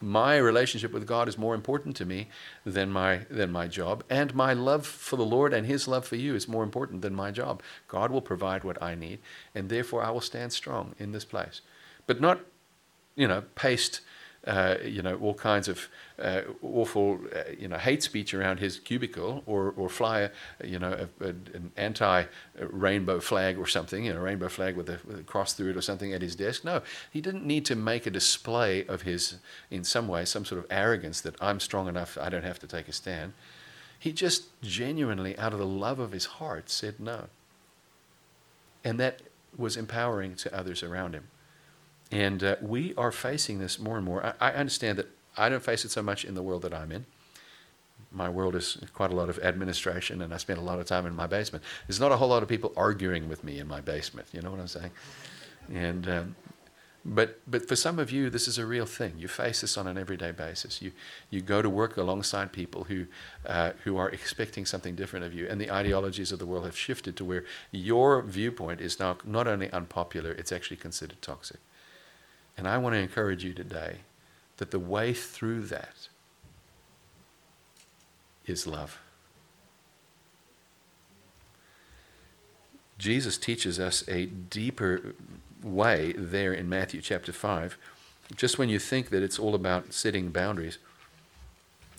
my 0.02 0.38
relationship 0.38 0.94
with 0.94 1.06
God 1.06 1.28
is 1.28 1.38
more 1.38 1.54
important 1.54 1.96
to 1.98 2.06
me 2.06 2.30
than 2.66 2.90
my 2.92 3.26
than 3.30 3.52
my 3.52 3.68
job 3.68 4.04
and 4.10 4.34
my 4.34 4.54
love 4.54 4.86
for 4.86 5.18
the 5.18 5.26
Lord 5.26 5.54
and 5.54 5.68
his 5.68 5.88
love 5.88 6.06
for 6.06 6.16
you 6.16 6.36
is 6.36 6.48
more 6.48 6.64
important 6.64 7.02
than 7.02 7.14
my 7.14 7.32
job. 7.32 7.62
God 7.88 8.12
will 8.12 8.22
provide 8.22 8.64
what 8.64 8.82
I 8.82 8.96
need 8.96 9.20
and 9.54 9.70
therefore 9.70 10.04
I 10.04 10.12
will 10.12 10.22
stand 10.22 10.54
strong 10.54 10.96
in 11.00 11.12
this 11.12 11.26
place. 11.26 11.62
But 12.08 12.22
not 12.22 12.40
you 13.16 13.28
know 13.28 13.44
paste 13.56 14.02
uh, 14.48 14.76
you 14.84 15.02
know, 15.02 15.16
all 15.18 15.34
kinds 15.34 15.68
of 15.68 15.88
uh, 16.18 16.42
awful, 16.62 17.20
uh, 17.36 17.52
you 17.58 17.68
know, 17.68 17.78
hate 17.78 18.02
speech 18.02 18.34
around 18.34 18.60
his 18.60 18.80
cubicle, 18.80 19.44
or 19.46 19.74
or 19.76 19.90
fly, 19.90 20.22
a, 20.22 20.32
you 20.66 20.80
know, 20.80 20.94
a, 20.94 21.26
a, 21.26 21.30
an 21.30 21.72
anti-rainbow 21.76 23.20
flag 23.20 23.58
or 23.58 23.68
something, 23.68 24.06
you 24.06 24.14
know, 24.14 24.20
rainbow 24.20 24.48
flag 24.48 24.78
with 24.78 24.90
a, 24.90 25.00
with 25.06 25.20
a, 25.20 25.24
cross 25.24 25.54
through 25.54 25.72
it 25.72 25.78
or 25.78 25.82
something 25.82 26.14
at 26.14 26.22
his 26.22 26.36
desk. 26.36 26.64
No, 26.64 26.82
he 27.12 27.22
didn't 27.22 27.46
need 27.46 27.66
to 27.66 27.76
make 27.76 28.06
a 28.06 28.12
display 28.12 28.86
of 28.88 29.02
his, 29.02 29.36
in 29.70 29.84
some 29.84 30.08
way, 30.08 30.26
some 30.26 30.46
sort 30.46 30.60
of 30.60 30.68
arrogance 30.72 31.22
that 31.22 31.36
I'm 31.42 31.60
strong 31.60 31.88
enough, 31.88 32.18
I 32.20 32.30
don't 32.30 32.46
have 32.46 32.60
to 32.60 32.68
take 32.68 32.88
a 32.88 32.94
stand. 32.94 33.34
He 34.00 34.14
just 34.14 34.46
genuinely, 34.62 35.38
out 35.38 35.52
of 35.52 35.60
the 35.60 35.66
love 35.66 36.00
of 36.00 36.14
his 36.14 36.26
heart, 36.26 36.70
said 36.70 37.00
no. 37.00 37.26
And 38.86 38.98
that 39.00 39.22
was 39.58 39.76
empowering 39.76 40.36
to 40.36 40.58
others 40.58 40.82
around 40.82 41.14
him. 41.14 41.28
And 42.12 42.44
uh, 42.44 42.56
we 42.62 42.94
are 42.96 43.12
facing 43.12 43.60
this 43.60 43.80
more 43.80 43.98
and 43.98 44.06
more. 44.06 44.26
I, 44.26 44.50
I, 44.50 44.52
understand 44.54 44.98
that 44.98 45.08
I 45.38 45.48
don't 45.48 45.64
face 45.64 45.86
it 45.86 45.92
so 45.92 46.02
much 46.02 46.26
in 46.26 46.34
the 46.34 46.42
world 46.42 46.64
that 46.64 46.74
I'm 46.74 46.92
in. 46.92 47.06
My 48.12 48.30
world 48.30 48.56
is 48.56 48.80
quite 48.94 49.12
a 49.12 49.16
lot 49.16 49.30
of 49.30 49.38
administration, 49.40 50.22
and 50.24 50.34
I 50.34 50.38
spend 50.38 50.58
a 50.58 50.64
lot 50.64 50.80
of 50.80 50.88
time 50.88 51.06
in 51.06 51.16
my 51.16 51.28
basement. 51.28 51.64
There's 51.88 52.00
not 52.00 52.12
a 52.12 52.18
whole 52.18 52.30
lot 52.30 52.42
of 52.42 52.50
people 52.50 52.74
arguing 52.76 53.30
with 53.30 53.44
me 53.44 53.60
in 53.60 53.68
my 53.68 53.82
basement. 53.82 54.28
You 54.32 54.42
know 54.42 54.50
what 54.50 54.60
I'm 54.60 54.68
saying? 54.68 54.92
And 55.72 56.10
um, 56.10 56.36
but 57.06 57.40
but 57.48 57.68
for 57.68 57.76
some 57.76 57.98
of 57.98 58.12
you, 58.12 58.30
this 58.30 58.48
is 58.48 58.58
a 58.58 58.66
real 58.66 58.86
thing. 58.86 59.14
You 59.18 59.28
face 59.28 59.62
this 59.62 59.78
on 59.78 59.88
an 59.88 59.98
everyday 59.98 60.32
basis. 60.32 60.82
You 60.82 60.92
you 61.30 61.42
go 61.42 61.62
to 61.62 61.70
work 61.70 61.98
alongside 61.98 62.52
people 62.52 62.86
who 62.86 63.06
uh, 63.46 63.72
who 63.84 63.98
are 63.98 64.10
expecting 64.10 64.66
something 64.66 64.96
different 64.96 65.26
of 65.26 65.34
you, 65.34 65.48
and 65.48 65.62
the 65.62 65.72
ideologies 65.72 66.32
of 66.32 66.40
the 66.40 66.46
world 66.46 66.66
have 66.66 66.78
shifted 66.78 67.16
to 67.18 67.26
where 67.26 67.46
your 67.72 68.22
viewpoint 68.22 68.82
is 68.82 69.00
now 69.00 69.18
not 69.24 69.48
only 69.48 69.72
unpopular, 69.72 70.32
it's 70.32 70.52
actually 70.52 70.78
considered 70.78 71.22
toxic. 71.22 71.60
And 72.60 72.68
I 72.68 72.78
want 72.78 72.94
to 72.94 73.00
encourage 73.00 73.42
you 73.46 73.54
today 73.54 74.00
that 74.58 74.72
the 74.72 74.80
way 74.80 75.14
through 75.14 75.62
that 75.68 76.10
is 78.46 78.68
love. 78.68 79.00
Jesus 82.98 83.38
teaches 83.38 83.80
us 83.80 84.04
a 84.10 84.26
deeper 84.26 85.16
way 85.64 86.12
there 86.18 86.52
in 86.52 86.68
Matthew 86.68 87.00
chapter 87.00 87.32
5. 87.32 87.78
Just 88.36 88.58
when 88.58 88.68
you 88.68 88.78
think 88.78 89.10
that 89.12 89.24
it's 89.24 89.40
all 89.40 89.56
about 89.56 89.94
setting 89.94 90.30
boundaries, 90.30 90.80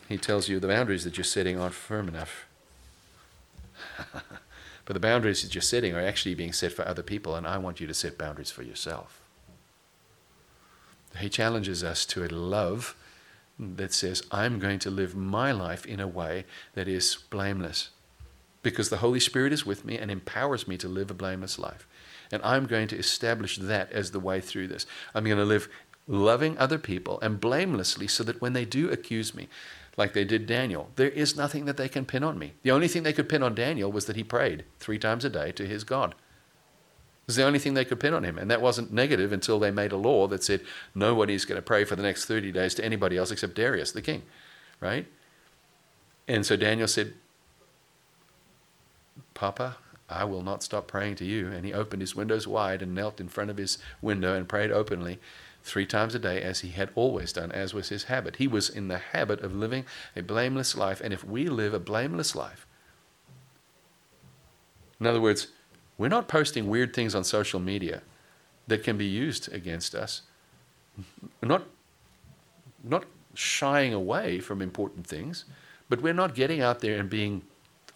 he 0.07 0.19
tells 0.19 0.47
you 0.47 0.59
the 0.59 0.67
boundaries 0.67 1.05
that 1.05 1.17
you're 1.17 1.23
setting 1.23 1.59
aren't 1.59 1.73
firm 1.73 2.07
enough. 2.07 2.45
but 4.85 4.93
the 4.93 4.99
boundaries 4.99 5.41
that 5.41 5.55
you're 5.55 5.61
setting 5.63 5.95
are 5.95 6.05
actually 6.05 6.35
being 6.35 6.53
set 6.53 6.71
for 6.71 6.87
other 6.87 7.01
people, 7.01 7.35
and 7.35 7.47
I 7.47 7.57
want 7.57 7.81
you 7.81 7.87
to 7.87 7.95
set 7.95 8.15
boundaries 8.15 8.51
for 8.51 8.61
yourself. 8.61 9.20
He 11.19 11.29
challenges 11.29 11.83
us 11.83 12.05
to 12.07 12.23
a 12.23 12.27
love 12.27 12.95
that 13.59 13.93
says, 13.93 14.23
I'm 14.31 14.59
going 14.59 14.79
to 14.79 14.89
live 14.89 15.15
my 15.15 15.51
life 15.51 15.85
in 15.85 15.99
a 15.99 16.07
way 16.07 16.45
that 16.73 16.87
is 16.87 17.17
blameless 17.29 17.89
because 18.63 18.89
the 18.89 18.97
Holy 18.97 19.19
Spirit 19.19 19.53
is 19.53 19.65
with 19.65 19.85
me 19.85 19.97
and 19.97 20.09
empowers 20.09 20.67
me 20.67 20.77
to 20.77 20.87
live 20.87 21.11
a 21.11 21.15
blameless 21.15 21.59
life. 21.59 21.87
And 22.31 22.41
I'm 22.43 22.65
going 22.65 22.87
to 22.89 22.97
establish 22.97 23.57
that 23.57 23.91
as 23.91 24.11
the 24.11 24.19
way 24.19 24.39
through 24.39 24.67
this. 24.67 24.85
I'm 25.13 25.25
going 25.25 25.37
to 25.37 25.45
live 25.45 25.69
loving 26.07 26.57
other 26.57 26.77
people 26.77 27.19
and 27.21 27.39
blamelessly 27.39 28.07
so 28.07 28.23
that 28.23 28.41
when 28.41 28.53
they 28.53 28.65
do 28.65 28.89
accuse 28.89 29.35
me, 29.35 29.47
like 29.97 30.13
they 30.13 30.23
did 30.23 30.47
Daniel, 30.47 30.89
there 30.95 31.09
is 31.09 31.35
nothing 31.35 31.65
that 31.65 31.77
they 31.77 31.89
can 31.89 32.05
pin 32.05 32.23
on 32.23 32.39
me. 32.39 32.53
The 32.63 32.71
only 32.71 32.87
thing 32.87 33.03
they 33.03 33.13
could 33.13 33.29
pin 33.29 33.43
on 33.43 33.53
Daniel 33.55 33.91
was 33.91 34.05
that 34.05 34.15
he 34.15 34.23
prayed 34.23 34.63
three 34.79 34.97
times 34.97 35.25
a 35.25 35.29
day 35.29 35.51
to 35.51 35.67
his 35.67 35.83
God 35.83 36.15
was 37.31 37.37
the 37.37 37.45
only 37.45 37.59
thing 37.59 37.75
they 37.75 37.85
could 37.85 37.99
pin 38.01 38.13
on 38.13 38.25
him. 38.25 38.37
And 38.37 38.51
that 38.51 38.61
wasn't 38.61 38.91
negative 38.91 39.31
until 39.31 39.57
they 39.57 39.71
made 39.71 39.93
a 39.93 39.97
law 39.97 40.27
that 40.27 40.43
said 40.43 40.61
nobody's 40.93 41.45
going 41.45 41.55
to 41.55 41.61
pray 41.61 41.85
for 41.85 41.95
the 41.95 42.03
next 42.03 42.25
30 42.25 42.51
days 42.51 42.75
to 42.75 42.83
anybody 42.83 43.15
else 43.15 43.31
except 43.31 43.55
Darius, 43.55 43.93
the 43.93 44.01
king, 44.01 44.23
right? 44.81 45.07
And 46.27 46.45
so 46.45 46.57
Daniel 46.57 46.89
said, 46.89 47.13
Papa, 49.33 49.77
I 50.09 50.25
will 50.25 50.43
not 50.43 50.61
stop 50.61 50.87
praying 50.87 51.15
to 51.15 51.25
you. 51.25 51.47
And 51.47 51.65
he 51.65 51.73
opened 51.73 52.01
his 52.01 52.17
windows 52.17 52.49
wide 52.49 52.81
and 52.81 52.93
knelt 52.93 53.21
in 53.21 53.29
front 53.29 53.49
of 53.49 53.55
his 53.55 53.77
window 54.01 54.35
and 54.35 54.49
prayed 54.49 54.71
openly 54.71 55.17
three 55.63 55.85
times 55.85 56.13
a 56.13 56.19
day, 56.19 56.41
as 56.41 56.61
he 56.61 56.71
had 56.71 56.89
always 56.95 57.31
done, 57.31 57.51
as 57.53 57.73
was 57.73 57.87
his 57.87 58.05
habit. 58.05 58.37
He 58.37 58.47
was 58.47 58.67
in 58.67 58.89
the 58.89 58.97
habit 58.97 59.39
of 59.39 59.55
living 59.55 59.85
a 60.17 60.21
blameless 60.21 60.75
life. 60.75 60.99
And 61.01 61.13
if 61.13 61.23
we 61.23 61.47
live 61.47 61.73
a 61.73 61.79
blameless 61.79 62.35
life, 62.35 62.67
in 64.99 65.07
other 65.07 65.21
words, 65.21 65.47
we're 66.01 66.07
not 66.07 66.27
posting 66.27 66.67
weird 66.67 66.95
things 66.95 67.13
on 67.13 67.23
social 67.23 67.59
media 67.59 68.01
that 68.65 68.83
can 68.83 68.97
be 68.97 69.05
used 69.05 69.53
against 69.53 69.93
us. 69.93 70.23
We're 71.39 71.47
not, 71.47 71.65
not 72.83 73.05
shying 73.35 73.93
away 73.93 74.39
from 74.39 74.63
important 74.63 75.05
things, 75.05 75.45
but 75.89 76.01
we're 76.01 76.13
not 76.13 76.33
getting 76.33 76.59
out 76.59 76.79
there 76.79 76.99
and 76.99 77.07
being 77.07 77.43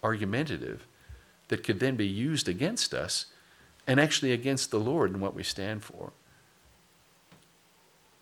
argumentative 0.04 0.86
that 1.48 1.64
could 1.64 1.80
then 1.80 1.96
be 1.96 2.06
used 2.06 2.48
against 2.48 2.94
us 2.94 3.26
and 3.88 3.98
actually 3.98 4.30
against 4.30 4.70
the 4.70 4.78
Lord 4.78 5.10
and 5.10 5.20
what 5.20 5.34
we 5.34 5.42
stand 5.42 5.82
for. 5.82 6.12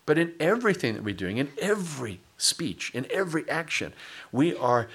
But 0.07 0.16
in 0.16 0.32
everything 0.41 0.95
that 0.95 1.05
we're 1.05 1.14
doing, 1.14 1.37
in 1.37 1.51
every 1.59 2.20
speech, 2.39 2.91
in 2.95 3.07
every 3.11 3.47
action, 3.51 3.93
we 4.32 4.57
are, 4.57 4.89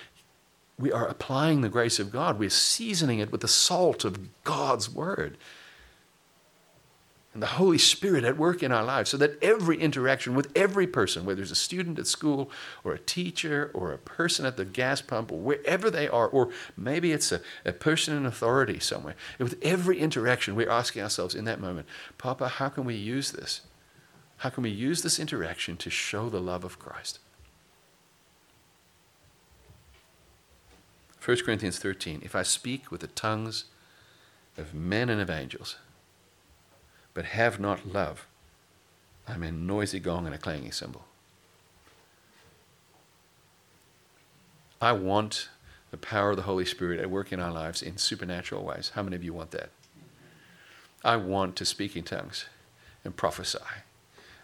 we 0.80 0.92
are 0.92 1.08
applying 1.08 1.62
the 1.62 1.70
grace 1.70 2.00
of 2.00 2.12
God. 2.12 2.40
We're 2.40 2.50
seasoning 2.50 3.20
it 3.20 3.32
with 3.32 3.42
the 3.42 3.48
salt 3.48 4.06
of 4.06 4.44
God's 4.44 4.90
word 4.90 5.38
and 7.34 7.44
the 7.44 7.48
Holy 7.48 7.78
Spirit 7.78 8.24
at 8.24 8.38
work 8.38 8.64
in 8.64 8.72
our 8.72 8.84
lives 8.84 9.12
so 9.12 9.18
that 9.18 9.42
every 9.44 9.80
interaction 9.80 10.34
with 10.34 10.52
every 10.56 10.88
person, 10.88 11.26
whether 11.26 11.42
it's 11.42 11.52
a 11.52 11.56
student 11.56 12.00
at 12.00 12.08
school 12.08 12.50
or 12.84 12.94
a 12.94 13.00
teacher 13.00 13.70
or 13.74 13.92
a 13.92 13.98
person 13.98 14.46
at 14.46 14.58
the 14.58 14.66
gas 14.66 15.02
pump 15.02 15.32
or 15.32 15.40
wherever 15.40 15.92
they 15.92 16.08
are, 16.08 16.28
or 16.28 16.50
maybe 16.76 17.12
it's 17.12 17.32
a, 17.32 17.42
a 17.66 17.74
person 17.74 18.16
in 18.16 18.26
authority 18.26 18.80
somewhere, 18.80 19.16
with 19.38 19.60
every 19.62 20.00
interaction, 20.00 20.56
we're 20.56 20.70
asking 20.70 21.04
ourselves 21.04 21.36
in 21.36 21.46
that 21.46 21.60
moment, 21.60 21.88
Papa, 22.18 22.48
how 22.48 22.70
can 22.70 22.84
we 22.84 22.96
use 22.96 23.32
this? 23.32 23.62
How 24.38 24.50
can 24.50 24.64
we 24.64 24.70
use 24.70 25.02
this 25.02 25.20
interaction 25.20 25.78
to 25.78 25.90
show 25.90 26.30
the 26.30 26.42
love 26.42 26.64
of 26.64 26.80
Christ? 26.80 27.20
1 31.30 31.38
Corinthians 31.46 31.78
13 31.78 32.22
If 32.26 32.34
I 32.34 32.42
speak 32.42 32.90
with 32.90 33.02
the 33.02 33.08
tongues 33.08 33.66
of 34.58 34.74
men 34.74 35.10
and 35.10 35.22
of 35.22 35.30
angels, 35.30 35.76
but 37.14 37.24
have 37.26 37.60
not 37.60 37.86
love, 37.86 38.26
I'm 39.28 39.44
a 39.44 39.52
noisy 39.52 40.00
gong 40.00 40.26
and 40.26 40.34
a 40.34 40.40
clanging 40.40 40.72
cymbal. 40.72 41.06
I 44.82 44.92
want 44.94 45.50
the 45.92 45.98
power 45.98 46.32
of 46.32 46.36
the 46.36 46.42
Holy 46.42 46.66
Spirit 46.66 47.00
at 47.00 47.12
work 47.12 47.32
in 47.32 47.40
our 47.40 47.52
lives 47.52 47.84
in 47.84 47.98
supernatural 47.98 48.64
ways. 48.64 48.94
How 48.96 49.04
many 49.04 49.16
of 49.16 49.24
you 49.24 49.32
want 49.32 49.52
that? 49.52 49.70
I 51.06 51.18
want 51.18 51.56
to 51.58 51.66
speak 51.66 51.96
in 51.96 52.06
tongues 52.06 52.46
and 53.06 53.16
prophesy. 53.16 53.60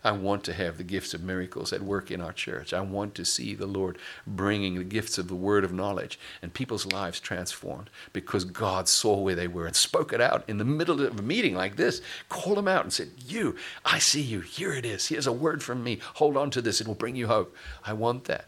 I 0.06 0.12
want 0.12 0.44
to 0.44 0.54
have 0.54 0.78
the 0.78 0.84
gifts 0.84 1.16
of 1.16 1.24
miracles 1.24 1.74
at 1.74 1.82
work 1.82 2.12
in 2.12 2.22
our 2.22 2.32
church. 2.32 2.74
I 2.74 2.82
want 2.82 3.16
to 3.16 3.26
see 3.26 3.56
the 3.56 3.66
Lord 3.66 3.98
bringing 4.28 4.76
the 4.76 4.84
gifts 4.84 5.18
of 5.18 5.28
the 5.28 5.34
word 5.34 5.64
of 5.64 5.74
knowledge 5.74 6.20
and 6.44 6.54
people's 6.54 6.86
lives 6.86 7.20
transformed 7.20 7.90
because 8.14 8.46
God 8.46 8.88
saw 8.88 9.20
where 9.20 9.34
they 9.34 9.48
were 9.48 9.66
and 9.66 9.76
spoke 9.76 10.14
it 10.14 10.22
out 10.22 10.48
in 10.48 10.60
the 10.60 10.64
middle 10.64 11.02
of 11.02 11.20
a 11.20 11.24
meeting 11.24 11.56
like 11.56 11.76
this. 11.76 12.04
Called 12.30 12.60
them 12.60 12.68
out 12.68 12.84
and 12.84 12.94
said, 12.94 13.10
You, 13.26 13.56
I 13.84 13.98
see 13.98 14.22
you. 14.22 14.42
Here 14.42 14.74
it 14.74 14.86
is. 14.86 15.08
Here's 15.08 15.26
a 15.26 15.32
word 15.32 15.64
from 15.64 15.84
me. 15.84 15.98
Hold 16.14 16.38
on 16.38 16.52
to 16.52 16.62
this. 16.62 16.80
It 16.80 16.88
will 16.88 16.94
bring 16.94 17.16
you 17.16 17.26
hope. 17.26 17.56
I 17.84 17.94
want 17.94 18.26
that. 18.26 18.46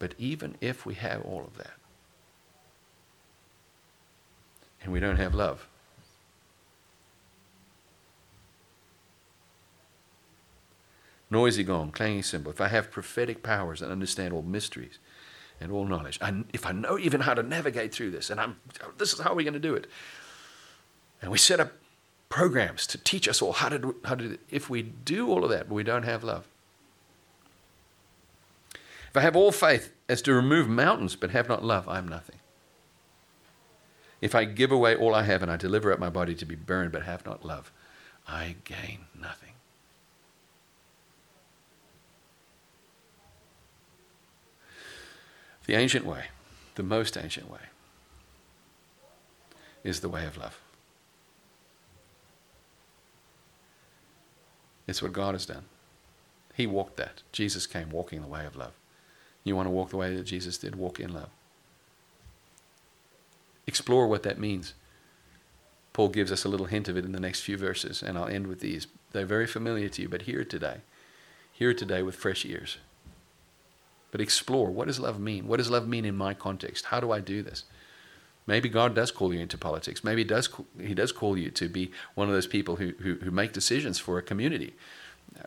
But 0.00 0.14
even 0.18 0.56
if 0.60 0.84
we 0.84 0.94
have 0.94 1.22
all 1.22 1.44
of 1.44 1.56
that 1.56 1.74
and 4.82 4.92
we 4.92 4.98
don't 4.98 5.18
have 5.18 5.36
love, 5.36 5.68
noisy 11.30 11.64
gong, 11.64 11.90
clanging 11.90 12.22
cymbal, 12.22 12.52
if 12.52 12.60
I 12.60 12.68
have 12.68 12.90
prophetic 12.90 13.42
powers 13.42 13.82
and 13.82 13.90
understand 13.90 14.32
all 14.32 14.42
mysteries 14.42 14.98
and 15.60 15.72
all 15.72 15.84
knowledge, 15.84 16.18
and 16.20 16.44
if 16.52 16.66
I 16.66 16.72
know 16.72 16.98
even 16.98 17.22
how 17.22 17.34
to 17.34 17.42
navigate 17.42 17.92
through 17.92 18.10
this, 18.10 18.30
and 18.30 18.40
I'm, 18.40 18.56
this 18.98 19.12
is 19.12 19.20
how 19.20 19.34
we're 19.34 19.42
going 19.42 19.54
to 19.54 19.60
do 19.60 19.74
it. 19.74 19.86
And 21.22 21.30
we 21.30 21.38
set 21.38 21.60
up 21.60 21.72
programs 22.28 22.86
to 22.88 22.98
teach 22.98 23.28
us 23.28 23.40
all 23.40 23.52
how 23.52 23.68
to 23.68 23.78
do, 23.78 23.96
how 24.04 24.14
to 24.14 24.38
If 24.50 24.68
we 24.68 24.82
do 24.82 25.30
all 25.30 25.44
of 25.44 25.50
that, 25.50 25.68
but 25.68 25.74
we 25.74 25.82
don't 25.82 26.04
have 26.04 26.22
love. 26.22 26.46
If 29.10 29.16
I 29.16 29.20
have 29.20 29.36
all 29.36 29.52
faith 29.52 29.92
as 30.08 30.20
to 30.22 30.34
remove 30.34 30.68
mountains, 30.68 31.16
but 31.16 31.30
have 31.30 31.48
not 31.48 31.64
love, 31.64 31.88
I 31.88 31.98
am 31.98 32.06
nothing. 32.06 32.36
If 34.20 34.34
I 34.34 34.44
give 34.44 34.72
away 34.72 34.94
all 34.94 35.14
I 35.14 35.22
have 35.22 35.42
and 35.42 35.50
I 35.50 35.56
deliver 35.56 35.92
up 35.92 35.98
my 35.98 36.10
body 36.10 36.34
to 36.34 36.44
be 36.44 36.54
burned, 36.54 36.92
but 36.92 37.04
have 37.04 37.24
not 37.24 37.44
love, 37.44 37.72
I 38.26 38.56
gain 38.64 39.06
nothing. 39.18 39.55
The 45.66 45.74
ancient 45.74 46.06
way, 46.06 46.26
the 46.76 46.82
most 46.82 47.16
ancient 47.16 47.50
way, 47.50 47.60
is 49.82 50.00
the 50.00 50.08
way 50.08 50.24
of 50.24 50.36
love. 50.36 50.60
It's 54.86 55.02
what 55.02 55.12
God 55.12 55.34
has 55.34 55.46
done. 55.46 55.64
He 56.54 56.66
walked 56.66 56.96
that. 56.96 57.22
Jesus 57.32 57.66
came 57.66 57.90
walking 57.90 58.20
the 58.20 58.28
way 58.28 58.46
of 58.46 58.56
love. 58.56 58.72
You 59.42 59.56
want 59.56 59.66
to 59.66 59.70
walk 59.70 59.90
the 59.90 59.96
way 59.96 60.14
that 60.14 60.22
Jesus 60.22 60.56
did? 60.56 60.76
Walk 60.76 61.00
in 61.00 61.12
love. 61.12 61.28
Explore 63.66 64.06
what 64.06 64.22
that 64.22 64.38
means. 64.38 64.74
Paul 65.92 66.08
gives 66.08 66.30
us 66.30 66.44
a 66.44 66.48
little 66.48 66.66
hint 66.66 66.88
of 66.88 66.96
it 66.96 67.04
in 67.04 67.12
the 67.12 67.20
next 67.20 67.40
few 67.40 67.56
verses, 67.56 68.02
and 68.02 68.16
I'll 68.16 68.28
end 68.28 68.46
with 68.46 68.60
these. 68.60 68.86
They're 69.10 69.26
very 69.26 69.46
familiar 69.46 69.88
to 69.88 70.02
you, 70.02 70.08
but 70.08 70.22
hear 70.22 70.42
it 70.42 70.50
today. 70.50 70.78
Hear 71.52 71.70
it 71.70 71.78
today 71.78 72.02
with 72.02 72.14
fresh 72.14 72.44
ears 72.44 72.78
but 74.10 74.20
explore 74.20 74.70
what 74.70 74.86
does 74.86 75.00
love 75.00 75.18
mean? 75.18 75.46
What 75.48 75.58
does 75.58 75.70
love 75.70 75.86
mean 75.86 76.04
in 76.04 76.16
my 76.16 76.34
context? 76.34 76.86
How 76.86 77.00
do 77.00 77.12
I 77.12 77.20
do 77.20 77.42
this? 77.42 77.64
Maybe 78.46 78.68
God 78.68 78.94
does 78.94 79.10
call 79.10 79.34
you 79.34 79.40
into 79.40 79.58
politics. 79.58 80.04
Maybe 80.04 80.20
he 80.20 80.28
does, 80.28 80.48
he 80.80 80.94
does 80.94 81.10
call 81.10 81.36
you 81.36 81.50
to 81.50 81.68
be 81.68 81.90
one 82.14 82.28
of 82.28 82.34
those 82.34 82.46
people 82.46 82.76
who, 82.76 82.92
who, 83.00 83.14
who 83.16 83.30
make 83.30 83.52
decisions 83.52 83.98
for 83.98 84.18
a 84.18 84.22
community 84.22 84.74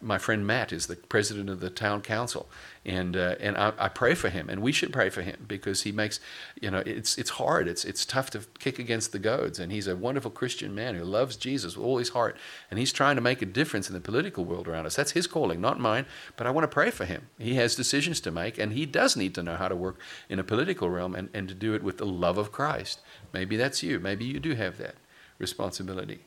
my 0.02 0.18
friend 0.18 0.46
Matt 0.46 0.72
is 0.72 0.88
the 0.88 0.96
president 0.96 1.50
of 1.50 1.60
the 1.60 1.70
town 1.70 2.02
council, 2.02 2.50
and 2.86 3.16
uh, 3.16 3.36
and 3.40 3.58
I, 3.58 3.74
I, 3.78 3.90
pray 3.90 4.16
for 4.16 4.30
him, 4.30 4.50
and 4.50 4.62
we 4.62 4.72
should 4.72 4.94
pray 4.94 5.10
for 5.10 5.22
him 5.22 5.46
because 5.48 5.84
he 5.84 5.92
makes, 5.92 6.20
you 6.62 6.72
know, 6.72 6.80
it's 6.86 7.18
it's 7.18 7.32
hard, 7.32 7.68
it's 7.68 7.86
it's 7.86 8.06
tough 8.06 8.30
to 8.32 8.42
kick 8.60 8.80
against 8.80 9.12
the 9.12 9.20
goads, 9.20 9.60
and 9.60 9.72
he's 9.72 9.88
a 9.88 9.96
wonderful 9.96 10.32
Christian 10.32 10.74
man 10.74 10.96
who 10.96 11.04
loves 11.04 11.36
Jesus 11.36 11.76
with 11.76 11.86
all 11.86 11.98
his 11.98 12.10
heart, 12.10 12.38
and 12.70 12.80
he's 12.80 12.94
trying 12.94 13.16
to 13.16 13.22
make 13.22 13.42
a 13.42 13.46
difference 13.46 13.88
in 13.88 13.94
the 13.94 14.02
political 14.02 14.46
world 14.46 14.68
around 14.68 14.86
us. 14.86 14.96
That's 14.96 15.12
his 15.12 15.28
calling, 15.28 15.62
not 15.62 15.80
mine. 15.80 16.06
But 16.38 16.48
I 16.48 16.52
want 16.52 16.64
to 16.64 16.74
pray 16.74 16.92
for 16.92 17.06
him. 17.06 17.28
He 17.38 17.56
has 17.56 17.76
decisions 17.76 18.22
to 18.22 18.32
make, 18.32 18.58
and 18.58 18.74
he 18.74 18.86
does 18.86 19.16
need 19.16 19.36
to 19.36 19.44
know 19.44 19.56
how 19.56 19.68
to 19.68 19.76
work 19.76 20.00
in 20.30 20.40
a 20.40 20.44
political 20.44 20.90
realm 20.90 21.16
and, 21.16 21.30
and 21.34 21.48
to 21.50 21.54
do 21.54 21.74
it 21.74 21.84
with 21.84 21.98
the 21.98 22.06
love 22.06 22.38
of 22.38 22.52
Christ. 22.52 23.02
Maybe 23.34 23.58
that's 23.58 23.84
you. 23.84 24.00
Maybe 24.00 24.26
you 24.26 24.40
do 24.40 24.56
have 24.56 24.78
that 24.78 24.96
responsibility. 25.38 26.22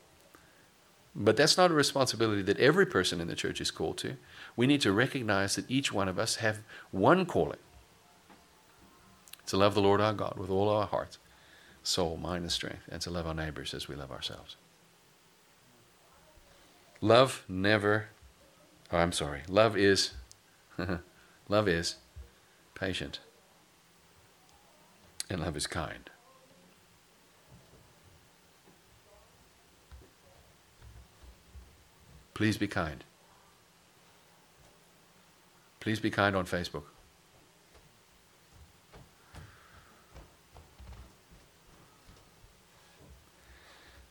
But 1.15 1.37
that's 1.37 1.57
not 1.57 1.71
a 1.71 1.75
responsibility 1.75 2.41
that 2.43 2.59
every 2.59 2.85
person 2.85 3.21
in 3.21 3.27
the 3.27 3.35
church 3.35 3.61
is 3.61 3.69
called 3.69 3.97
to. 3.99 4.15
We 4.55 4.65
need 4.65 4.81
to 4.81 4.91
recognize 4.91 5.55
that 5.55 5.69
each 5.69 5.93
one 5.93 6.07
of 6.07 6.17
us 6.17 6.37
have 6.37 6.59
one 6.91 7.25
calling 7.25 7.59
to 9.45 9.57
love 9.57 9.75
the 9.75 9.81
Lord 9.81 10.01
our 10.01 10.13
God 10.13 10.37
with 10.37 10.49
all 10.49 10.69
our 10.69 10.87
heart, 10.87 11.17
soul, 11.83 12.17
mind, 12.17 12.43
and 12.43 12.51
strength, 12.51 12.87
and 12.91 13.01
to 13.01 13.11
love 13.11 13.27
our 13.27 13.33
neighbors 13.33 13.73
as 13.73 13.87
we 13.87 13.95
love 13.95 14.11
ourselves. 14.11 14.55
Love 17.01 17.43
never, 17.47 18.07
oh, 18.91 18.97
I'm 18.97 19.11
sorry, 19.11 19.41
love 19.47 19.77
is, 19.77 20.11
love 21.49 21.67
is 21.67 21.97
patient, 22.73 23.19
and 25.29 25.41
love 25.41 25.57
is 25.57 25.67
kind. 25.67 26.09
Please 32.33 32.57
be 32.57 32.67
kind. 32.67 33.03
Please 35.79 35.99
be 35.99 36.09
kind 36.09 36.35
on 36.35 36.45
Facebook. 36.45 36.83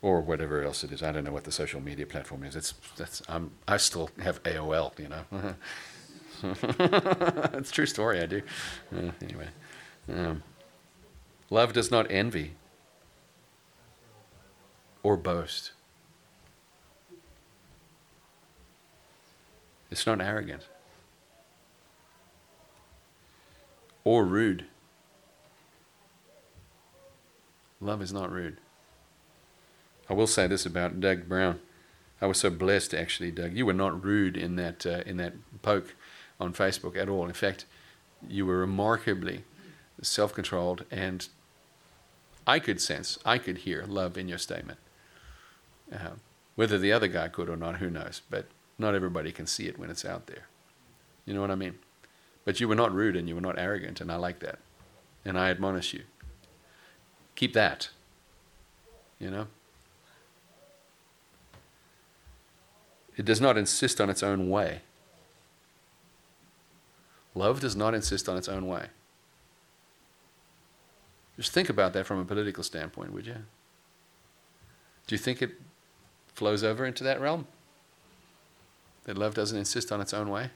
Or 0.00 0.20
whatever 0.20 0.62
else 0.62 0.84
it 0.84 0.92
is. 0.92 1.02
I 1.02 1.12
don't 1.12 1.24
know 1.24 1.32
what 1.32 1.44
the 1.44 1.52
social 1.52 1.80
media 1.80 2.06
platform 2.06 2.42
is. 2.42 2.56
It's 2.56 2.74
that's 2.96 3.22
I'm 3.28 3.52
I 3.68 3.76
still 3.76 4.10
have 4.20 4.42
AOL, 4.42 4.98
you 4.98 5.08
know. 5.08 5.54
it's 7.54 7.70
a 7.70 7.72
true 7.72 7.86
story. 7.86 8.20
I 8.20 8.26
do. 8.26 8.42
Uh, 8.94 9.12
anyway, 9.22 9.48
um, 10.12 10.42
love 11.50 11.72
does 11.72 11.90
not 11.90 12.10
envy 12.10 12.52
or 15.02 15.16
boast. 15.16 15.72
It's 19.92 20.06
not 20.06 20.22
arrogant 20.22 20.62
or 24.04 24.24
rude. 24.24 24.64
Love 27.78 28.00
is 28.00 28.12
not 28.12 28.32
rude. 28.32 28.56
I 30.08 30.14
will 30.14 30.26
say 30.26 30.46
this 30.46 30.64
about 30.64 31.00
Doug 31.00 31.28
Brown. 31.28 31.60
I 32.22 32.26
was 32.26 32.38
so 32.38 32.48
blessed, 32.48 32.94
actually, 32.94 33.32
Doug. 33.32 33.54
You 33.54 33.66
were 33.66 33.72
not 33.72 34.02
rude 34.02 34.36
in 34.36 34.56
that 34.56 34.86
uh, 34.86 35.02
in 35.04 35.18
that 35.18 35.34
poke 35.60 35.94
on 36.40 36.54
Facebook 36.54 36.96
at 36.96 37.10
all. 37.10 37.26
In 37.26 37.34
fact, 37.34 37.66
you 38.26 38.46
were 38.46 38.58
remarkably 38.58 39.44
self-controlled, 40.00 40.86
and 40.90 41.28
I 42.46 42.58
could 42.60 42.80
sense, 42.80 43.18
I 43.26 43.36
could 43.36 43.58
hear 43.58 43.84
love 43.86 44.16
in 44.16 44.26
your 44.26 44.38
statement. 44.38 44.78
Uh, 45.92 46.16
whether 46.54 46.78
the 46.78 46.92
other 46.92 47.08
guy 47.08 47.28
could 47.28 47.50
or 47.50 47.56
not, 47.56 47.76
who 47.76 47.90
knows? 47.90 48.22
But 48.30 48.46
not 48.78 48.94
everybody 48.94 49.32
can 49.32 49.46
see 49.46 49.66
it 49.66 49.78
when 49.78 49.90
it's 49.90 50.04
out 50.04 50.26
there. 50.26 50.48
You 51.26 51.34
know 51.34 51.40
what 51.40 51.50
I 51.50 51.54
mean? 51.54 51.78
But 52.44 52.60
you 52.60 52.68
were 52.68 52.74
not 52.74 52.92
rude 52.92 53.16
and 53.16 53.28
you 53.28 53.34
were 53.34 53.40
not 53.40 53.58
arrogant, 53.58 54.00
and 54.00 54.10
I 54.10 54.16
like 54.16 54.40
that. 54.40 54.58
And 55.24 55.38
I 55.38 55.50
admonish 55.50 55.94
you. 55.94 56.02
Keep 57.36 57.52
that. 57.54 57.90
You 59.18 59.30
know? 59.30 59.46
It 63.16 63.24
does 63.24 63.40
not 63.40 63.56
insist 63.56 64.00
on 64.00 64.10
its 64.10 64.22
own 64.22 64.48
way. 64.48 64.80
Love 67.34 67.60
does 67.60 67.76
not 67.76 67.94
insist 67.94 68.28
on 68.28 68.36
its 68.36 68.48
own 68.48 68.66
way. 68.66 68.86
Just 71.36 71.52
think 71.52 71.68
about 71.68 71.92
that 71.92 72.06
from 72.06 72.18
a 72.18 72.24
political 72.24 72.62
standpoint, 72.62 73.12
would 73.12 73.26
you? 73.26 73.36
Do 75.06 75.14
you 75.14 75.18
think 75.18 75.40
it 75.40 75.52
flows 76.34 76.62
over 76.62 76.84
into 76.84 77.04
that 77.04 77.20
realm? 77.20 77.46
That 79.04 79.18
love 79.18 79.34
doesn't 79.34 79.58
insist 79.58 79.90
on 79.90 80.00
its 80.00 80.14
own 80.14 80.30
way? 80.30 80.50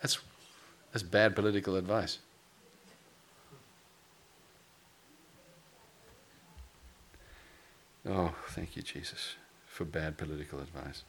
That's, 0.00 0.18
that's 0.92 1.02
bad 1.02 1.36
political 1.36 1.76
advice. 1.76 2.18
Oh, 8.08 8.34
thank 8.48 8.74
you, 8.74 8.82
Jesus, 8.82 9.36
for 9.66 9.84
bad 9.84 10.16
political 10.18 10.58
advice. 10.58 11.04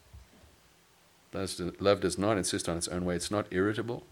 Love 1.80 2.02
does 2.02 2.20
not 2.20 2.38
insist 2.38 2.70
on 2.70 2.78
its 2.78 2.88
own 2.88 3.06
way. 3.06 3.16
It's 3.16 3.32
not 3.32 3.48
irritable 3.50 4.04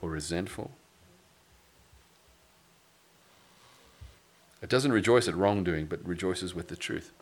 or 0.00 0.08
resentful. 0.08 0.70
It 4.62 4.70
doesn't 4.70 4.92
rejoice 4.92 5.28
at 5.28 5.34
wrongdoing, 5.34 5.86
but 5.86 6.06
rejoices 6.06 6.54
with 6.54 6.68
the 6.68 6.76
truth. 6.76 7.12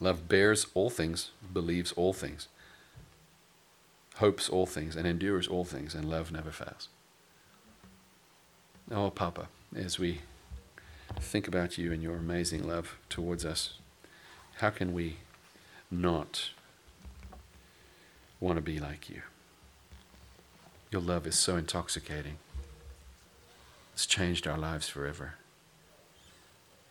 Love 0.00 0.28
bears 0.28 0.66
all 0.74 0.90
things, 0.90 1.30
believes 1.52 1.92
all 1.92 2.12
things, 2.12 2.48
hopes 4.16 4.48
all 4.48 4.66
things, 4.66 4.94
and 4.94 5.06
endures 5.06 5.48
all 5.48 5.64
things, 5.64 5.94
and 5.94 6.08
love 6.08 6.30
never 6.30 6.52
fails. 6.52 6.88
Oh, 8.90 9.10
Papa, 9.10 9.48
as 9.74 9.98
we 9.98 10.20
think 11.20 11.48
about 11.48 11.78
you 11.78 11.92
and 11.92 12.02
your 12.02 12.16
amazing 12.16 12.66
love 12.66 12.96
towards 13.08 13.44
us, 13.44 13.74
how 14.58 14.70
can 14.70 14.92
we 14.92 15.16
not 15.90 16.50
want 18.40 18.56
to 18.56 18.62
be 18.62 18.78
like 18.78 19.10
you? 19.10 19.22
Your 20.90 21.02
love 21.02 21.26
is 21.26 21.36
so 21.36 21.56
intoxicating. 21.56 22.38
It's 23.92 24.06
changed 24.06 24.46
our 24.46 24.56
lives 24.56 24.88
forever. 24.88 25.34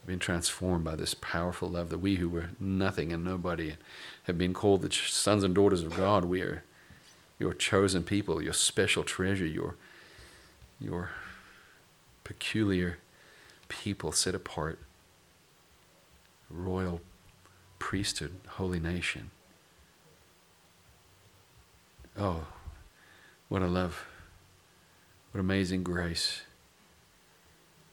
Been 0.08 0.20
transformed 0.20 0.86
by 0.86 0.96
this 0.96 1.14
powerful 1.14 1.68
love 1.68 1.90
that 1.90 1.98
we 1.98 2.16
who 2.16 2.30
were 2.30 2.52
nothing 2.62 3.12
and 3.12 3.26
nobody 3.26 3.76
have 4.24 4.38
been 4.38 4.54
called 4.54 4.82
the 4.82 4.90
sons 4.90 5.44
and 5.44 5.54
daughters 5.54 5.84
of 5.84 5.98
God. 5.98 6.24
We 6.24 6.42
are 6.42 6.64
your 7.38 7.54
chosen 7.54 8.04
people, 8.04 8.42
your 8.42 8.54
special 8.54 9.04
treasure, 9.04 9.46
your, 9.46 9.76
your 10.80 11.10
peculiar 12.24 13.00
people 13.68 14.14
set 14.14 14.34
apart, 14.34 14.80
royal 16.50 17.02
priesthood, 17.78 18.32
holy 18.48 18.80
nation. 18.80 19.30
Oh, 22.18 22.48
what 23.50 23.62
a 23.62 23.68
love. 23.68 24.08
What 25.32 25.42
amazing 25.42 25.84
grace. 25.84 26.44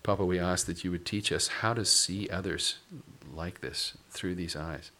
Papa, 0.04 0.22
we 0.22 0.38
ask 0.38 0.66
that 0.66 0.84
you 0.84 0.90
would 0.90 1.06
teach 1.06 1.32
us 1.32 1.48
how 1.48 1.72
to 1.72 1.84
see 1.84 2.28
others 2.28 2.76
like 3.34 3.62
this 3.62 3.96
through 4.10 4.34
these 4.34 4.54
eyes. 4.54 4.90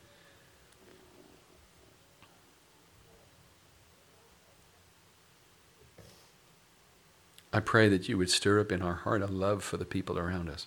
I 7.52 7.60
pray 7.60 7.88
that 7.90 8.08
you 8.08 8.16
would 8.16 8.30
stir 8.30 8.58
up 8.58 8.72
in 8.72 8.80
our 8.80 8.94
heart 8.94 9.20
a 9.20 9.26
love 9.26 9.62
for 9.62 9.76
the 9.76 9.84
people 9.84 10.18
around 10.18 10.48
us. 10.48 10.66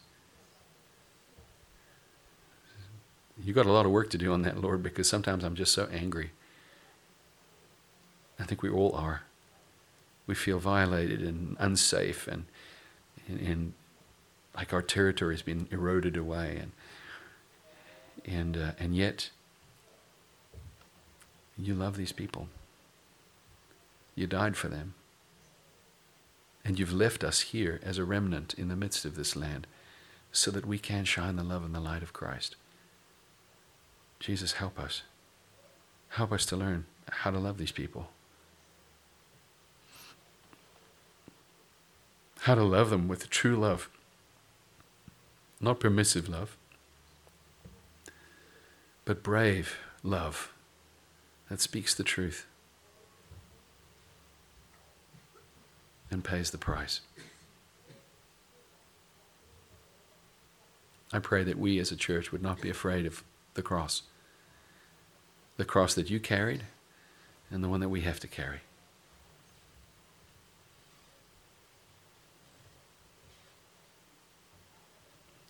You 3.43 3.53
got 3.53 3.65
a 3.65 3.71
lot 3.71 3.87
of 3.87 3.91
work 3.91 4.11
to 4.11 4.19
do 4.19 4.31
on 4.31 4.43
that, 4.43 4.61
Lord, 4.61 4.83
because 4.83 5.09
sometimes 5.09 5.43
I'm 5.43 5.55
just 5.55 5.73
so 5.73 5.89
angry. 5.91 6.29
I 8.39 8.43
think 8.43 8.61
we 8.61 8.69
all 8.69 8.95
are. 8.95 9.23
We 10.27 10.35
feel 10.35 10.59
violated 10.59 11.21
and 11.21 11.57
unsafe, 11.59 12.27
and, 12.27 12.45
and, 13.27 13.39
and 13.39 13.73
like 14.57 14.73
our 14.73 14.81
territory 14.81 15.33
has 15.35 15.41
been 15.41 15.67
eroded 15.71 16.17
away, 16.17 16.59
and 16.61 16.71
and 18.25 18.57
uh, 18.57 18.71
and 18.79 18.95
yet 18.95 19.29
you 21.57 21.73
love 21.73 21.97
these 21.97 22.11
people. 22.11 22.49
You 24.15 24.27
died 24.27 24.57
for 24.57 24.67
them. 24.67 24.95
And 26.63 26.77
you've 26.77 26.93
left 26.93 27.23
us 27.23 27.41
here 27.41 27.79
as 27.83 27.97
a 27.97 28.03
remnant 28.03 28.53
in 28.55 28.67
the 28.67 28.75
midst 28.75 29.05
of 29.05 29.15
this 29.15 29.35
land 29.35 29.67
so 30.31 30.51
that 30.51 30.65
we 30.65 30.77
can 30.77 31.05
shine 31.05 31.35
the 31.35 31.43
love 31.43 31.63
and 31.63 31.73
the 31.73 31.79
light 31.79 32.03
of 32.03 32.13
Christ. 32.13 32.55
Jesus, 34.19 34.53
help 34.53 34.77
us. 34.79 35.03
Help 36.09 36.31
us 36.31 36.45
to 36.47 36.57
learn 36.57 36.85
how 37.09 37.31
to 37.31 37.39
love 37.39 37.57
these 37.57 37.71
people. 37.71 38.09
How 42.41 42.55
to 42.55 42.63
love 42.63 42.89
them 42.89 43.07
with 43.07 43.29
true 43.29 43.55
love, 43.55 43.89
not 45.59 45.79
permissive 45.79 46.29
love, 46.29 46.57
but 49.05 49.23
brave 49.23 49.77
love 50.03 50.51
that 51.49 51.61
speaks 51.61 51.93
the 51.93 52.03
truth. 52.03 52.45
and 56.09 56.23
pays 56.23 56.51
the 56.51 56.57
price. 56.57 57.01
I 61.11 61.19
pray 61.19 61.43
that 61.43 61.57
we 61.57 61.79
as 61.79 61.91
a 61.91 61.95
church 61.95 62.31
would 62.31 62.41
not 62.41 62.61
be 62.61 62.69
afraid 62.69 63.05
of 63.05 63.23
the 63.53 63.61
cross. 63.61 64.03
The 65.57 65.65
cross 65.65 65.93
that 65.95 66.09
you 66.09 66.19
carried 66.19 66.63
and 67.49 67.63
the 67.63 67.69
one 67.69 67.79
that 67.79 67.89
we 67.89 68.01
have 68.01 68.19
to 68.21 68.27
carry. 68.27 68.59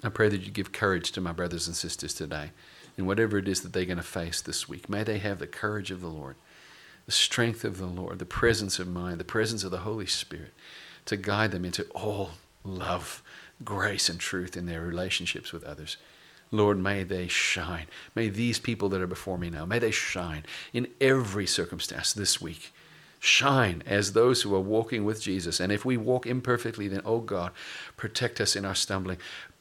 I 0.08 0.10
pray 0.10 0.30
that 0.30 0.42
you 0.42 0.52
give 0.52 0.72
courage 0.72 1.12
to 1.12 1.22
my 1.22 1.34
brothers 1.34 1.68
and 1.68 1.76
sisters 1.76 2.14
today 2.14 2.52
in 2.98 3.06
whatever 3.06 3.38
it 3.38 3.48
is 3.48 3.62
that 3.62 3.74
they're 3.74 3.86
going 3.86 3.98
to 3.98 4.04
face 4.04 4.42
this 4.42 4.68
week. 4.68 4.90
May 4.90 5.04
they 5.04 5.20
have 5.20 5.40
the 5.40 5.48
courage 5.48 5.92
of 5.92 6.02
the 6.02 6.08
Lord 6.08 6.36
the 7.08 7.12
strength 7.14 7.64
of 7.64 7.78
the 7.78 7.86
Lord, 7.86 8.20
the 8.20 8.26
presence 8.26 8.80
of 8.80 8.88
mind, 8.88 9.18
the 9.18 9.24
presence 9.24 9.64
of 9.64 9.72
the 9.72 9.78
Holy 9.80 10.06
Spirit 10.06 10.54
to 11.06 11.16
guide 11.16 11.52
them 11.52 11.64
into 11.64 11.86
all 11.96 12.32
love, 12.66 13.24
grace, 13.64 14.10
and 14.10 14.20
truth 14.20 14.58
in 14.58 14.66
their 14.66 14.82
relationships 14.82 15.54
with 15.54 15.64
others. 15.64 15.96
Lord, 16.52 16.78
may 16.78 17.04
they 17.04 17.30
shine. 17.30 17.88
May 18.14 18.28
these 18.28 18.60
people 18.60 18.90
that 18.90 19.02
are 19.02 19.08
before 19.08 19.38
me 19.38 19.50
now, 19.50 19.66
may 19.66 19.80
they 19.80 19.92
shine 19.92 20.44
in 20.74 20.88
every 21.00 21.48
circumstance 21.48 22.12
this 22.12 22.42
week. 22.42 22.74
Shine 23.20 23.84
as 23.86 24.12
those 24.12 24.42
who 24.42 24.54
are 24.54 24.60
walking 24.60 25.06
with 25.06 25.22
Jesus. 25.22 25.62
And 25.62 25.72
if 25.72 25.86
we 25.86 25.96
walk 25.96 26.28
imperfectly, 26.28 26.90
then, 26.90 27.02
oh 27.06 27.20
God, 27.20 27.52
protect 27.96 28.42
us 28.42 28.56
in 28.56 28.66
our 28.66 28.76
stumbling 28.76 29.18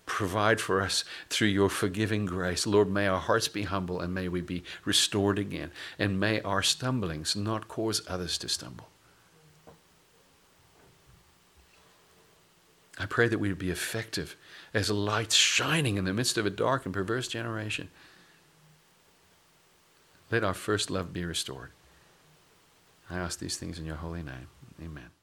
provide 0.07 0.61
for 0.61 0.81
us 0.81 1.05
through 1.29 1.49
your 1.49 1.69
forgiving 1.69 2.25
grace. 2.25 2.67
Lord, 2.67 2.89
may 2.89 3.07
our 3.07 3.19
hearts 3.19 3.49
be 3.49 3.65
humble 3.65 4.01
and 4.01 4.15
may 4.15 4.29
we 4.29 4.41
be 4.41 4.63
restored 4.85 5.39
again. 5.39 5.73
And 5.99 6.19
may 6.19 6.41
our 6.41 6.63
stumblings 6.63 7.37
not 7.37 7.69
cause 7.69 8.03
others 8.09 8.39
to 8.39 8.49
stumble. 8.49 8.89
I 12.99 13.05
pray 13.05 13.29
that 13.29 13.39
we 13.39 13.49
would 13.49 13.59
be 13.59 13.71
effective 13.71 14.37
as 14.73 14.91
lights 14.91 15.35
shining 15.35 15.97
in 15.97 16.05
the 16.05 16.15
midst 16.15 16.39
of 16.39 16.47
a 16.47 16.51
dark 16.51 16.87
and 16.87 16.95
perverse 16.95 17.29
generation. 17.29 17.91
Let 20.31 20.45
our 20.45 20.55
first 20.55 20.91
love 20.91 21.13
be 21.13 21.25
restored. 21.25 21.71
I 23.11 23.19
ask 23.19 23.39
these 23.39 23.57
things 23.57 23.79
in 23.79 23.85
your 23.85 23.97
holy 23.97 24.23
name. 24.23 24.49
Amen. 24.83 25.16